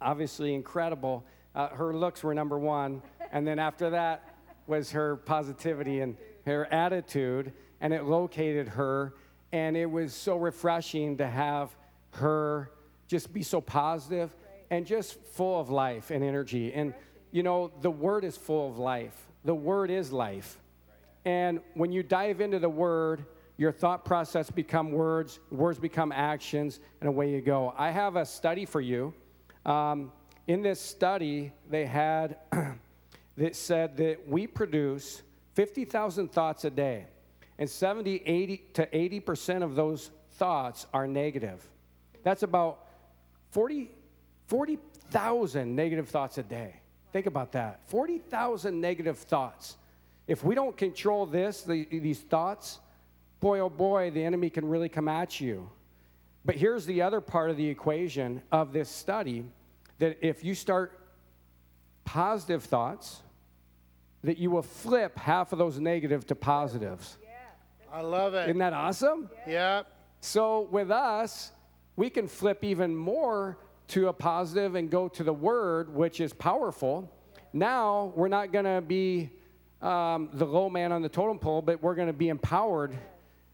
obviously 0.00 0.54
incredible. 0.54 1.24
Uh, 1.54 1.68
her 1.68 1.94
looks 1.94 2.22
were 2.22 2.34
number 2.34 2.58
one, 2.58 3.02
and 3.32 3.46
then 3.46 3.58
after 3.58 3.90
that 3.90 4.36
was 4.66 4.90
her 4.90 5.16
positivity 5.16 6.00
and 6.00 6.16
her 6.46 6.66
attitude, 6.72 7.52
and 7.80 7.92
it 7.92 8.04
located 8.04 8.68
her, 8.68 9.14
and 9.52 9.76
it 9.76 9.86
was 9.86 10.14
so 10.14 10.36
refreshing 10.36 11.16
to 11.16 11.26
have 11.26 11.74
her 12.12 12.70
just 13.06 13.32
be 13.32 13.42
so 13.42 13.60
positive 13.60 14.34
and 14.70 14.86
just 14.86 15.20
full 15.22 15.60
of 15.60 15.70
life 15.70 16.10
and 16.10 16.24
energy. 16.24 16.72
And, 16.72 16.94
you 17.30 17.42
know, 17.42 17.70
the 17.80 17.90
word 17.90 18.24
is 18.24 18.36
full 18.36 18.70
of 18.70 18.78
life, 18.78 19.14
the 19.44 19.54
word 19.54 19.90
is 19.90 20.12
life. 20.12 20.58
And 21.24 21.60
when 21.74 21.92
you 21.92 22.02
dive 22.02 22.40
into 22.40 22.58
the 22.58 22.68
word, 22.68 23.24
your 23.56 23.72
thought 23.72 24.04
process 24.04 24.50
become 24.50 24.90
words, 24.92 25.38
words 25.50 25.78
become 25.78 26.12
actions, 26.12 26.80
and 27.00 27.08
away 27.08 27.30
you 27.30 27.40
go. 27.40 27.72
I 27.76 27.90
have 27.90 28.16
a 28.16 28.26
study 28.26 28.64
for 28.66 28.80
you. 28.80 29.14
Um, 29.64 30.12
in 30.46 30.62
this 30.62 30.80
study, 30.80 31.52
they 31.70 31.86
had 31.86 32.36
that 33.36 33.56
said 33.56 33.96
that 33.96 34.28
we 34.28 34.46
produce 34.46 35.22
50,000 35.54 36.30
thoughts 36.30 36.64
a 36.64 36.70
day, 36.70 37.06
and 37.58 37.68
70, 37.68 38.22
80 38.26 38.64
to 38.74 38.86
80% 38.86 39.62
of 39.62 39.74
those 39.74 40.10
thoughts 40.32 40.86
are 40.92 41.06
negative. 41.06 41.66
That's 42.22 42.42
about 42.42 42.80
40,000 43.52 45.76
negative 45.76 46.08
thoughts 46.08 46.38
a 46.38 46.42
day. 46.42 46.74
Think 47.12 47.26
about 47.26 47.52
that 47.52 47.80
40,000 47.86 48.80
negative 48.80 49.18
thoughts. 49.18 49.76
If 50.26 50.42
we 50.42 50.54
don't 50.54 50.74
control 50.76 51.26
this, 51.26 51.62
the, 51.62 51.86
these 51.90 52.20
thoughts, 52.20 52.80
boy, 53.40 53.60
oh 53.60 53.68
boy, 53.68 54.10
the 54.10 54.24
enemy 54.24 54.50
can 54.50 54.66
really 54.66 54.88
come 54.88 55.06
at 55.06 55.40
you. 55.40 55.70
But 56.44 56.56
here's 56.56 56.84
the 56.86 57.02
other 57.02 57.20
part 57.20 57.50
of 57.50 57.56
the 57.56 57.66
equation 57.66 58.42
of 58.52 58.72
this 58.72 58.88
study 58.88 59.44
that 59.98 60.18
if 60.20 60.44
you 60.44 60.54
start 60.54 61.00
positive 62.04 62.64
thoughts, 62.64 63.22
that 64.22 64.38
you 64.38 64.50
will 64.50 64.62
flip 64.62 65.18
half 65.18 65.52
of 65.52 65.58
those 65.58 65.78
negative 65.78 66.26
to 66.26 66.34
positives. 66.34 67.18
I 67.92 68.00
love 68.00 68.34
it. 68.34 68.48
Isn't 68.48 68.58
that 68.58 68.72
awesome? 68.72 69.30
Yeah. 69.46 69.84
So 70.20 70.68
with 70.72 70.90
us, 70.90 71.52
we 71.94 72.10
can 72.10 72.26
flip 72.26 72.64
even 72.64 72.96
more 72.96 73.58
to 73.88 74.08
a 74.08 74.12
positive 74.12 74.74
and 74.74 74.90
go 74.90 75.08
to 75.08 75.22
the 75.22 75.32
word, 75.32 75.94
which 75.94 76.20
is 76.20 76.32
powerful. 76.32 77.08
Now 77.52 78.12
we're 78.16 78.28
not 78.28 78.50
going 78.50 78.64
to 78.64 78.80
be 78.80 79.30
um, 79.80 80.30
the 80.32 80.44
low 80.44 80.68
man 80.68 80.90
on 80.90 81.02
the 81.02 81.08
totem 81.08 81.38
pole, 81.38 81.62
but 81.62 81.82
we're 81.82 81.94
going 81.94 82.08
to 82.08 82.12
be 82.12 82.30
empowered 82.30 82.96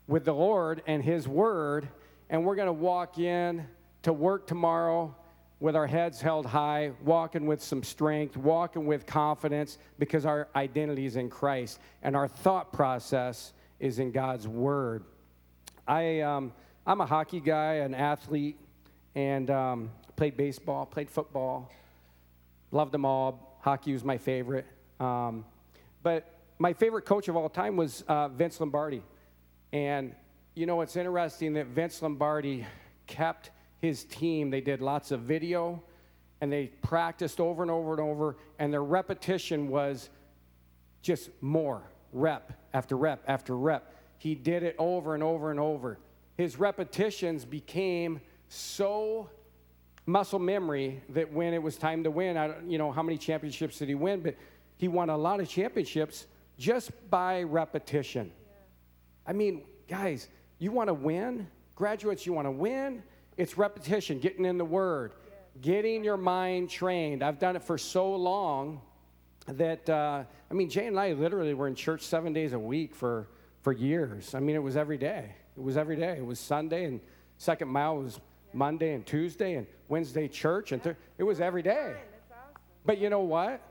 with 0.07 0.25
the 0.25 0.33
Lord 0.33 0.83
and 0.87 1.03
His 1.03 1.29
word, 1.29 1.89
and 2.31 2.45
we're 2.45 2.55
going 2.55 2.67
to 2.67 2.73
walk 2.73 3.19
in 3.19 3.67
to 4.03 4.13
work 4.13 4.47
tomorrow 4.47 5.15
with 5.59 5.77
our 5.77 5.87
heads 5.87 6.23
held 6.23 6.47
high, 6.47 6.93
walking 7.05 7.47
with 7.47 7.63
some 7.63 7.83
strength, 7.83 8.37
walking 8.37 8.87
with 8.87 9.05
confidence 9.05 9.77
because 9.99 10.25
our 10.25 10.49
identity 10.57 11.05
is 11.05 11.17
in 11.17 11.29
Christ 11.29 11.79
and 12.03 12.17
our 12.17 12.29
thought 12.29 12.73
process 12.73 13.53
is 13.79 13.99
in 13.99 14.11
God's 14.11 14.49
Word. 14.49 15.05
I, 15.87 16.21
um, 16.21 16.53
I'm 16.87 17.01
a 17.01 17.07
hockey 17.07 17.41
guy, 17.41 17.75
an 17.75 17.95
athlete, 17.95 18.57
and 19.15 19.51
um, 19.51 19.91
played 20.17 20.37
baseball, 20.37 20.87
played 20.87 21.11
football, 21.11 21.71
loved 22.71 22.93
them 22.93 23.05
all. 23.05 23.59
Hockey 23.61 23.93
was 23.93 24.05
my 24.05 24.17
favorite. 24.17 24.67
Um, 24.99 25.45
but 26.03 26.33
my 26.59 26.73
favorite 26.73 27.03
coach 27.03 27.29
of 27.29 27.37
all 27.37 27.49
time 27.51 27.77
was 27.77 28.03
uh, 28.09 28.29
Vince 28.29 28.61
Lombardi. 28.61 29.03
And 29.73 30.15
you 30.61 30.67
know, 30.67 30.83
it's 30.83 30.95
interesting 30.95 31.55
that 31.55 31.69
Vince 31.69 32.03
Lombardi 32.03 32.67
kept 33.07 33.51
his 33.81 34.05
team, 34.05 34.51
they 34.51 34.61
did 34.61 34.83
lots 34.83 35.11
of 35.11 35.21
video 35.21 35.83
and 36.43 36.53
they 36.53 36.67
practiced 36.83 37.41
over 37.41 37.63
and 37.63 37.71
over 37.71 37.93
and 37.93 38.01
over, 38.01 38.37
and 38.59 38.71
their 38.71 38.85
repetition 38.85 39.69
was 39.69 40.11
just 41.01 41.31
more 41.41 41.81
rep 42.13 42.53
after 42.75 42.95
rep 42.95 43.23
after 43.27 43.57
rep. 43.57 43.95
He 44.19 44.35
did 44.35 44.63
it 44.63 44.77
over 44.79 45.15
and 45.15 45.23
over 45.23 45.51
and 45.51 45.59
over. 45.59 45.99
His 46.37 46.59
repetitions 46.59 47.47
became 47.47 48.21
so 48.51 49.31
muscle 50.05 50.39
memory 50.39 51.03
that 51.09 51.33
when 51.33 51.55
it 51.55 51.63
was 51.63 51.77
time 51.77 52.05
to 52.05 52.11
win, 52.11 52.37
I 52.37 52.49
don't, 52.49 52.71
you 52.71 52.77
know, 52.77 52.93
how 52.93 53.03
many 53.03 53.17
championships 53.17 53.79
did 53.79 53.89
he 53.89 53.95
win? 53.95 54.21
But 54.21 54.37
he 54.77 54.89
won 54.89 55.09
a 55.09 55.17
lot 55.17 55.41
of 55.41 55.49
championships 55.49 56.27
just 56.59 56.91
by 57.09 57.45
repetition. 57.45 58.31
I 59.27 59.33
mean, 59.33 59.63
guys, 59.89 60.29
you 60.61 60.71
want 60.71 60.89
to 60.89 60.95
win? 60.95 61.49
Graduates, 61.75 62.25
you 62.27 62.33
want 62.33 62.47
to 62.47 62.53
win? 62.53 63.03
It's 63.37 63.57
repetition, 63.57 64.21
getting 64.21 64.45
in 64.45 64.59
the 64.59 64.65
Word, 64.65 65.15
getting 65.61 66.05
your 66.05 66.19
mind 66.19 66.71
trained. 66.71 67.23
I've 67.23 67.39
done 67.39 67.57
it 67.57 67.63
for 67.63 67.79
so 67.79 68.15
long 68.15 68.83
that, 69.47 69.89
uh, 69.89 70.25
I 70.51 70.55
mean, 70.55 70.69
Jay 70.69 70.87
and 70.87 71.01
I 71.01 71.15
literally 71.15 71.55
were 71.55 71.67
in 71.67 71.75
church 71.75 72.03
seven 72.03 72.35
days 72.35 72.53
a 72.53 72.59
week 72.59 72.95
for, 72.95 73.29
for 73.63 73.73
years. 73.73 74.35
I 74.35 74.41
mean, 74.41 74.55
it 74.55 74.63
was 74.63 74.77
every 74.77 74.99
day. 74.99 75.35
It 75.57 75.63
was 75.63 75.79
every 75.79 75.97
day. 75.97 76.17
It 76.19 76.25
was 76.25 76.39
Sunday, 76.39 76.85
and 76.85 77.01
second 77.39 77.69
mile 77.69 77.97
was 77.97 78.21
Monday 78.53 78.93
and 78.93 79.07
Tuesday, 79.07 79.55
and 79.55 79.67
Wednesday 79.89 80.29
church, 80.29 80.73
and 80.73 80.83
th- 80.83 80.97
it 81.17 81.25
was 81.25 81.41
every 81.41 81.63
day. 81.63 81.95
But 82.85 82.99
you 82.99 83.09
know 83.09 83.21
what? 83.21 83.63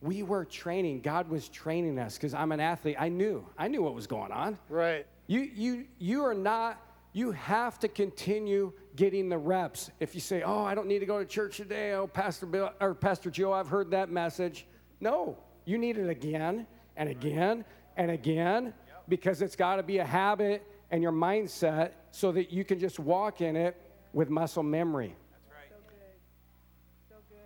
We 0.00 0.22
were 0.22 0.44
training. 0.44 1.00
God 1.00 1.28
was 1.28 1.48
training 1.48 1.98
us 1.98 2.16
because 2.16 2.34
I'm 2.34 2.52
an 2.52 2.60
athlete. 2.60 2.96
I 2.98 3.08
knew. 3.08 3.46
I 3.58 3.68
knew 3.68 3.82
what 3.82 3.94
was 3.94 4.06
going 4.06 4.32
on. 4.32 4.58
Right. 4.68 5.06
You, 5.26 5.40
you, 5.40 5.86
you 5.98 6.24
are 6.24 6.34
not 6.34 6.80
you 7.14 7.30
have 7.30 7.78
to 7.78 7.88
continue 7.88 8.72
getting 8.96 9.28
the 9.28 9.38
reps. 9.38 9.88
If 10.00 10.16
you 10.16 10.20
say, 10.20 10.42
"Oh, 10.42 10.64
I 10.64 10.74
don't 10.74 10.88
need 10.88 10.98
to 10.98 11.06
go 11.06 11.20
to 11.20 11.24
church 11.24 11.56
today," 11.56 11.92
oh, 11.92 12.08
Pastor 12.08 12.44
Bill 12.44 12.70
or 12.80 12.92
Pastor 12.92 13.30
Joe, 13.30 13.52
I've 13.52 13.68
heard 13.68 13.92
that 13.92 14.10
message. 14.10 14.66
No, 15.00 15.38
you 15.64 15.78
need 15.78 15.96
it 15.96 16.08
again 16.08 16.66
and 16.96 17.08
again 17.08 17.64
and 17.96 18.10
again 18.10 18.74
because 19.08 19.42
it's 19.42 19.54
got 19.54 19.76
to 19.76 19.84
be 19.84 19.98
a 19.98 20.04
habit 20.04 20.66
and 20.90 21.02
your 21.02 21.12
mindset 21.12 21.92
so 22.10 22.32
that 22.32 22.52
you 22.52 22.64
can 22.64 22.80
just 22.80 22.98
walk 22.98 23.40
in 23.40 23.54
it 23.54 23.80
with 24.12 24.28
muscle 24.28 24.64
memory. 24.64 25.14
That's 25.30 25.52
right. 25.52 25.68
So 25.70 25.76
good. 25.88 27.10
So 27.10 27.16
good. 27.30 27.38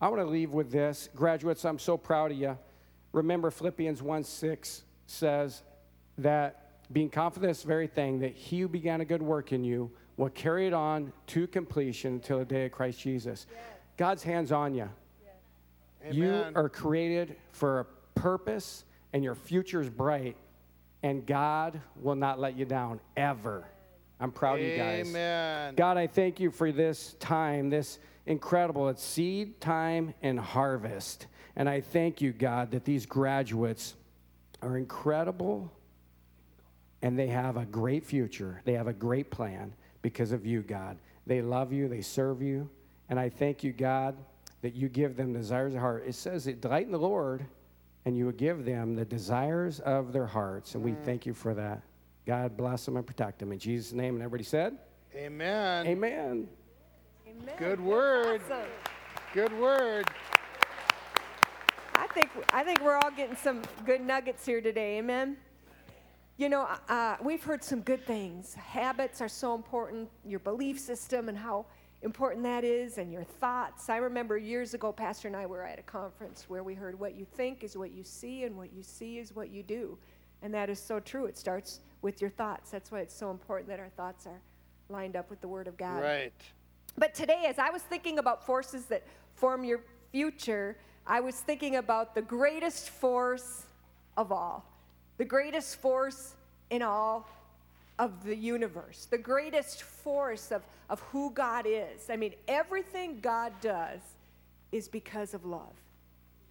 I 0.00 0.08
want 0.08 0.22
to 0.22 0.28
leave 0.28 0.54
with 0.54 0.72
this. 0.72 1.10
Graduates, 1.14 1.66
I'm 1.66 1.78
so 1.78 1.98
proud 1.98 2.30
of 2.30 2.38
you. 2.38 2.56
Remember, 3.12 3.50
Philippians 3.50 4.00
1 4.00 4.24
6 4.24 4.84
says 5.06 5.62
that 6.16 6.59
being 6.92 7.08
confident 7.08 7.50
of 7.50 7.56
this 7.56 7.62
very 7.62 7.86
thing, 7.86 8.18
that 8.20 8.34
he 8.34 8.60
who 8.60 8.68
began 8.68 9.00
a 9.00 9.04
good 9.04 9.22
work 9.22 9.52
in 9.52 9.64
you 9.64 9.90
will 10.16 10.30
carry 10.30 10.66
it 10.66 10.72
on 10.72 11.12
to 11.28 11.46
completion 11.46 12.14
until 12.14 12.38
the 12.38 12.44
day 12.44 12.66
of 12.66 12.72
Christ 12.72 13.00
Jesus. 13.00 13.46
Yes. 13.50 13.60
God's 13.96 14.22
hands 14.22 14.52
on 14.52 14.74
you. 14.74 14.88
Yes. 16.04 16.14
You 16.14 16.44
are 16.54 16.68
created 16.68 17.36
for 17.52 17.80
a 17.80 17.84
purpose, 18.18 18.84
and 19.12 19.22
your 19.22 19.34
future 19.34 19.80
is 19.80 19.88
bright, 19.88 20.36
and 21.02 21.24
God 21.24 21.80
will 21.96 22.16
not 22.16 22.38
let 22.40 22.56
you 22.56 22.64
down 22.64 23.00
ever. 23.16 23.64
I'm 24.18 24.32
proud 24.32 24.58
Amen. 24.58 24.64
of 24.64 24.72
you 24.72 24.82
guys. 24.82 25.08
Amen. 25.08 25.74
God, 25.76 25.96
I 25.96 26.06
thank 26.06 26.40
you 26.40 26.50
for 26.50 26.72
this 26.72 27.14
time, 27.20 27.70
this 27.70 27.98
incredible. 28.26 28.88
It's 28.88 29.02
seed 29.02 29.60
time 29.60 30.12
and 30.22 30.38
harvest. 30.38 31.26
And 31.56 31.68
I 31.68 31.80
thank 31.80 32.20
you, 32.20 32.32
God, 32.32 32.70
that 32.72 32.84
these 32.84 33.06
graduates 33.06 33.94
are 34.60 34.76
incredible 34.76 35.72
and 37.02 37.18
they 37.18 37.28
have 37.28 37.56
a 37.56 37.64
great 37.64 38.04
future. 38.04 38.60
They 38.64 38.74
have 38.74 38.86
a 38.86 38.92
great 38.92 39.30
plan 39.30 39.72
because 40.02 40.32
of 40.32 40.46
you, 40.46 40.62
God. 40.62 40.98
They 41.26 41.42
love 41.42 41.72
you, 41.72 41.88
they 41.88 42.00
serve 42.02 42.42
you, 42.42 42.68
and 43.08 43.18
I 43.18 43.28
thank 43.28 43.62
you, 43.62 43.72
God, 43.72 44.16
that 44.62 44.74
you 44.74 44.88
give 44.88 45.16
them 45.16 45.32
desires 45.32 45.74
of 45.74 45.80
heart. 45.80 46.04
It 46.06 46.14
says, 46.14 46.46
it 46.46 46.60
delight 46.60 46.86
in 46.86 46.92
the 46.92 46.98
Lord, 46.98 47.44
and 48.04 48.16
you 48.16 48.24
will 48.24 48.32
give 48.32 48.64
them 48.64 48.94
the 48.94 49.04
desires 49.04 49.80
of 49.80 50.12
their 50.12 50.26
hearts, 50.26 50.74
and 50.74 50.82
we 50.82 50.92
mm. 50.92 51.04
thank 51.04 51.26
you 51.26 51.34
for 51.34 51.54
that. 51.54 51.82
God 52.26 52.56
bless 52.56 52.84
them 52.84 52.96
and 52.96 53.06
protect 53.06 53.38
them. 53.38 53.52
In 53.52 53.58
Jesus' 53.58 53.92
name, 53.92 54.14
and 54.14 54.22
everybody 54.22 54.44
said, 54.44 54.76
Amen. 55.14 55.86
Amen. 55.86 56.48
Amen. 57.26 57.54
Good 57.58 57.80
word. 57.80 58.40
Awesome. 58.46 58.68
Good 59.34 59.52
word. 59.58 60.06
I 61.94 62.06
think 62.08 62.30
I 62.52 62.62
think 62.62 62.80
we're 62.80 62.96
all 62.96 63.10
getting 63.10 63.36
some 63.36 63.62
good 63.84 64.00
nuggets 64.00 64.46
here 64.46 64.60
today. 64.60 64.98
Amen. 64.98 65.36
You 66.40 66.48
know, 66.48 66.62
uh, 66.62 66.78
uh, 66.88 67.16
we've 67.22 67.44
heard 67.44 67.62
some 67.62 67.82
good 67.82 68.02
things. 68.06 68.54
Habits 68.54 69.20
are 69.20 69.28
so 69.28 69.54
important, 69.54 70.08
your 70.24 70.38
belief 70.38 70.80
system 70.80 71.28
and 71.28 71.36
how 71.36 71.66
important 72.00 72.42
that 72.44 72.64
is, 72.64 72.96
and 72.96 73.12
your 73.12 73.24
thoughts. 73.24 73.90
I 73.90 73.98
remember 73.98 74.38
years 74.38 74.72
ago, 74.72 74.90
Pastor 74.90 75.28
and 75.28 75.36
I 75.36 75.44
were 75.44 75.62
at 75.66 75.78
a 75.78 75.82
conference 75.82 76.46
where 76.48 76.64
we 76.64 76.72
heard 76.72 76.98
what 76.98 77.14
you 77.14 77.26
think 77.26 77.62
is 77.62 77.76
what 77.76 77.90
you 77.90 78.02
see, 78.02 78.44
and 78.44 78.56
what 78.56 78.72
you 78.72 78.82
see 78.82 79.18
is 79.18 79.36
what 79.36 79.50
you 79.50 79.62
do. 79.62 79.98
And 80.40 80.54
that 80.54 80.70
is 80.70 80.78
so 80.78 80.98
true. 80.98 81.26
It 81.26 81.36
starts 81.36 81.80
with 82.00 82.22
your 82.22 82.30
thoughts. 82.30 82.70
That's 82.70 82.90
why 82.90 83.00
it's 83.00 83.14
so 83.14 83.30
important 83.30 83.68
that 83.68 83.78
our 83.78 83.90
thoughts 83.90 84.26
are 84.26 84.40
lined 84.88 85.16
up 85.16 85.28
with 85.28 85.42
the 85.42 85.48
Word 85.48 85.68
of 85.68 85.76
God. 85.76 86.02
Right. 86.02 86.32
But 86.96 87.12
today, 87.12 87.44
as 87.48 87.58
I 87.58 87.68
was 87.68 87.82
thinking 87.82 88.18
about 88.18 88.46
forces 88.46 88.86
that 88.86 89.06
form 89.34 89.62
your 89.62 89.82
future, 90.10 90.78
I 91.06 91.20
was 91.20 91.34
thinking 91.34 91.76
about 91.76 92.14
the 92.14 92.22
greatest 92.22 92.88
force 92.88 93.66
of 94.16 94.32
all 94.32 94.69
the 95.20 95.24
greatest 95.26 95.76
force 95.76 96.34
in 96.70 96.80
all 96.80 97.28
of 97.98 98.24
the 98.24 98.34
universe, 98.34 99.06
the 99.10 99.18
greatest 99.18 99.82
force 99.82 100.50
of, 100.50 100.62
of 100.88 100.98
who 101.12 101.30
God 101.32 101.66
is. 101.68 102.08
I 102.08 102.16
mean, 102.16 102.32
everything 102.48 103.20
God 103.20 103.52
does 103.60 104.00
is 104.72 104.88
because 104.88 105.34
of 105.34 105.44
love. 105.44 105.74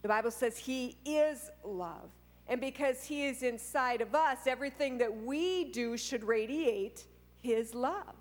The 0.03 0.07
Bible 0.07 0.29
says 0.29 0.55
He 0.55 0.97
is 1.03 1.49
love. 1.63 2.11
And 2.47 2.61
because 2.61 3.03
He 3.03 3.25
is 3.25 3.41
inside 3.41 4.01
of 4.01 4.13
us, 4.13 4.45
everything 4.45 4.99
that 4.99 5.23
we 5.23 5.63
do 5.71 5.97
should 5.97 6.23
radiate 6.23 7.05
His 7.41 7.73
love. 7.73 8.18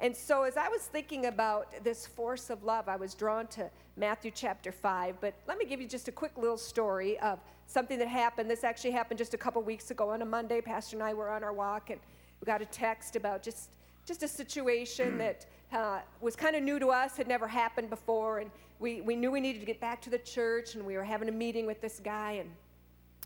And 0.00 0.14
so, 0.14 0.42
as 0.42 0.58
I 0.58 0.68
was 0.68 0.82
thinking 0.82 1.26
about 1.26 1.82
this 1.82 2.06
force 2.06 2.50
of 2.50 2.64
love, 2.64 2.86
I 2.86 2.96
was 2.96 3.14
drawn 3.14 3.46
to 3.48 3.70
Matthew 3.96 4.30
chapter 4.34 4.70
5. 4.70 5.16
But 5.20 5.34
let 5.48 5.56
me 5.56 5.64
give 5.64 5.80
you 5.80 5.88
just 5.88 6.06
a 6.08 6.12
quick 6.12 6.36
little 6.36 6.58
story 6.58 7.18
of 7.20 7.38
something 7.66 7.98
that 7.98 8.08
happened. 8.08 8.50
This 8.50 8.62
actually 8.62 8.90
happened 8.90 9.16
just 9.16 9.32
a 9.32 9.38
couple 9.38 9.62
weeks 9.62 9.90
ago 9.90 10.10
on 10.10 10.20
a 10.20 10.26
Monday. 10.26 10.60
Pastor 10.60 10.96
and 10.96 11.02
I 11.02 11.14
were 11.14 11.30
on 11.30 11.42
our 11.42 11.52
walk, 11.54 11.88
and 11.88 11.98
we 12.40 12.44
got 12.44 12.60
a 12.60 12.66
text 12.66 13.16
about 13.16 13.42
just, 13.42 13.70
just 14.04 14.22
a 14.22 14.28
situation 14.28 15.16
that 15.16 15.46
uh, 15.72 16.00
was 16.20 16.36
kind 16.36 16.54
of 16.54 16.62
new 16.62 16.78
to 16.78 16.88
us, 16.88 17.16
had 17.16 17.26
never 17.26 17.48
happened 17.48 17.88
before. 17.88 18.40
And 18.40 18.50
we, 18.78 19.00
we 19.00 19.16
knew 19.16 19.30
we 19.30 19.40
needed 19.40 19.60
to 19.60 19.66
get 19.66 19.80
back 19.80 20.02
to 20.02 20.10
the 20.10 20.18
church, 20.18 20.74
and 20.74 20.84
we 20.84 20.98
were 20.98 21.04
having 21.04 21.30
a 21.30 21.32
meeting 21.32 21.64
with 21.64 21.80
this 21.80 22.00
guy. 22.04 22.32
And 22.32 22.50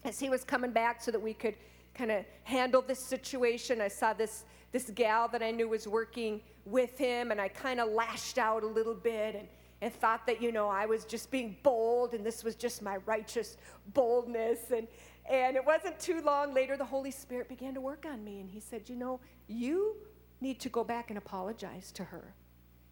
as 0.05 0.21
he 0.21 0.31
was 0.31 0.45
coming 0.45 0.71
back 0.71 1.03
so 1.03 1.11
that 1.11 1.21
we 1.21 1.35
could 1.35 1.57
kind 1.95 2.13
of 2.13 2.25
handle 2.45 2.81
this 2.81 3.01
situation, 3.01 3.81
I 3.81 3.89
saw 3.89 4.13
this 4.13 4.45
this 4.73 4.91
gal 4.95 5.29
that 5.29 5.43
I 5.43 5.51
knew 5.51 5.69
was 5.69 5.89
working 5.89 6.41
with 6.65 6.97
him, 6.97 7.31
and 7.31 7.41
I 7.41 7.49
kind 7.49 7.81
of 7.81 7.91
lashed 7.91 8.39
out 8.39 8.63
a 8.63 8.67
little 8.67 8.95
bit 8.95 9.35
and, 9.35 9.49
and 9.81 9.93
thought 9.93 10.27
that, 10.27 10.41
you 10.41 10.53
know, 10.53 10.69
I 10.69 10.87
was 10.87 11.05
just 11.05 11.31
being 11.31 11.57
bold 11.63 12.15
and 12.15 12.25
this 12.25 12.45
was 12.45 12.55
just 12.55 12.83
my 12.83 12.99
righteous 13.07 13.57
boldness. 13.95 14.71
And, 14.71 14.87
and 15.29 15.57
it 15.57 15.65
wasn't 15.65 15.99
too 15.99 16.21
long 16.23 16.55
later, 16.55 16.77
the 16.77 16.85
Holy 16.85 17.11
Spirit 17.11 17.49
began 17.49 17.75
to 17.75 17.81
work 17.81 18.07
on 18.07 18.23
me, 18.25 18.41
and 18.41 18.49
He 18.49 18.61
said, 18.61 18.89
You 18.89 18.97
know, 18.97 19.21
you 19.49 19.97
need 20.41 20.61
to 20.61 20.69
go 20.69 20.85
back 20.85 21.11
and 21.11 21.19
apologize 21.19 21.91
to 21.93 22.05
her. 22.05 22.35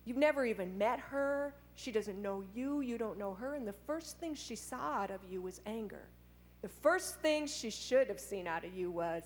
You've 0.04 0.16
never 0.16 0.44
even 0.46 0.76
met 0.78 0.98
her. 1.00 1.54
She 1.74 1.92
doesn't 1.92 2.20
know 2.20 2.42
you. 2.54 2.80
You 2.80 2.98
don't 2.98 3.18
know 3.18 3.34
her. 3.34 3.54
And 3.54 3.68
the 3.68 3.74
first 3.86 4.18
thing 4.18 4.34
she 4.34 4.56
saw 4.56 4.94
out 4.94 5.10
of 5.10 5.20
you 5.30 5.42
was 5.42 5.60
anger. 5.66 6.08
The 6.62 6.68
first 6.68 7.20
thing 7.20 7.46
she 7.46 7.70
should 7.70 8.08
have 8.08 8.18
seen 8.18 8.46
out 8.46 8.64
of 8.64 8.74
you 8.74 8.90
was 8.90 9.22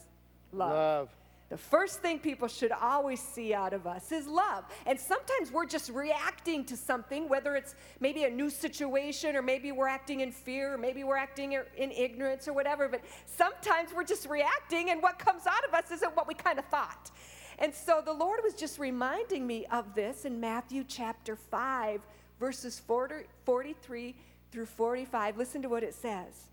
love. 0.53 0.71
Love. 0.73 1.09
The 1.53 1.59
first 1.59 2.01
thing 2.01 2.19
people 2.19 2.49
should 2.49 2.73
always 2.73 3.21
see 3.21 3.53
out 3.53 3.75
of 3.75 3.87
us 3.87 4.11
is 4.11 4.27
love. 4.27 4.65
And 4.87 4.99
sometimes 4.99 5.53
we're 5.53 5.67
just 5.67 5.91
reacting 5.91 6.65
to 6.65 6.79
something, 6.79 7.29
whether 7.29 7.57
it's 7.57 7.75
maybe 8.01 8.25
a 8.25 8.31
new 8.31 8.49
situation, 8.49 9.37
or 9.37 9.43
maybe 9.43 9.71
we're 9.71 9.87
acting 9.87 10.21
in 10.21 10.33
fear, 10.33 10.73
or 10.73 10.79
maybe 10.79 11.05
we're 11.05 11.19
acting 11.19 11.53
in 11.53 11.91
ignorance, 11.91 12.49
or 12.49 12.55
whatever. 12.55 12.89
But 12.89 13.03
sometimes 13.27 13.91
we're 13.95 14.03
just 14.03 14.31
reacting, 14.31 14.89
and 14.89 15.03
what 15.03 15.19
comes 15.19 15.47
out 15.47 15.63
of 15.69 15.75
us 15.75 15.91
isn't 15.91 16.17
what 16.17 16.27
we 16.27 16.33
kind 16.33 16.59
of 16.59 16.65
thought. 16.69 17.11
And 17.59 17.75
so 17.75 18.01
the 18.03 18.15
Lord 18.15 18.41
was 18.43 18.55
just 18.55 18.79
reminding 18.79 19.47
me 19.47 19.67
of 19.67 19.95
this 19.95 20.25
in 20.25 20.41
Matthew 20.41 20.85
chapter 20.89 21.37
5, 21.37 22.01
verses 22.41 22.81
40, 22.87 23.27
43 23.45 24.15
through 24.53 24.65
45. 24.65 25.37
Listen 25.37 25.61
to 25.61 25.69
what 25.69 25.83
it 25.83 25.93
says. 25.93 26.49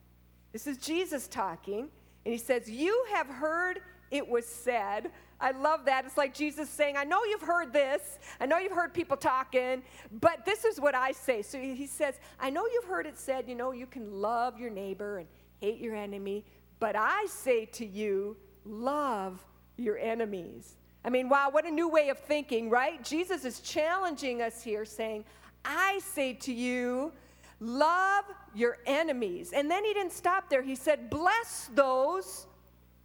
This 0.52 0.68
is 0.68 0.78
Jesus 0.78 1.30
talking, 1.30 1.88
and 2.26 2.34
he 2.34 2.38
says, 2.38 2.70
You 2.70 3.06
have 3.14 3.28
heard 3.28 3.80
it 4.12 4.28
was 4.28 4.46
said. 4.46 5.12
I 5.42 5.52
love 5.52 5.86
that. 5.86 6.06
It's 6.06 6.18
like 6.18 6.34
Jesus 6.34 6.70
saying, 6.70 6.98
I 6.98 7.06
know 7.06 7.24
you've 7.24 7.42
heard 7.42 7.72
this. 7.72 8.20
I 8.42 8.46
know 8.46 8.58
you've 8.58 8.74
heard 8.74 8.94
people 8.94 9.16
talking, 9.16 9.84
but 10.20 10.46
this 10.46 10.66
is 10.66 10.80
what 10.80 10.96
I 10.96 11.14
say. 11.14 11.42
So 11.42 11.58
he 11.60 11.88
says, 11.88 12.20
I 12.40 12.50
know 12.50 12.66
you've 12.74 12.86
heard 12.86 13.06
it 13.06 13.18
said, 13.18 13.48
you 13.48 13.56
know, 13.56 13.72
you 13.72 13.86
can 13.86 14.22
love 14.22 14.60
your 14.60 14.70
neighbor 14.70 15.20
and 15.20 15.28
hate 15.62 15.80
your 15.80 15.96
enemy, 15.96 16.46
but 16.80 16.96
I 16.98 17.26
say 17.28 17.66
to 17.66 17.86
you, 17.86 18.36
love 18.66 19.46
your 19.78 19.98
enemies. 19.98 20.76
I 21.06 21.10
mean, 21.10 21.30
wow, 21.30 21.50
what 21.52 21.66
a 21.66 21.72
new 21.72 21.88
way 21.88 22.10
of 22.10 22.20
thinking, 22.20 22.70
right? 22.70 23.02
Jesus 23.04 23.46
is 23.46 23.62
challenging 23.62 24.42
us 24.42 24.62
here, 24.62 24.84
saying, 24.84 25.24
I 25.64 26.00
say 26.00 26.34
to 26.34 26.54
you, 26.54 27.14
love 27.62 28.26
your 28.54 28.78
enemies. 28.86 29.54
And 29.54 29.72
then 29.72 29.86
he 29.86 29.94
didn't 29.94 30.12
stop 30.12 30.50
there. 30.50 30.62
He 30.62 30.76
said, 30.76 31.10
bless 31.10 31.70
those 31.74 32.48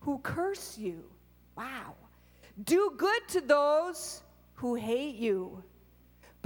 who 0.05 0.19
curse 0.19 0.77
you. 0.77 1.03
Wow. 1.57 1.95
Do 2.65 2.93
good 2.97 3.27
to 3.29 3.41
those 3.41 4.23
who 4.55 4.75
hate 4.75 5.17
you. 5.17 5.63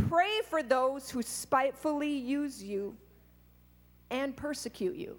Pray 0.08 0.40
for 0.48 0.62
those 0.62 1.10
who 1.10 1.22
spitefully 1.22 2.12
use 2.12 2.62
you 2.62 2.96
and 4.10 4.36
persecute 4.36 4.96
you. 4.96 5.16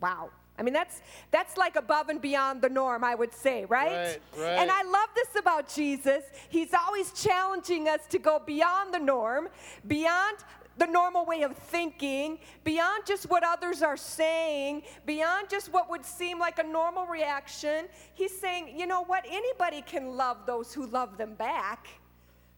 Wow. 0.00 0.30
I 0.58 0.62
mean, 0.62 0.72
that's, 0.72 1.02
that's 1.32 1.56
like 1.56 1.76
above 1.76 2.08
and 2.08 2.20
beyond 2.20 2.62
the 2.62 2.68
norm, 2.68 3.04
I 3.04 3.14
would 3.14 3.34
say, 3.34 3.66
right? 3.66 3.90
Right, 3.90 4.20
right. 4.38 4.58
And 4.58 4.70
I 4.70 4.82
love 4.84 5.08
this 5.14 5.36
about 5.38 5.68
Jesus. 5.68 6.22
He's 6.48 6.72
always 6.72 7.12
challenging 7.12 7.88
us 7.88 8.00
to 8.10 8.18
go 8.18 8.40
beyond 8.46 8.94
the 8.94 9.00
norm, 9.00 9.48
beyond 9.86 10.38
the 10.78 10.86
normal 10.86 11.24
way 11.24 11.42
of 11.42 11.56
thinking, 11.56 12.38
beyond 12.64 13.04
just 13.06 13.30
what 13.30 13.42
others 13.44 13.82
are 13.82 13.96
saying, 13.96 14.82
beyond 15.06 15.48
just 15.48 15.72
what 15.72 15.88
would 15.90 16.04
seem 16.04 16.38
like 16.38 16.58
a 16.58 16.62
normal 16.62 17.06
reaction. 17.06 17.86
He's 18.14 18.38
saying, 18.38 18.78
you 18.78 18.86
know 18.86 19.04
what? 19.04 19.24
Anybody 19.28 19.82
can 19.82 20.16
love 20.16 20.46
those 20.46 20.74
who 20.74 20.86
love 20.86 21.16
them 21.16 21.34
back. 21.34 21.88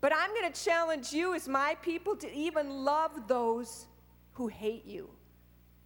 But 0.00 0.12
I'm 0.14 0.30
going 0.30 0.50
to 0.52 0.64
challenge 0.64 1.12
you 1.12 1.34
as 1.34 1.48
my 1.48 1.76
people 1.82 2.16
to 2.16 2.32
even 2.32 2.84
love 2.84 3.26
those 3.26 3.86
who 4.32 4.46
hate 4.46 4.84
you. 4.84 5.10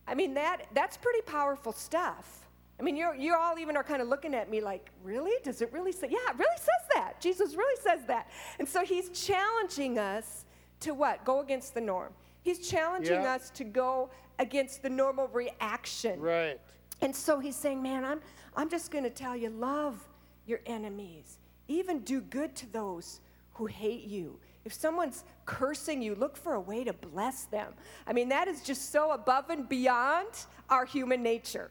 I 0.07 0.14
mean, 0.14 0.35
that, 0.35 0.66
that's 0.74 0.97
pretty 0.97 1.22
powerful 1.22 1.72
stuff. 1.72 2.47
I 2.78 2.83
mean, 2.83 2.97
you're, 2.97 3.14
you 3.14 3.35
all 3.35 3.59
even 3.59 3.76
are 3.76 3.85
kind 3.85 4.03
of 4.03 4.09
looking 4.09 4.35
at 4.35 4.51
me 4.51 4.61
like, 4.61 4.91
really? 5.03 5.33
Does 5.45 5.62
it 5.62 5.72
really 5.72 5.93
say? 5.93 6.09
Yeah, 6.11 6.30
it 6.30 6.39
really 6.39 6.57
says 6.59 6.89
that. 6.95 7.20
Jesus 7.20 7.55
really 7.55 7.80
says 7.80 8.01
that. 8.09 8.28
And 8.59 8.68
so 8.68 8.85
he's 8.85 9.09
challenging 9.11 9.99
us 9.99 10.45
to 10.80 10.93
what? 10.93 11.24
Go 11.24 11.41
against 11.41 11.74
the 11.74 11.80
norm. 11.80 12.12
He's 12.43 12.68
challenging 12.68 13.22
Yeah. 13.22 13.34
us 13.34 13.51
to 13.51 13.64
go 13.64 14.11
against 14.38 14.82
the 14.82 14.90
normal 14.90 15.28
reaction. 15.28 16.20
Right. 16.20 16.61
And 17.01 17.14
so 17.14 17.38
he's 17.38 17.57
saying, 17.57 17.82
man, 17.82 18.05
I'm, 18.05 18.20
I'm 18.57 18.68
just 18.68 18.90
going 18.90 19.05
to 19.05 19.11
tell 19.11 19.36
you 19.36 19.51
love 19.51 20.03
your 20.47 20.61
enemies, 20.66 21.38
even 21.68 22.01
do 22.01 22.20
good 22.20 22.55
to 22.57 22.72
those 22.72 23.20
who 23.55 23.66
hate 23.66 24.05
you. 24.05 24.38
If 24.64 24.72
someone's 24.72 25.24
cursing 25.45 26.03
you, 26.03 26.14
look 26.14 26.36
for 26.36 26.55
a 26.55 26.61
way 26.61 26.84
to 26.84 26.93
bless 26.93 27.45
them. 27.45 27.72
I 28.07 28.12
mean, 28.12 28.28
that 28.28 28.47
is 28.49 28.62
just 28.62 28.93
so 28.93 29.12
above 29.12 29.51
and 29.51 29.68
beyond 29.68 30.28
our 30.70 30.84
human 30.84 31.22
nature. 31.22 31.70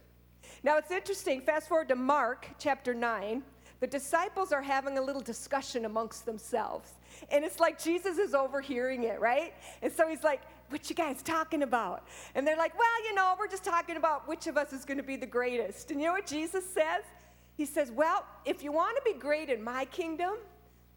Now, 0.63 0.77
it's 0.77 0.91
interesting. 0.91 1.41
Fast 1.41 1.69
forward 1.69 1.87
to 1.89 1.95
Mark 1.95 2.47
chapter 2.59 2.93
9. 2.93 3.41
The 3.79 3.87
disciples 3.87 4.51
are 4.51 4.61
having 4.61 4.97
a 4.97 5.01
little 5.01 5.21
discussion 5.21 5.85
amongst 5.85 6.25
themselves. 6.25 6.91
And 7.31 7.43
it's 7.43 7.59
like 7.59 7.81
Jesus 7.81 8.17
is 8.17 8.35
overhearing 8.35 9.03
it, 9.03 9.19
right? 9.19 9.53
And 9.81 9.91
so 9.91 10.07
he's 10.07 10.23
like, 10.23 10.41
What 10.71 10.89
you 10.89 10.95
guys 10.95 11.21
talking 11.21 11.63
about? 11.63 12.07
And 12.33 12.47
they're 12.47 12.57
like, 12.57 12.77
Well, 12.77 13.05
you 13.05 13.13
know, 13.13 13.35
we're 13.37 13.47
just 13.47 13.63
talking 13.63 13.97
about 13.97 14.27
which 14.27 14.47
of 14.47 14.57
us 14.57 14.73
is 14.73 14.85
going 14.85 14.97
to 14.97 15.03
be 15.03 15.15
the 15.15 15.27
greatest. 15.27 15.91
And 15.91 15.99
you 15.99 16.07
know 16.07 16.13
what 16.13 16.27
Jesus 16.27 16.65
says? 16.65 17.03
He 17.57 17.65
says, 17.65 17.91
Well, 17.91 18.25
if 18.45 18.63
you 18.63 18.71
want 18.71 18.95
to 18.97 19.01
be 19.03 19.17
great 19.17 19.49
in 19.49 19.63
my 19.63 19.85
kingdom, 19.85 20.35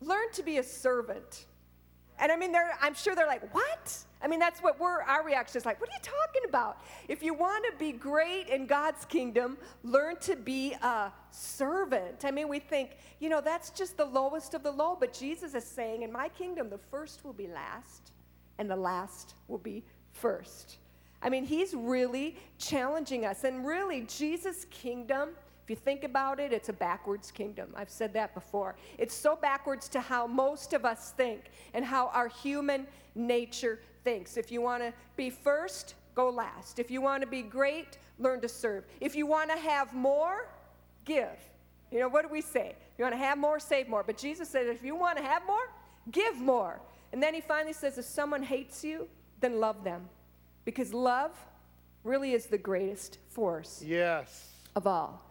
learn 0.00 0.30
to 0.32 0.42
be 0.42 0.58
a 0.58 0.62
servant. 0.62 1.46
And 2.18 2.30
I 2.30 2.36
mean, 2.36 2.52
they're, 2.52 2.76
I'm 2.80 2.94
sure 2.94 3.14
they're 3.14 3.26
like, 3.26 3.52
what? 3.54 3.98
I 4.22 4.28
mean, 4.28 4.38
that's 4.38 4.62
what 4.62 4.78
we're, 4.78 5.02
our 5.02 5.24
reaction 5.24 5.58
is 5.58 5.66
like, 5.66 5.80
what 5.80 5.90
are 5.90 5.92
you 5.92 5.98
talking 6.02 6.48
about? 6.48 6.78
If 7.08 7.22
you 7.22 7.34
want 7.34 7.64
to 7.70 7.76
be 7.78 7.92
great 7.92 8.48
in 8.48 8.66
God's 8.66 9.04
kingdom, 9.04 9.58
learn 9.82 10.16
to 10.20 10.36
be 10.36 10.72
a 10.80 11.12
servant. 11.30 12.24
I 12.24 12.30
mean, 12.30 12.48
we 12.48 12.60
think, 12.60 12.96
you 13.18 13.28
know, 13.28 13.40
that's 13.40 13.70
just 13.70 13.96
the 13.96 14.04
lowest 14.04 14.54
of 14.54 14.62
the 14.62 14.70
low, 14.70 14.96
but 14.98 15.12
Jesus 15.12 15.54
is 15.54 15.64
saying, 15.64 16.02
in 16.02 16.12
my 16.12 16.28
kingdom, 16.28 16.70
the 16.70 16.78
first 16.78 17.24
will 17.24 17.32
be 17.32 17.48
last, 17.48 18.12
and 18.59 18.70
the 18.70 18.76
last 18.76 19.34
will 19.48 19.59
be 19.59 19.84
first. 20.12 20.78
I 21.22 21.28
mean, 21.30 21.44
he's 21.44 21.74
really 21.74 22.36
challenging 22.59 23.24
us. 23.24 23.44
And 23.44 23.66
really, 23.66 24.02
Jesus' 24.02 24.66
kingdom, 24.70 25.30
if 25.64 25.70
you 25.70 25.76
think 25.76 26.05
about 26.05 26.38
it, 26.38 26.52
it's 26.52 26.68
a 26.68 26.72
backwards 26.72 27.30
kingdom. 27.30 27.72
I've 27.74 27.90
said 27.90 28.12
that 28.12 28.34
before. 28.34 28.76
It's 28.98 29.14
so 29.14 29.34
backwards 29.34 29.88
to 29.90 30.00
how 30.00 30.26
most 30.26 30.74
of 30.74 30.84
us 30.84 31.12
think 31.16 31.44
and 31.72 31.84
how 31.84 32.09
our 32.09 32.28
human 32.28 32.86
nature 33.14 33.80
thinks. 34.05 34.36
If 34.36 34.52
you 34.52 34.61
want 34.61 34.82
to 34.82 34.92
be 35.16 35.30
first, 35.30 35.94
go 36.14 36.28
last. 36.28 36.78
If 36.78 36.90
you 36.90 37.00
want 37.00 37.22
to 37.22 37.26
be 37.26 37.40
great, 37.40 37.96
learn 38.18 38.42
to 38.42 38.48
serve. 38.48 38.84
If 39.00 39.16
you 39.16 39.26
want 39.26 39.50
to 39.50 39.57
have 39.57 39.94
more, 39.94 40.48
give. 41.07 41.38
You 41.90 42.00
know, 42.00 42.09
what 42.09 42.22
do 42.22 42.28
we 42.28 42.42
say? 42.42 42.74
You 42.98 43.05
want 43.05 43.14
to 43.14 43.18
have 43.18 43.38
more, 43.38 43.59
save 43.59 43.88
more. 43.88 44.02
But 44.02 44.18
Jesus 44.18 44.48
said, 44.48 44.66
if 44.66 44.84
you 44.84 44.94
want 44.94 45.16
to 45.16 45.24
have 45.24 45.46
more, 45.46 45.70
give 46.11 46.36
more. 46.36 46.80
And 47.14 47.22
then 47.22 47.32
he 47.32 47.40
finally 47.40 47.72
says, 47.72 47.96
if 47.96 48.06
someone 48.06 48.42
hates 48.42 48.82
you, 48.82 49.06
then 49.38 49.60
love 49.60 49.84
them. 49.84 50.08
Because 50.64 50.92
love 50.92 51.30
really 52.02 52.32
is 52.32 52.46
the 52.46 52.58
greatest 52.58 53.18
force 53.28 53.80
Yes. 53.86 54.50
of 54.74 54.88
all. 54.88 55.22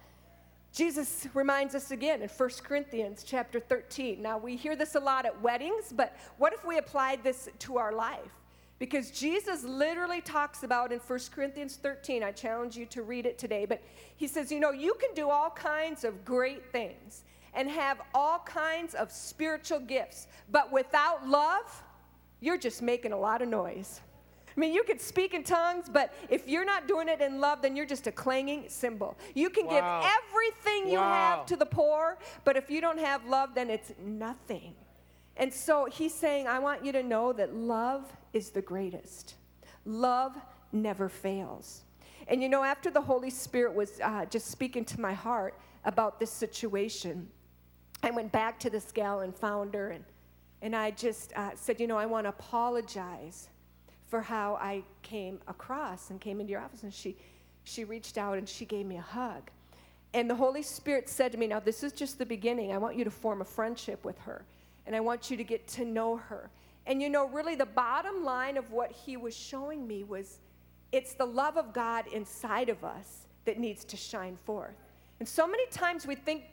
Jesus 0.71 1.27
reminds 1.33 1.75
us 1.75 1.91
again 1.91 2.21
in 2.21 2.29
1 2.29 2.49
Corinthians 2.63 3.25
chapter 3.25 3.59
13. 3.59 4.21
Now, 4.21 4.37
we 4.37 4.55
hear 4.55 4.77
this 4.77 4.95
a 4.95 4.99
lot 5.01 5.25
at 5.25 5.41
weddings, 5.41 5.91
but 5.93 6.15
what 6.37 6.53
if 6.53 6.63
we 6.63 6.77
applied 6.77 7.21
this 7.21 7.49
to 7.59 7.77
our 7.77 7.91
life? 7.91 8.31
Because 8.79 9.11
Jesus 9.11 9.65
literally 9.65 10.21
talks 10.21 10.63
about 10.63 10.93
in 10.93 10.99
1 10.99 11.19
Corinthians 11.35 11.75
13, 11.75 12.23
I 12.23 12.31
challenge 12.31 12.77
you 12.77 12.85
to 12.85 13.01
read 13.03 13.25
it 13.25 13.37
today, 13.37 13.65
but 13.65 13.81
he 14.15 14.27
says, 14.27 14.53
you 14.53 14.61
know, 14.61 14.71
you 14.71 14.93
can 15.01 15.13
do 15.13 15.29
all 15.29 15.49
kinds 15.49 16.05
of 16.05 16.23
great 16.23 16.71
things 16.71 17.25
and 17.55 17.69
have 17.69 18.01
all 18.13 18.39
kinds 18.39 18.93
of 18.95 19.11
spiritual 19.11 19.79
gifts, 19.79 20.27
but 20.51 20.71
without 20.71 21.27
love, 21.27 21.83
you're 22.39 22.57
just 22.57 22.81
making 22.81 23.11
a 23.13 23.17
lot 23.19 23.41
of 23.41 23.47
noise. 23.47 24.01
I 24.55 24.59
mean, 24.59 24.73
you 24.73 24.83
could 24.83 25.01
speak 25.01 25.33
in 25.33 25.43
tongues, 25.43 25.89
but 25.91 26.13
if 26.29 26.47
you're 26.47 26.65
not 26.65 26.87
doing 26.87 27.07
it 27.09 27.21
in 27.21 27.39
love, 27.39 27.61
then 27.61 27.75
you're 27.75 27.87
just 27.87 28.05
a 28.05 28.11
clanging 28.11 28.65
cymbal. 28.67 29.17
You 29.33 29.49
can 29.49 29.65
Wow. 29.65 29.71
give 29.71 29.85
everything 29.85 30.91
you 30.91 30.99
Wow. 30.99 31.11
have 31.11 31.45
to 31.47 31.55
the 31.55 31.65
poor, 31.65 32.17
but 32.43 32.55
if 32.55 32.69
you 32.69 32.79
don't 32.79 32.99
have 32.99 33.25
love, 33.25 33.55
then 33.55 33.69
it's 33.69 33.91
nothing. 33.99 34.75
And 35.37 35.51
so 35.51 35.85
he's 35.85 36.13
saying, 36.13 36.47
I 36.47 36.59
want 36.59 36.85
you 36.85 36.91
to 36.91 37.01
know 37.01 37.33
that 37.33 37.55
love 37.55 38.05
is 38.33 38.51
the 38.51 38.61
greatest. 38.61 39.35
Love 39.85 40.35
never 40.71 41.09
fails. 41.09 41.83
And 42.27 42.41
you 42.43 42.49
know, 42.49 42.63
after 42.63 42.91
the 42.91 43.01
Holy 43.01 43.31
Spirit 43.31 43.73
was 43.73 43.99
uh, 44.01 44.25
just 44.25 44.47
speaking 44.47 44.85
to 44.85 45.01
my 45.01 45.13
heart 45.13 45.57
about 45.83 46.19
this 46.19 46.31
situation, 46.31 47.27
I 48.03 48.11
went 48.11 48.33
back 48.33 48.59
to 48.59 48.69
this 48.69 48.91
gal 48.91 49.21
and 49.21 49.33
found 49.33 49.73
her, 49.73 49.91
and, 49.91 50.03
and 50.61 50.75
I 50.75 50.91
just 50.91 51.31
uh, 51.37 51.51
said, 51.55 51.79
You 51.79 51.87
know, 51.87 51.97
I 51.97 52.05
want 52.05 52.25
to 52.25 52.29
apologize 52.29 53.47
for 54.07 54.21
how 54.21 54.55
I 54.55 54.83
came 55.01 55.39
across 55.47 56.09
and 56.09 56.19
came 56.19 56.41
into 56.41 56.51
your 56.51 56.61
office. 56.61 56.83
And 56.83 56.93
she, 56.93 57.15
she 57.63 57.85
reached 57.85 58.17
out 58.17 58.37
and 58.37 58.47
she 58.47 58.65
gave 58.65 58.85
me 58.85 58.97
a 58.97 59.01
hug. 59.01 59.49
And 60.13 60.29
the 60.29 60.35
Holy 60.35 60.61
Spirit 60.61 61.09
said 61.09 61.31
to 61.31 61.37
me, 61.37 61.47
Now, 61.47 61.61
this 61.61 61.81
is 61.81 61.93
just 61.93 62.19
the 62.19 62.25
beginning. 62.25 62.73
I 62.73 62.77
want 62.77 62.97
you 62.97 63.05
to 63.05 63.11
form 63.11 63.41
a 63.41 63.45
friendship 63.45 64.03
with 64.03 64.19
her, 64.19 64.43
and 64.85 64.95
I 64.95 64.99
want 64.99 65.31
you 65.31 65.37
to 65.37 65.43
get 65.43 65.65
to 65.69 65.85
know 65.85 66.17
her. 66.17 66.49
And 66.85 67.01
you 67.01 67.09
know, 67.09 67.27
really, 67.29 67.55
the 67.55 67.65
bottom 67.65 68.25
line 68.25 68.57
of 68.57 68.69
what 68.71 68.91
he 68.91 69.15
was 69.15 69.33
showing 69.33 69.87
me 69.87 70.03
was 70.03 70.39
it's 70.91 71.13
the 71.13 71.25
love 71.25 71.55
of 71.55 71.73
God 71.73 72.05
inside 72.13 72.67
of 72.67 72.83
us 72.83 73.27
that 73.45 73.57
needs 73.57 73.85
to 73.85 73.97
shine 73.97 74.35
forth. 74.35 74.75
And 75.19 75.27
so 75.27 75.47
many 75.47 75.65
times 75.67 76.05
we 76.05 76.15
think 76.15 76.43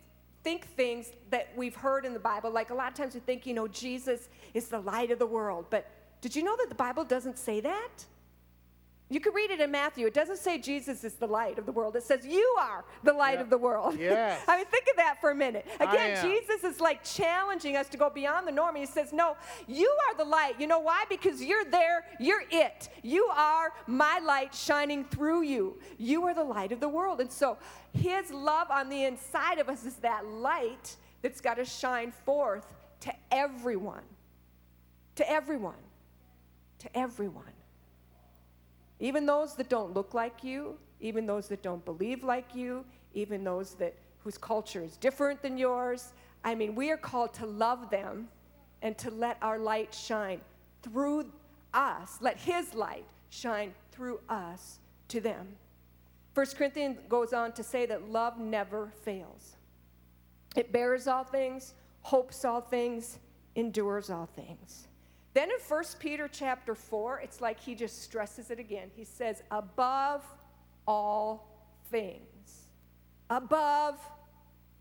think 0.43 0.67
things 0.69 1.13
that 1.31 1.49
we've 1.57 1.75
heard 1.75 2.05
in 2.05 2.13
the 2.13 2.21
Bible. 2.21 2.51
Like 2.51 2.71
a 2.71 2.75
lot 2.75 2.89
of 2.89 2.95
times 2.95 3.15
we 3.15 3.21
think, 3.21 3.47
you 3.47 3.55
know, 3.55 3.69
Jesus 3.69 4.29
is 4.55 4.69
the 4.69 4.81
light 4.81 5.11
of 5.11 5.19
the 5.19 5.27
world. 5.27 5.67
But 5.71 5.91
did 6.21 6.35
you 6.35 6.43
know 6.43 6.57
that 6.57 6.69
the 6.69 6.75
Bible 6.75 7.05
doesn't 7.05 7.39
say 7.39 7.61
that? 7.61 8.05
You 9.13 9.19
can 9.19 9.35
read 9.35 9.51
it 9.51 9.61
in 9.61 9.73
Matthew. 9.73 10.07
It 10.07 10.15
doesn't 10.15 10.39
say 10.39 10.57
Jesus 10.57 11.03
is 11.03 11.15
the 11.15 11.27
light 11.27 11.59
of 11.59 11.67
the 11.67 11.73
world. 11.73 11.97
It 11.97 12.05
says 12.05 12.25
you 12.25 12.57
are 12.61 12.85
the 13.03 13.13
light 13.13 13.35
Yeah. 13.35 13.41
of 13.41 13.51
the 13.51 13.59
world. 13.59 13.99
Yes. 13.99 14.41
I 14.47 14.57
mean, 14.57 14.67
think 14.67 14.87
of 14.89 14.97
that 14.97 15.21
for 15.21 15.31
a 15.31 15.35
minute. 15.35 15.67
Again. 15.81 16.25
Jesus 16.25 16.63
is 16.63 16.81
like 16.81 17.03
challenging 17.03 17.77
us 17.77 17.89
to 17.89 17.97
go 17.97 18.09
beyond 18.09 18.47
the 18.47 18.53
norm. 18.53 18.77
He 18.77 18.87
says, 18.87 19.13
No, 19.13 19.37
you 19.67 19.93
are 20.09 20.17
the 20.17 20.25
light. 20.25 20.55
You 20.61 20.69
know 20.69 20.79
why? 20.79 21.05
Because 21.09 21.43
you're 21.43 21.65
there. 21.65 22.05
You're 22.21 22.45
it. 22.51 22.89
You 23.03 23.25
are 23.35 23.73
my 23.89 24.21
light 24.25 24.55
shining 24.55 25.05
through 25.05 25.43
you. 25.43 25.79
You 25.99 26.25
are 26.27 26.35
the 26.35 26.45
light 26.45 26.71
of 26.71 26.79
the 26.79 26.89
world. 26.89 27.21
And 27.21 27.31
so, 27.33 27.59
His 27.93 28.31
love 28.31 28.71
on 28.71 28.89
the 28.89 29.05
inside 29.05 29.59
of 29.59 29.69
us 29.69 29.85
is 29.85 29.97
that 29.97 30.25
light 30.27 30.97
that's 31.21 31.41
got 31.41 31.55
to 31.55 31.65
shine 31.65 32.13
forth 32.25 32.65
to 33.01 33.13
everyone. 33.33 34.05
To 35.17 35.29
everyone. 35.31 35.75
To 36.79 36.97
everyone. 36.97 37.45
Even 39.01 39.27
those 39.27 39.55
that 39.57 39.69
don't 39.69 39.95
look 39.95 40.15
like 40.15 40.45
you, 40.45 40.77
even 41.01 41.27
those 41.27 41.49
that 41.49 41.63
don't 41.63 41.85
believe 41.85 42.23
like 42.23 42.55
you, 42.55 42.85
even 43.15 43.43
those 43.43 43.75
that 43.75 43.95
whose 44.23 44.37
culture 44.37 44.83
is 44.83 44.97
different 44.99 45.43
than 45.43 45.57
yours. 45.57 46.13
I 46.45 46.55
mean, 46.55 46.75
we 46.75 46.91
are 46.91 46.97
called 46.97 47.33
to 47.35 47.47
love 47.47 47.91
them 47.91 48.29
and 48.83 48.97
to 48.99 49.11
let 49.11 49.39
our 49.43 49.59
light 49.59 49.95
shine 49.95 50.41
through 50.83 51.27
us. 51.73 52.19
Let 52.21 52.37
his 52.37 52.75
light 52.75 53.05
shine 53.31 53.73
through 53.93 54.21
us 54.29 54.79
to 55.09 55.21
them. 55.21 55.49
First 56.35 56.57
Corinthians 56.57 56.99
goes 57.09 57.33
on 57.33 57.53
to 57.53 57.63
say 57.63 57.87
that 57.87 58.11
love 58.11 58.39
never 58.39 58.93
fails. 59.03 59.57
It 60.57 60.73
bears 60.73 61.07
all 61.07 61.25
things, 61.25 61.75
hopes 62.03 62.45
all 62.45 62.61
things, 62.61 63.19
endures 63.55 64.11
all 64.11 64.27
things. 64.27 64.87
Then 65.33 65.51
in 65.51 65.59
1 65.67 65.85
Peter 65.99 66.29
chapter 66.29 66.75
4, 66.75 67.21
it's 67.21 67.41
like 67.41 67.61
he 67.61 67.75
just 67.75 68.03
stresses 68.03 68.51
it 68.51 68.59
again. 68.59 68.91
He 68.95 69.05
says, 69.05 69.43
above 69.51 70.25
all 70.87 71.65
things. 71.91 72.67
Above 73.29 73.99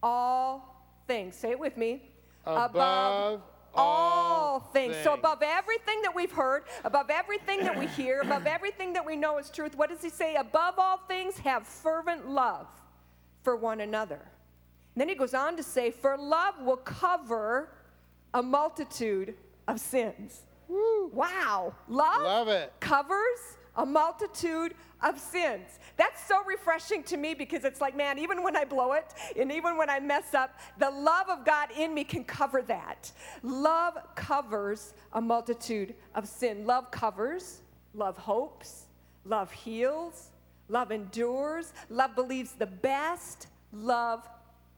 all 0.02 1.02
things. 1.08 1.36
Say 1.36 1.52
it 1.52 1.60
with 1.60 1.78
me. 1.78 2.12
Above 2.46 2.76
all 2.76 3.60
all 3.76 4.60
things. 4.74 4.96
So 5.04 5.14
above 5.14 5.42
everything 5.42 6.02
that 6.02 6.14
we've 6.14 6.32
heard, 6.32 6.64
above 6.84 7.10
everything 7.10 7.64
that 7.64 7.78
we 7.78 7.88
hear, 7.88 8.22
above 8.22 8.48
everything 8.48 8.94
that 8.94 9.06
we 9.06 9.16
know 9.16 9.38
is 9.38 9.50
truth, 9.50 9.76
what 9.76 9.90
does 9.90 10.02
he 10.02 10.10
say? 10.10 10.36
Above 10.36 10.76
all 10.78 10.98
things, 11.08 11.38
have 11.38 11.68
fervent 11.68 12.30
love 12.30 12.68
for 13.44 13.56
one 13.56 13.82
another. 13.82 14.20
And 14.96 15.02
then 15.02 15.10
he 15.10 15.16
goes 15.16 15.34
on 15.34 15.56
to 15.58 15.64
say, 15.64 15.92
For 15.92 16.18
love 16.18 16.56
will 16.62 16.78
cover 16.78 17.70
a 18.34 18.42
multitude 18.42 19.36
of 19.70 19.80
sins. 19.80 20.42
Wow. 20.68 21.74
Love, 21.88 22.22
Love 22.24 22.48
it. 22.50 22.74
covers 22.80 23.40
a 23.76 23.86
multitude 23.86 24.74
of 25.02 25.20
sins. 25.20 25.80
That's 25.96 26.26
so 26.28 26.44
refreshing 26.44 27.04
to 27.04 27.18
me 27.18 27.34
because 27.34 27.64
it's 27.64 27.80
like, 27.80 27.96
man, 27.96 28.20
even 28.20 28.44
when 28.44 28.56
I 28.58 28.66
blow 28.66 28.94
it 28.94 29.06
and 29.40 29.52
even 29.52 29.78
when 29.78 29.90
I 29.90 30.00
mess 30.00 30.34
up, 30.34 30.60
the 30.78 30.90
love 30.90 31.30
of 31.30 31.46
God 31.46 31.70
in 31.78 31.94
me 31.94 32.04
can 32.04 32.24
cover 32.24 32.62
that. 32.64 33.12
Love 33.44 33.98
covers 34.16 34.94
a 35.14 35.22
multitude 35.22 35.96
of 36.16 36.28
sin. 36.28 36.66
Love 36.66 36.92
covers, 36.92 37.62
love 37.94 38.18
hopes, 38.18 38.88
love 39.24 39.52
heals, 39.52 40.32
love 40.68 40.92
endures, 40.92 41.74
love 41.90 42.16
believes 42.16 42.52
the 42.54 42.66
best, 42.68 43.48
love 43.72 44.28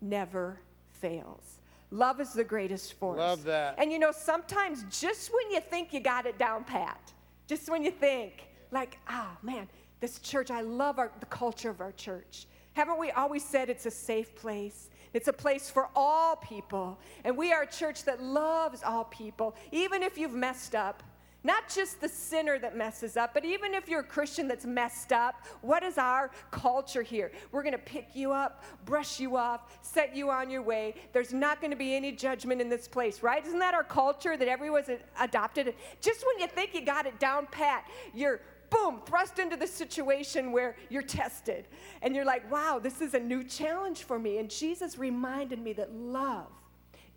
never 0.02 0.60
fails. 0.92 1.61
Love 1.92 2.22
is 2.22 2.32
the 2.32 2.44
greatest 2.44 2.94
force. 2.94 3.20
Love 3.20 3.44
that. 3.44 3.76
And 3.78 3.92
you 3.92 4.00
know, 4.00 4.12
sometimes 4.12 4.86
just 4.90 5.32
when 5.34 5.52
you 5.52 5.60
think 5.60 5.94
you 5.94 6.00
got 6.00 6.26
it 6.26 6.38
down 6.38 6.64
pat, 6.64 7.12
just 7.48 7.70
when 7.70 7.84
you 7.84 7.92
think, 7.92 8.48
like, 8.72 8.98
ah, 9.10 9.38
man, 9.44 9.68
this 10.00 10.20
church, 10.20 10.50
I 10.50 10.62
love 10.62 10.98
our, 10.98 11.12
the 11.20 11.26
culture 11.26 11.70
of 11.70 11.82
our 11.82 11.92
church. 11.92 12.48
Haven't 12.74 12.98
we 12.98 13.12
always 13.12 13.44
said 13.44 13.70
it's 13.70 13.86
a 13.86 13.92
safe 13.92 14.34
place? 14.36 14.90
It's 15.14 15.28
a 15.28 15.34
place 15.34 15.70
for 15.70 15.90
all 15.94 16.38
people. 16.38 16.98
And 17.26 17.36
we 17.36 17.52
are 17.52 17.64
a 17.64 17.68
church 17.68 18.06
that 18.06 18.24
loves 18.24 18.82
all 18.84 19.04
people, 19.04 19.56
even 19.74 20.02
if 20.02 20.18
you've 20.18 20.34
messed 20.34 20.74
up. 20.74 21.04
Not 21.44 21.70
just 21.74 22.00
the 22.00 22.08
sinner 22.08 22.60
that 22.60 22.78
messes 22.78 23.18
up, 23.18 23.34
but 23.34 23.44
even 23.44 23.74
if 23.74 23.90
you're 23.90 24.02
a 24.02 24.04
Christian 24.04 24.48
that's 24.48 24.66
messed 24.66 25.12
up, 25.12 25.44
what 25.62 25.82
is 25.82 25.98
our 25.98 26.30
culture 26.52 27.02
here? 27.02 27.32
We're 27.52 27.64
going 27.64 27.74
to 27.74 27.80
pick 27.80 28.10
you 28.14 28.32
up, 28.32 28.64
brush 28.86 29.20
you 29.20 29.36
off, 29.38 29.80
set 29.82 30.16
you 30.16 30.30
on 30.30 30.52
your 30.52 30.62
way. 30.62 30.94
There's 31.14 31.34
not 31.34 31.60
going 31.60 31.72
to 31.72 31.78
be 31.78 31.96
any 31.96 32.12
judgment 32.12 32.62
in 32.62 32.70
this 32.70 32.88
place, 32.88 33.24
right? 33.24 33.44
Isn't 33.46 33.60
that 33.60 33.74
our 33.74 33.84
culture 33.84 34.38
that 34.38 34.48
everyone's 34.48 34.90
adopted? 35.20 35.74
Just 36.00 36.24
when 36.28 36.40
you 36.40 36.48
think 36.48 36.76
you 36.76 36.86
got 36.86 37.08
it 37.08 37.20
down 37.20 37.48
pat, 37.50 37.88
you're 38.14 38.42
boom, 38.70 39.02
thrust 39.06 39.40
into 39.40 39.58
the 39.58 39.68
situation 39.68 40.52
where 40.52 40.76
you're 40.90 41.02
tested. 41.02 41.68
And 42.04 42.16
you're 42.16 42.26
like, 42.26 42.50
wow, 42.52 42.80
this 42.82 43.02
is 43.02 43.16
a 43.16 43.20
new 43.20 43.44
challenge 43.44 44.04
for 44.04 44.18
me. 44.18 44.38
And 44.38 44.50
Jesus 44.50 44.98
reminded 44.98 45.60
me 45.60 45.74
that 45.74 45.92
love 45.94 46.48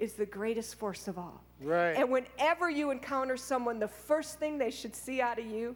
is 0.05 0.13
the 0.13 0.27
greatest 0.27 0.77
force 0.77 1.09
of 1.09 1.19
all. 1.19 1.43
Right. 1.61 1.93
And 1.97 2.11
whenever 2.11 2.71
you 2.71 2.91
encounter 2.91 3.37
someone, 3.37 3.81
the 3.81 3.89
first 3.89 4.39
thing 4.39 4.59
they 4.59 4.71
should 4.71 4.95
see 4.95 5.21
out 5.21 5.39
of 5.39 5.47
you 5.47 5.75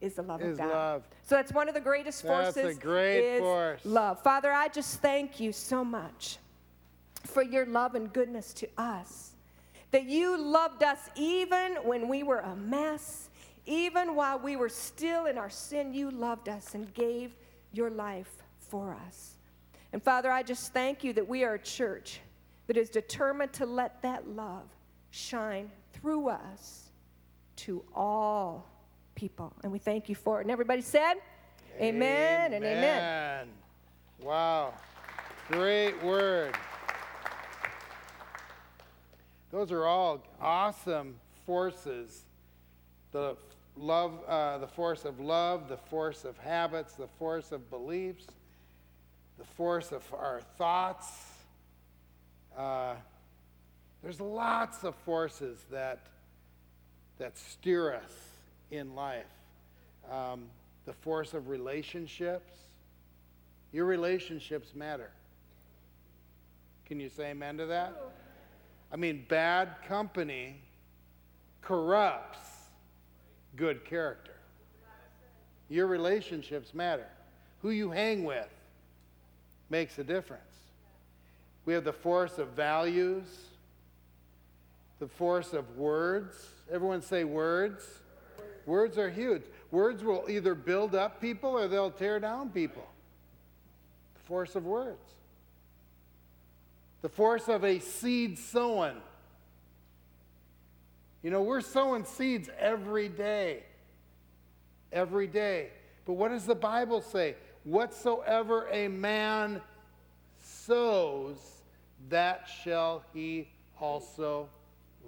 is 0.00 0.14
the 0.14 0.22
love 0.22 0.42
Is 0.42 0.52
of 0.52 0.58
God. 0.58 0.72
love. 0.72 1.02
So 1.22 1.36
that's 1.36 1.52
one 1.52 1.68
of 1.68 1.74
the 1.74 1.80
greatest 1.80 2.22
forces. 2.22 2.54
That's 2.54 2.76
a 2.76 2.80
great 2.80 3.38
force. 3.38 3.80
Love. 3.84 4.22
Father, 4.22 4.50
I 4.50 4.68
just 4.68 5.00
thank 5.00 5.38
you 5.38 5.52
so 5.52 5.84
much 5.84 6.38
for 7.24 7.42
your 7.42 7.66
love 7.66 7.94
and 7.94 8.12
goodness 8.12 8.52
to 8.54 8.68
us. 8.76 9.32
That 9.92 10.04
you 10.04 10.36
loved 10.36 10.82
us 10.82 10.98
even 11.14 11.76
when 11.84 12.08
we 12.08 12.22
were 12.22 12.40
a 12.40 12.56
mess, 12.56 13.30
even 13.66 14.14
while 14.14 14.38
we 14.38 14.56
were 14.56 14.68
still 14.68 15.26
in 15.26 15.38
our 15.38 15.50
sin, 15.50 15.92
you 15.92 16.10
loved 16.10 16.48
us 16.48 16.74
and 16.74 16.92
gave 16.94 17.36
your 17.72 17.90
life 17.90 18.42
for 18.58 18.96
us. 19.06 19.36
And 19.92 20.02
Father, 20.02 20.30
I 20.30 20.42
just 20.42 20.72
thank 20.72 21.04
you 21.04 21.12
that 21.14 21.26
we 21.26 21.44
are 21.44 21.54
a 21.54 21.58
church 21.58 22.20
that 22.66 22.76
is 22.76 22.90
determined 22.90 23.52
to 23.54 23.66
let 23.66 24.02
that 24.02 24.28
love 24.28 24.68
shine 25.10 25.70
through 25.92 26.28
us 26.28 26.90
to 27.56 27.82
all 27.94 28.66
people. 29.14 29.52
And 29.62 29.72
we 29.72 29.78
thank 29.78 30.08
you 30.08 30.14
for 30.14 30.38
it. 30.38 30.42
And 30.42 30.50
everybody 30.50 30.82
said, 30.82 31.14
Amen, 31.80 32.52
and 32.54 32.64
amen. 32.64 32.78
Amen. 32.78 33.48
Wow. 34.22 34.74
Great 35.48 36.02
word. 36.02 36.56
Those 39.50 39.70
are 39.72 39.84
all 39.86 40.22
awesome 40.40 41.16
forces. 41.44 42.24
The 43.12 43.36
love, 43.76 44.20
uh, 44.26 44.58
the 44.58 44.66
force 44.66 45.04
of 45.04 45.20
love, 45.20 45.68
the 45.68 45.76
force 45.76 46.24
of 46.24 46.36
habits, 46.38 46.94
the 46.94 47.06
force 47.18 47.52
of 47.52 47.70
beliefs, 47.70 48.26
the 49.38 49.44
force 49.44 49.92
of 49.92 50.02
our 50.12 50.40
thoughts. 50.56 51.06
Uh, 52.56 52.94
there's 54.02 54.20
lots 54.20 54.84
of 54.84 54.94
forces 55.04 55.64
that 55.70 56.06
that 57.18 57.36
steer 57.38 57.94
us 57.94 58.12
in 58.70 58.94
life. 58.94 59.24
Um, 60.10 60.44
the 60.84 60.92
force 60.92 61.34
of 61.34 61.48
relationships. 61.48 62.52
Your 63.72 63.86
relationships 63.86 64.74
matter. 64.74 65.10
Can 66.86 67.00
you 67.00 67.08
say 67.08 67.30
amen 67.30 67.58
to 67.58 67.66
that? 67.66 67.94
I 68.92 68.96
mean, 68.96 69.26
bad 69.28 69.76
company 69.88 70.60
corrupts 71.60 72.38
good 73.56 73.84
character. 73.84 74.34
Your 75.68 75.88
relationships 75.88 76.72
matter. 76.74 77.08
Who 77.62 77.70
you 77.70 77.90
hang 77.90 78.24
with 78.24 78.48
makes 79.68 79.98
a 79.98 80.04
difference. 80.04 80.42
We 81.66 81.74
have 81.74 81.84
the 81.84 81.92
force 81.92 82.38
of 82.38 82.48
values, 82.50 83.24
the 85.00 85.08
force 85.08 85.52
of 85.52 85.76
words. 85.76 86.34
Everyone 86.72 87.02
say 87.02 87.24
words. 87.24 87.84
Words 88.64 88.96
are 88.98 89.10
huge. 89.10 89.42
Words 89.70 90.02
will 90.02 90.24
either 90.28 90.54
build 90.54 90.94
up 90.94 91.20
people 91.20 91.50
or 91.50 91.68
they'll 91.68 91.90
tear 91.90 92.20
down 92.20 92.50
people. 92.50 92.86
The 94.14 94.20
force 94.28 94.54
of 94.54 94.64
words. 94.64 95.02
The 97.02 97.08
force 97.08 97.48
of 97.48 97.64
a 97.64 97.80
seed 97.80 98.38
sown. 98.38 98.94
You 101.22 101.30
know, 101.30 101.42
we're 101.42 101.60
sowing 101.60 102.04
seeds 102.04 102.48
every 102.58 103.08
day. 103.08 103.64
Every 104.92 105.26
day. 105.26 105.70
But 106.04 106.12
what 106.12 106.30
does 106.30 106.46
the 106.46 106.54
Bible 106.54 107.00
say? 107.00 107.34
Whatsoever 107.64 108.68
a 108.70 108.86
man 108.86 109.60
sows, 110.40 111.55
that 112.08 112.48
shall 112.62 113.04
he 113.12 113.48
also 113.80 114.48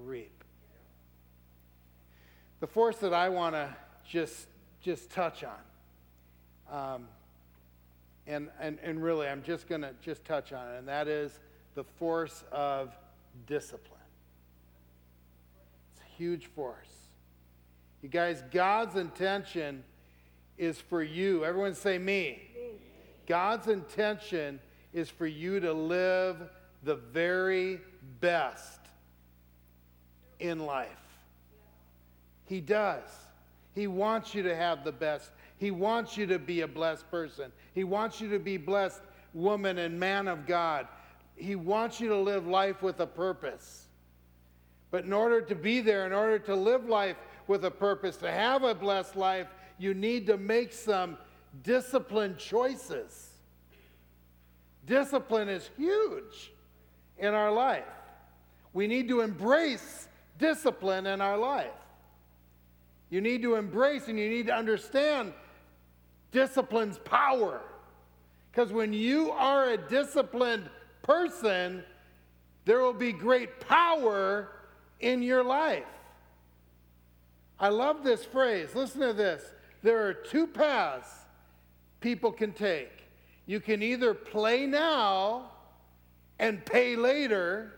reap. 0.05 0.45
The 2.61 2.67
force 2.67 2.97
that 2.99 3.15
I 3.15 3.29
want 3.29 3.55
to 3.55 3.75
just 4.09 4.47
just 4.81 5.11
touch 5.11 5.45
on, 5.45 6.95
um, 6.95 7.09
and, 8.27 8.49
and 8.61 8.79
and 8.83 9.03
really, 9.03 9.29
I'm 9.29 9.43
just 9.43 9.69
going 9.69 9.83
to 9.83 9.93
just 10.03 10.25
touch 10.25 10.53
on 10.53 10.67
it, 10.69 10.79
and 10.79 10.89
that 10.89 11.09
is 11.09 11.39
the 11.75 11.85
force 11.85 12.45
of 12.51 12.97
discipline. 13.47 14.01
It's 15.93 16.03
a 16.03 16.17
huge 16.17 16.47
force. 16.47 16.89
You 18.03 18.09
guys, 18.09 18.43
God's 18.51 18.97
intention 18.97 19.85
is 20.57 20.81
for 20.81 21.03
you. 21.03 21.45
Everyone 21.45 21.75
say 21.75 21.99
me. 21.99 22.43
God's 23.27 23.69
intention 23.69 24.59
is 24.93 25.09
for 25.09 25.27
you 25.27 25.61
to 25.61 25.73
live 25.73 26.37
the 26.83 26.97
very 26.97 27.81
best 28.21 28.81
in 30.41 30.61
life. 30.61 30.89
He 32.47 32.61
does. 32.61 33.09
He 33.75 33.87
wants 33.87 34.35
you 34.35 34.43
to 34.45 34.57
have 34.57 34.85
the 34.85 34.93
best. 34.93 35.31
He 35.59 35.71
wants 35.71 36.17
you 36.17 36.27
to 36.27 36.39
be 36.39 36.63
a 36.63 36.69
blessed 36.69 37.11
person. 37.11 37.53
He 37.75 37.85
wants 37.85 38.21
you 38.21 38.31
to 38.31 38.39
be 38.39 38.57
blessed 38.57 39.01
woman 39.35 39.79
and 39.79 39.99
man 39.99 40.29
of 40.29 40.47
God. 40.47 40.89
He 41.37 41.55
wants 41.55 42.01
you 42.01 42.09
to 42.09 42.17
live 42.17 42.47
life 42.47 42.83
with 42.83 43.01
a 43.01 43.07
purpose. 43.07 43.87
But 44.91 45.05
in 45.05 45.13
order 45.13 45.41
to 45.43 45.55
be 45.55 45.81
there, 45.81 46.07
in 46.07 46.13
order 46.13 46.39
to 46.41 46.55
live 46.55 46.87
life 46.87 47.17
with 47.47 47.65
a 47.65 47.71
purpose, 47.71 48.17
to 48.19 48.31
have 48.31 48.63
a 48.63 48.75
blessed 48.75 49.17
life, 49.17 49.49
you 49.79 49.95
need 49.95 50.27
to 50.27 50.37
make 50.37 50.73
some 50.73 51.19
disciplined 51.63 52.39
choices. 52.39 53.31
Discipline 54.87 55.49
is 55.49 55.71
huge 55.77 56.53
in 57.19 57.35
our 57.35 57.51
life. 57.51 57.85
We 58.73 58.87
need 58.87 59.09
to 59.09 59.21
embrace 59.21 60.09
discipline 60.39 61.07
in 61.07 61.21
our 61.21 61.37
life. 61.37 61.71
You 63.11 63.21
need 63.21 63.43
to 63.43 63.55
embrace 63.55 64.09
and 64.09 64.19
you 64.19 64.29
need 64.29 64.47
to 64.47 64.55
understand 64.55 65.33
discipline's 66.31 66.99
power. 66.99 67.63
Because 68.51 68.73
when 68.73 68.93
you 68.93 69.31
are 69.33 69.71
a 69.71 69.77
disciplined 69.77 70.69
person, 71.03 71.83
there 72.65 72.81
will 72.81 72.93
be 72.93 73.13
great 73.13 73.61
power 73.61 74.49
in 75.01 75.23
your 75.23 75.43
life. 75.43 75.85
I 77.59 77.69
love 77.69 78.05
this 78.05 78.25
phrase. 78.25 78.75
Listen 78.75 79.01
to 79.01 79.13
this. 79.13 79.43
There 79.83 80.07
are 80.07 80.13
two 80.13 80.47
paths 80.47 81.09
people 82.01 82.31
can 82.31 82.53
take. 82.53 82.91
You 83.47 83.61
can 83.61 83.83
either 83.83 84.15
play 84.15 84.67
now 84.67 85.53
and 86.39 86.65
pay 86.65 86.97
later, 86.97 87.73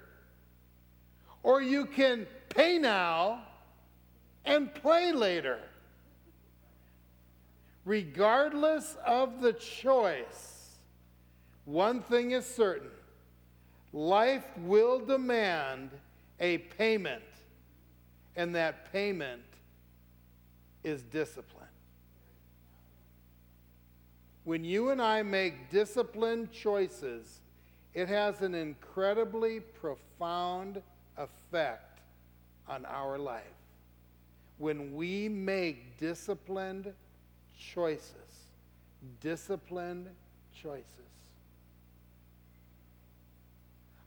or 1.43 1.63
you 1.63 1.87
can 1.87 2.27
pay 2.49 2.79
now 2.79 3.43
and 4.45 4.75
play 4.75 5.13
later. 5.13 5.61
Regardless 7.85 8.97
of 9.07 9.41
the 9.41 9.53
choice, 9.55 10.77
one 11.65 12.03
thing 12.03 12.33
is 12.33 12.45
certain 12.45 12.91
life 13.93 14.45
will 14.59 15.01
demand 15.01 15.91
a 16.39 16.59
payment, 16.59 17.23
and 18.37 18.55
that 18.55 18.93
payment 18.93 19.43
is 20.85 21.03
discipline. 21.03 21.67
When 24.45 24.65
you 24.65 24.91
and 24.91 25.03
I 25.03 25.23
make 25.23 25.71
disciplined 25.71 26.51
choices, 26.53 27.41
it 27.95 28.09
has 28.09 28.41
an 28.43 28.55
incredibly 28.55 29.61
profound 29.61 30.81
effect 31.17 32.01
on 32.69 32.85
our 32.87 33.19
life. 33.19 33.43
When 34.59 34.95
we 34.95 35.29
make 35.29 35.99
disciplined 35.99 36.93
choices, 37.59 38.15
disciplined 39.21 40.09
choices. 40.55 40.87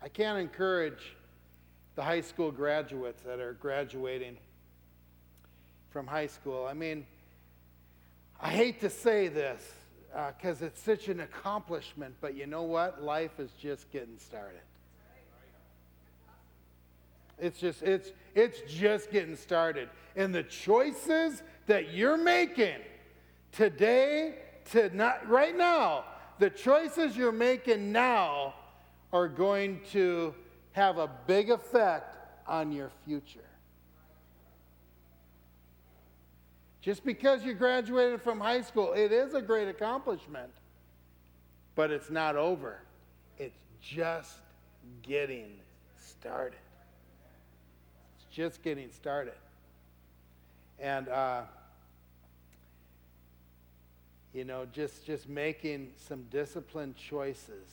I 0.02 0.10
can't 0.10 0.40
encourage 0.40 1.16
the 1.96 2.04
high 2.04 2.22
school 2.22 2.52
graduates 2.52 3.22
that 3.24 3.40
are 3.40 3.54
graduating 3.54 4.38
from 5.92 6.08
high 6.08 6.28
school. 6.28 6.66
I 6.66 6.74
mean, 6.74 7.06
I 8.42 8.50
hate 8.50 8.82
to 8.82 8.90
say 8.90 9.28
this 9.28 9.62
because 10.14 10.62
uh, 10.62 10.68
it's 10.68 10.82
such 10.82 11.08
an 11.08 11.22
accomplishment, 11.22 12.14
but 12.22 12.36
you 12.36 12.46
know 12.46 12.64
what? 12.64 13.02
Life 13.02 13.40
is 13.40 13.52
just 13.60 13.92
getting 13.92 14.18
started. 14.20 14.62
It's 17.40 17.60
just 17.60 17.82
it's 17.82 18.12
it's 18.36 18.62
just 18.72 19.12
getting 19.12 19.36
started. 19.36 19.90
And 20.16 20.34
the 20.34 20.44
choices 20.44 21.42
that 21.66 21.94
you're 21.94 22.18
making 22.18 22.78
today 23.52 24.36
to 24.72 24.96
not 24.96 25.28
right 25.28 25.58
now, 25.58 26.06
the 26.38 26.52
choices 26.52 27.18
you're 27.18 27.32
making 27.32 27.92
now 27.92 28.54
are 29.12 29.28
going 29.28 29.82
to 29.92 30.36
have 30.74 31.00
a 31.00 31.10
big 31.26 31.50
effect 31.50 32.18
on 32.48 32.72
your 32.72 32.92
future. 33.06 33.40
Just 36.84 37.06
because 37.06 37.46
you 37.46 37.54
graduated 37.54 38.22
from 38.22 38.42
high 38.42 38.60
school, 38.60 38.92
it 38.92 39.14
is 39.14 39.34
a 39.36 39.42
great 39.42 39.70
accomplishment, 39.70 40.50
but 41.76 41.92
it's 41.92 42.10
not 42.10 42.36
over. 42.36 42.82
It's 43.40 43.58
just 43.82 44.34
getting 45.02 45.56
started. 45.98 46.60
It's 48.18 48.26
just 48.36 48.62
getting 48.64 48.92
started. 48.92 49.36
And, 50.78 51.08
uh, 51.08 51.44
you 54.34 54.44
know, 54.44 54.68
just, 54.74 55.06
just 55.06 55.30
making 55.30 55.94
some 55.96 56.26
disciplined 56.32 56.98
choices 56.98 57.70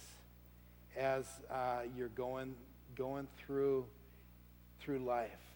as 0.96 1.26
uh, 1.50 1.80
you're 1.96 2.08
going, 2.11 2.54
going 2.94 3.26
through, 3.38 3.86
through 4.78 5.00
life. 5.00 5.49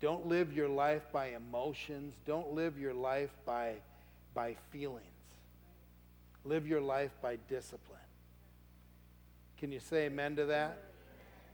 Don't 0.00 0.26
live 0.26 0.52
your 0.52 0.68
life 0.68 1.02
by 1.12 1.28
emotions. 1.28 2.14
Don't 2.26 2.52
live 2.52 2.78
your 2.78 2.94
life 2.94 3.30
by, 3.44 3.74
by 4.34 4.56
feelings. 4.70 5.06
Live 6.44 6.66
your 6.66 6.80
life 6.80 7.10
by 7.22 7.38
discipline. 7.48 7.98
Can 9.58 9.72
you 9.72 9.80
say 9.80 10.06
amen 10.06 10.36
to 10.36 10.44
that? 10.46 10.78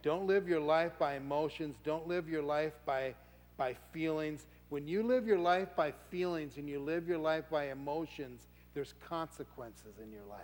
Don't 0.02 0.26
live 0.26 0.48
your 0.48 0.60
life 0.60 0.98
by 0.98 1.14
emotions. 1.14 1.76
Don't 1.84 2.08
live 2.08 2.28
your 2.28 2.42
life 2.42 2.72
by, 2.84 3.14
by 3.56 3.76
feelings. 3.92 4.44
When 4.68 4.88
you 4.88 5.04
live 5.04 5.26
your 5.26 5.38
life 5.38 5.68
by 5.76 5.92
feelings 6.10 6.56
and 6.56 6.68
you 6.68 6.80
live 6.80 7.06
your 7.06 7.18
life 7.18 7.44
by 7.50 7.70
emotions, 7.70 8.48
there's 8.74 8.94
consequences 9.08 9.98
in 10.02 10.10
your 10.10 10.24
life. 10.28 10.40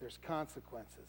There's 0.00 0.18
consequences. 0.22 1.04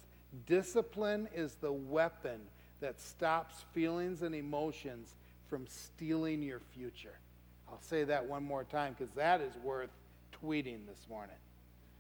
Discipline 0.46 1.30
is 1.34 1.56
the 1.56 1.72
weapon 1.72 2.42
that 2.86 3.02
stops 3.02 3.66
feelings 3.74 4.22
and 4.22 4.36
emotions 4.36 5.16
from 5.50 5.66
stealing 5.66 6.44
your 6.44 6.60
future. 6.76 7.18
I'll 7.68 7.82
say 7.82 8.04
that 8.04 8.24
one 8.24 8.44
more 8.44 8.64
time 8.64 8.96
because 8.96 9.12
that 9.16 9.42
is 9.42 9.56
worth 9.64 9.90
tweeting 10.40 10.86
this 10.86 11.08
morning 11.10 11.36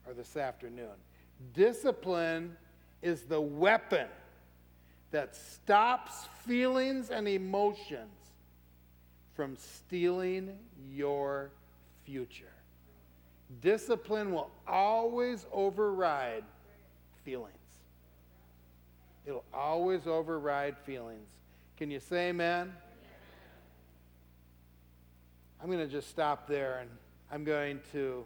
or 0.06 0.14
this 0.14 0.38
afternoon. 0.38 0.92
Discipline 1.56 2.56
is 3.02 3.24
the 3.24 3.42
weapon 3.42 4.06
that 5.10 5.36
stops 5.36 6.28
feelings 6.46 7.10
and 7.10 7.28
emotions 7.28 8.14
from 9.34 9.56
stealing 9.58 10.56
your 10.92 11.50
future. 12.04 12.54
Discipline 13.60 14.32
will 14.32 14.52
always 14.68 15.48
override 15.52 16.44
feelings. 17.24 17.65
It'll 19.26 19.44
always 19.54 20.06
override 20.06 20.78
feelings. 20.86 21.28
Can 21.78 21.90
you 21.90 22.00
say 22.00 22.30
amen? 22.30 22.72
I'm 25.62 25.68
going 25.72 25.80
to 25.80 25.92
just 25.92 26.10
stop 26.10 26.48
there 26.48 26.80
and 26.80 26.90
I'm 27.32 27.44
going 27.44 27.80
to 27.92 28.24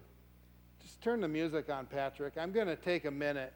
just 0.82 1.02
turn 1.02 1.22
the 1.22 1.28
music 1.28 1.70
on, 1.70 1.86
Patrick. 1.86 2.34
I'm 2.38 2.52
going 2.52 2.68
to 2.68 2.76
take 2.76 3.06
a 3.06 3.12
minute 3.12 3.54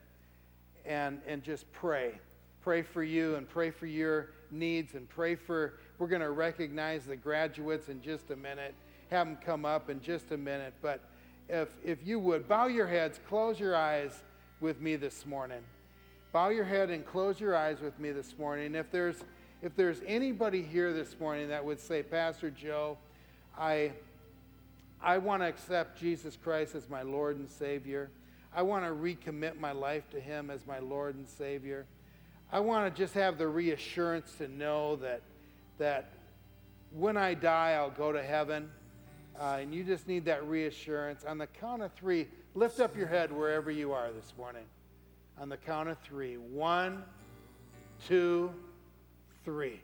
and, 0.85 1.21
and 1.27 1.43
just 1.43 1.71
pray. 1.73 2.13
Pray 2.61 2.81
for 2.81 3.03
you 3.03 3.35
and 3.35 3.47
pray 3.47 3.71
for 3.71 3.87
your 3.87 4.29
needs 4.51 4.93
and 4.93 5.09
pray 5.09 5.35
for, 5.35 5.73
we're 5.97 6.07
going 6.07 6.21
to 6.21 6.31
recognize 6.31 7.05
the 7.05 7.17
graduates 7.17 7.89
in 7.89 8.01
just 8.01 8.31
a 8.31 8.35
minute, 8.35 8.73
have 9.09 9.27
them 9.27 9.37
come 9.43 9.65
up 9.65 9.89
in 9.89 10.01
just 10.01 10.31
a 10.31 10.37
minute. 10.37 10.73
But 10.81 11.01
if, 11.49 11.67
if 11.83 12.05
you 12.05 12.19
would, 12.19 12.47
bow 12.47 12.67
your 12.67 12.87
heads, 12.87 13.19
close 13.27 13.59
your 13.59 13.75
eyes 13.75 14.23
with 14.61 14.79
me 14.79 14.95
this 14.95 15.25
morning. 15.25 15.61
Bow 16.33 16.49
your 16.49 16.65
head 16.65 16.89
and 16.89 17.05
close 17.05 17.39
your 17.39 17.55
eyes 17.55 17.79
with 17.79 17.99
me 17.99 18.11
this 18.11 18.39
morning. 18.39 18.73
If 18.73 18.89
there's, 18.89 19.17
if 19.61 19.75
there's 19.75 20.01
anybody 20.07 20.63
here 20.63 20.91
this 20.91 21.15
morning 21.19 21.49
that 21.49 21.63
would 21.63 21.79
say, 21.79 22.01
Pastor 22.01 22.49
Joe, 22.49 22.97
I, 23.55 23.91
I 24.99 25.19
want 25.19 25.43
to 25.43 25.47
accept 25.47 25.99
Jesus 25.99 26.35
Christ 26.43 26.73
as 26.73 26.89
my 26.89 27.03
Lord 27.03 27.37
and 27.37 27.47
Savior. 27.47 28.09
I 28.51 28.63
want 28.63 28.83
to 28.83 28.89
recommit 28.89 29.59
my 29.59 29.73
life 29.73 30.09
to 30.09 30.19
Him 30.19 30.49
as 30.49 30.65
my 30.65 30.79
Lord 30.79 31.13
and 31.13 31.27
Savior. 31.27 31.85
I 32.51 32.61
want 32.61 32.91
to 32.91 32.99
just 32.99 33.13
have 33.13 33.37
the 33.37 33.47
reassurance 33.47 34.33
to 34.39 34.47
know 34.47 34.95
that, 34.95 35.21
that 35.77 36.13
when 36.91 37.15
I 37.15 37.35
die, 37.35 37.73
I'll 37.73 37.91
go 37.91 38.11
to 38.11 38.23
heaven. 38.23 38.71
Uh, 39.39 39.59
and 39.61 39.71
you 39.71 39.83
just 39.83 40.07
need 40.07 40.25
that 40.25 40.43
reassurance. 40.47 41.25
On 41.25 41.37
the 41.37 41.47
count 41.47 41.83
of 41.83 41.93
three, 41.93 42.27
lift 42.55 42.79
up 42.79 42.97
your 42.97 43.07
head 43.07 43.31
wherever 43.31 43.69
you 43.69 43.91
are 43.91 44.11
this 44.11 44.33
morning. 44.35 44.63
On 45.39 45.49
the 45.49 45.57
count 45.57 45.89
of 45.89 45.97
three. 45.99 46.35
One, 46.37 47.03
two, 48.07 48.51
three. 49.43 49.81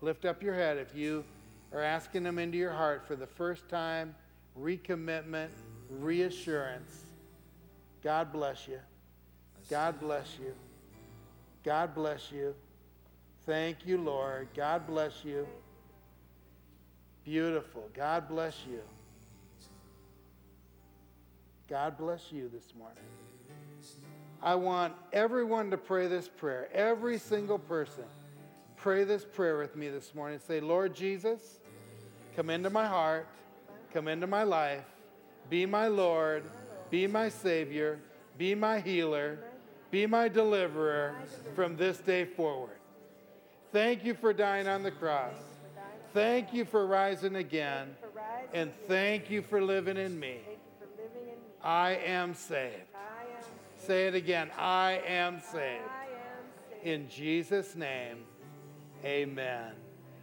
Lift 0.00 0.24
up 0.24 0.42
your 0.42 0.54
head 0.54 0.76
if 0.76 0.94
you 0.94 1.24
are 1.72 1.82
asking 1.82 2.24
Him 2.24 2.38
into 2.38 2.56
your 2.58 2.72
heart 2.72 3.06
for 3.06 3.16
the 3.16 3.26
first 3.26 3.68
time, 3.68 4.14
recommitment, 4.58 5.48
reassurance. 5.90 7.04
God 8.02 8.32
bless 8.32 8.68
you. 8.68 8.78
God 9.68 9.98
bless 9.98 10.36
you. 10.38 10.54
God 11.64 11.94
bless 11.94 12.30
you. 12.30 12.54
Thank 13.44 13.86
you, 13.86 13.98
Lord. 13.98 14.48
God 14.54 14.86
bless 14.86 15.24
you. 15.24 15.46
Beautiful. 17.24 17.88
God 17.94 18.28
bless 18.28 18.56
you. 18.70 18.80
God 21.68 21.98
bless 21.98 22.30
you 22.30 22.48
this 22.48 22.72
morning. 22.78 23.02
I 24.42 24.54
want 24.54 24.94
everyone 25.12 25.70
to 25.70 25.76
pray 25.76 26.06
this 26.06 26.28
prayer. 26.28 26.68
Every 26.72 27.18
single 27.18 27.58
person. 27.58 28.04
Pray 28.76 29.04
this 29.04 29.24
prayer 29.24 29.58
with 29.58 29.74
me 29.74 29.88
this 29.88 30.14
morning. 30.14 30.38
Say, 30.38 30.60
Lord 30.60 30.94
Jesus, 30.94 31.60
come 32.36 32.50
into 32.50 32.70
my 32.70 32.86
heart, 32.86 33.26
come 33.92 34.06
into 34.06 34.26
my 34.26 34.42
life, 34.42 34.84
be 35.48 35.66
my 35.66 35.88
Lord, 35.88 36.44
be 36.90 37.06
my 37.06 37.28
Savior, 37.28 37.98
be 38.38 38.54
my 38.54 38.78
healer, 38.78 39.38
be 39.90 40.06
my 40.06 40.28
deliverer 40.28 41.14
from 41.54 41.76
this 41.76 41.98
day 41.98 42.24
forward. 42.24 42.78
Thank 43.72 44.04
you 44.04 44.14
for 44.14 44.32
dying 44.32 44.68
on 44.68 44.82
the 44.82 44.90
cross. 44.90 45.34
Thank 46.12 46.52
you 46.52 46.64
for 46.64 46.86
rising 46.86 47.36
again. 47.36 47.96
And 48.52 48.72
thank 48.86 49.30
you 49.30 49.42
for 49.42 49.60
living 49.60 49.96
in 49.96 50.18
me. 50.18 50.38
I 51.62 51.92
am 51.92 52.34
saved. 52.34 52.74
Say 53.86 54.08
it 54.08 54.16
again. 54.16 54.50
I 54.58 55.00
am 55.06 55.40
saved. 55.40 55.84
In 56.82 57.08
Jesus' 57.08 57.76
name, 57.76 58.24
amen. 59.04 59.74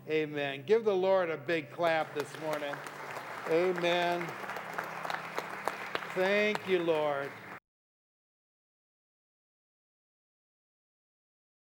Amen. 0.10 0.64
Give 0.68 0.84
the 0.84 0.94
Lord 0.94 1.30
a 1.30 1.38
big 1.38 1.72
clap 1.72 2.14
this 2.14 2.28
morning. 2.42 2.76
Amen. 3.50 4.22
Thank 6.14 6.68
you, 6.68 6.80
Lord. 6.80 7.32